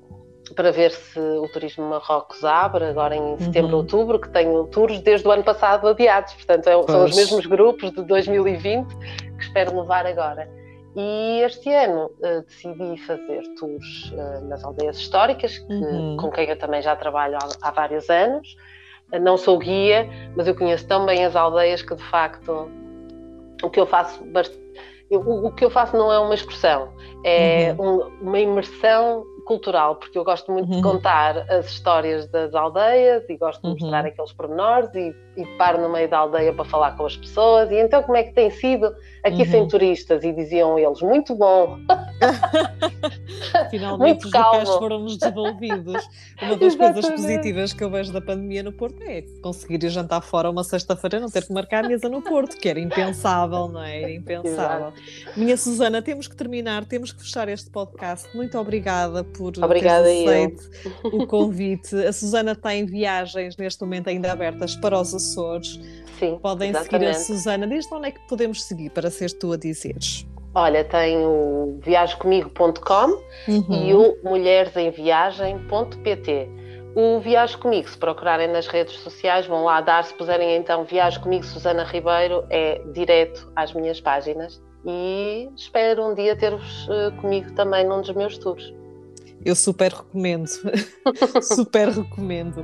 para 0.51 0.71
ver 0.71 0.91
se 0.91 1.19
o 1.19 1.47
turismo 1.49 1.85
Marrocos 1.85 2.43
abre 2.43 2.85
agora 2.85 3.15
em 3.15 3.37
setembro, 3.39 3.71
uhum. 3.71 3.77
outubro, 3.77 4.19
que 4.19 4.29
tenho 4.29 4.65
tours 4.67 4.99
desde 4.99 5.27
o 5.27 5.31
ano 5.31 5.43
passado 5.43 5.87
adiados, 5.87 6.33
portanto 6.33 6.67
é, 6.67 6.83
são 6.83 7.05
os 7.05 7.15
mesmos 7.15 7.45
grupos 7.45 7.91
de 7.91 8.03
2020 8.03 8.87
que 8.97 9.43
espero 9.43 9.79
levar 9.79 10.05
agora. 10.05 10.49
E 10.95 11.41
este 11.43 11.73
ano 11.73 12.11
uh, 12.19 12.41
decidi 12.45 12.97
fazer 13.01 13.43
tours 13.57 14.11
uh, 14.11 14.45
nas 14.45 14.63
aldeias 14.63 14.97
históricas, 14.97 15.57
que, 15.57 15.73
uhum. 15.73 16.17
com 16.17 16.29
quem 16.29 16.49
eu 16.49 16.57
também 16.57 16.81
já 16.81 16.95
trabalho 16.95 17.37
há, 17.37 17.47
há 17.61 17.71
vários 17.71 18.09
anos. 18.09 18.55
Uh, 19.13 19.19
não 19.19 19.37
sou 19.37 19.57
guia, 19.57 20.09
mas 20.35 20.47
eu 20.47 20.55
conheço 20.55 20.85
tão 20.87 21.05
bem 21.05 21.23
as 21.23 21.35
aldeias 21.35 21.81
que 21.81 21.95
de 21.95 22.03
facto 22.03 22.69
o 23.63 23.69
que 23.69 23.79
eu 23.79 23.85
faço 23.85 24.21
o, 25.17 25.47
o, 25.47 25.51
que 25.51 25.65
eu 25.65 25.69
faço 25.69 25.95
não 25.97 26.11
é 26.11 26.17
uma 26.19 26.33
excursão, 26.33 26.89
é 27.25 27.75
uhum. 27.77 27.99
um, 27.99 28.29
uma 28.29 28.39
imersão 28.39 29.25
cultural, 29.43 29.95
porque 29.95 30.17
eu 30.17 30.23
gosto 30.23 30.51
muito 30.51 30.69
uhum. 30.69 30.77
de 30.77 30.81
contar 30.81 31.49
as 31.49 31.67
histórias 31.67 32.27
das 32.27 32.53
aldeias 32.53 33.27
e 33.29 33.37
gosto 33.37 33.61
de 33.61 33.67
uhum. 33.67 33.73
mostrar 33.73 34.05
aqueles 34.05 34.33
pormenores 34.33 34.93
e, 34.95 35.15
e 35.37 35.45
paro 35.57 35.81
no 35.81 35.89
meio 35.89 36.09
da 36.09 36.19
aldeia 36.19 36.53
para 36.53 36.65
falar 36.65 36.97
com 36.97 37.05
as 37.05 37.15
pessoas. 37.15 37.71
E 37.71 37.75
então, 37.75 38.03
como 38.03 38.17
é 38.17 38.23
que 38.23 38.33
tem 38.33 38.49
sido 38.49 38.93
aqui 39.23 39.45
sem 39.45 39.61
uhum. 39.61 39.67
turistas? 39.67 40.23
E 40.23 40.33
diziam 40.33 40.77
eles: 40.77 41.01
muito 41.01 41.35
bom. 41.35 41.77
Finalmente 43.69 44.07
muito 44.07 44.25
os 44.25 44.31
calmo. 44.31 44.59
locais 44.59 44.69
foram-nos 44.69 45.17
devolvidos. 45.17 46.09
Uma 46.41 46.57
das 46.57 46.75
coisas 46.75 47.09
positivas 47.09 47.73
que 47.73 47.83
eu 47.83 47.89
vejo 47.89 48.11
da 48.11 48.21
pandemia 48.21 48.63
no 48.63 48.73
Porto 48.73 49.01
é 49.03 49.23
conseguir 49.41 49.83
ir 49.83 49.89
jantar 49.89 50.21
fora 50.21 50.49
uma 50.49 50.63
sexta-feira 50.63 51.19
não 51.19 51.29
ter 51.29 51.45
que 51.45 51.53
marcar 51.53 51.85
a 51.85 51.87
mesa 51.87 52.09
no 52.09 52.21
Porto, 52.21 52.57
que 52.57 52.67
era 52.67 52.79
impensável, 52.79 53.67
não 53.67 53.81
é? 53.81 54.01
Era 54.01 54.11
impensável. 54.11 54.87
Exato. 54.87 55.39
Minha 55.39 55.55
Susana, 55.55 56.01
temos 56.01 56.27
que 56.27 56.35
terminar, 56.35 56.85
temos 56.85 57.11
que 57.11 57.21
fechar 57.21 57.47
este 57.47 57.69
podcast. 57.69 58.27
Muito 58.35 58.57
obrigada 58.57 59.23
por 59.23 59.53
Obrigada 59.61 60.05
ter 60.05 60.23
aceito 60.23 60.69
o 61.05 61.25
convite. 61.25 61.95
A 61.95 62.11
Susana 62.11 62.51
está 62.51 62.75
em 62.75 62.85
viagens 62.85 63.55
neste 63.55 63.81
momento 63.81 64.09
ainda 64.09 64.31
abertas 64.31 64.75
para 64.75 64.99
os 64.99 65.13
Açores. 65.21 65.79
Sim, 66.19 66.37
Podem 66.41 66.69
exatamente. 66.69 67.15
seguir 67.15 67.33
a 67.33 67.37
Susana. 67.37 67.67
Desde 67.67 67.93
onde 67.93 68.07
é 68.07 68.11
que 68.11 68.19
podemos 68.27 68.63
seguir 68.63 68.89
para 68.91 69.09
seres 69.09 69.33
tu 69.33 69.53
a 69.53 69.57
dizeres? 69.57 70.25
Olha, 70.53 70.83
tem 70.83 71.17
o 71.17 71.79
viagecomigo.com 71.81 73.21
uhum. 73.47 73.65
e 73.69 73.93
o 73.93 74.17
mulheresemviagem.pt. 74.23 76.49
O 76.93 77.21
Viaje 77.21 77.57
Comigo, 77.57 77.89
se 77.89 77.97
procurarem 77.97 78.49
nas 78.49 78.67
redes 78.67 78.95
sociais, 78.95 79.47
vão 79.47 79.63
lá 79.63 79.79
dar, 79.79 80.03
se 80.03 80.13
puserem 80.13 80.57
então 80.57 80.83
Viaje 80.83 81.17
Comigo 81.21 81.45
Susana 81.45 81.85
Ribeiro, 81.85 82.43
é 82.49 82.81
direto 82.91 83.49
às 83.55 83.73
minhas 83.73 84.01
páginas 84.01 84.61
e 84.85 85.49
espero 85.55 86.05
um 86.05 86.13
dia 86.13 86.35
ter-vos 86.35 86.89
uh, 86.89 87.13
comigo 87.21 87.53
também 87.53 87.87
num 87.87 88.01
dos 88.01 88.13
meus 88.13 88.37
tours. 88.37 88.73
Eu 89.43 89.55
super 89.55 89.91
recomendo, 89.91 90.51
super 91.41 91.87
recomendo. 91.87 92.63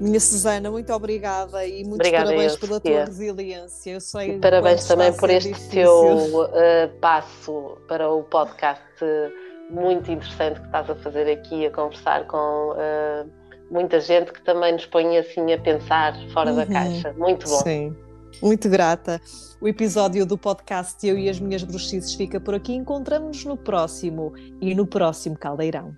Minha 0.00 0.20
Susana, 0.20 0.70
muito 0.70 0.92
obrigada 0.92 1.64
e 1.66 1.82
muitos 1.82 2.06
obrigada 2.06 2.26
parabéns 2.26 2.52
eu, 2.52 2.58
pela 2.58 2.80
tua 2.80 3.04
resiliência. 3.04 3.90
Eu 3.92 4.00
sei 4.00 4.36
e 4.36 4.38
parabéns 4.38 4.86
também 4.86 5.12
por 5.12 5.30
este 5.30 5.52
difícil. 5.52 5.70
teu 5.70 6.42
uh, 6.44 7.00
passo 7.00 7.78
para 7.88 8.10
o 8.10 8.22
podcast 8.24 8.82
muito 9.70 10.10
interessante 10.10 10.60
que 10.60 10.66
estás 10.66 10.90
a 10.90 10.94
fazer 10.96 11.30
aqui, 11.30 11.66
a 11.66 11.70
conversar 11.70 12.26
com 12.26 12.72
uh, 12.72 13.30
muita 13.70 14.00
gente 14.00 14.32
que 14.32 14.42
também 14.42 14.72
nos 14.72 14.86
põe 14.86 15.16
assim 15.18 15.52
a 15.52 15.58
pensar 15.58 16.14
fora 16.32 16.50
uhum. 16.50 16.56
da 16.56 16.66
caixa. 16.66 17.12
Muito 17.14 17.48
bom. 17.48 17.62
Sim. 17.62 17.96
Muito 18.42 18.68
grata. 18.68 19.20
O 19.60 19.66
episódio 19.66 20.26
do 20.26 20.36
podcast 20.36 21.06
Eu 21.06 21.16
e 21.16 21.28
as 21.28 21.40
Minhas 21.40 21.64
Bruxices 21.64 22.14
fica 22.14 22.38
por 22.38 22.54
aqui. 22.54 22.74
Encontramos-nos 22.74 23.44
no 23.46 23.56
próximo 23.56 24.34
e 24.60 24.74
no 24.74 24.86
próximo 24.86 25.38
Caldeirão. 25.38 25.96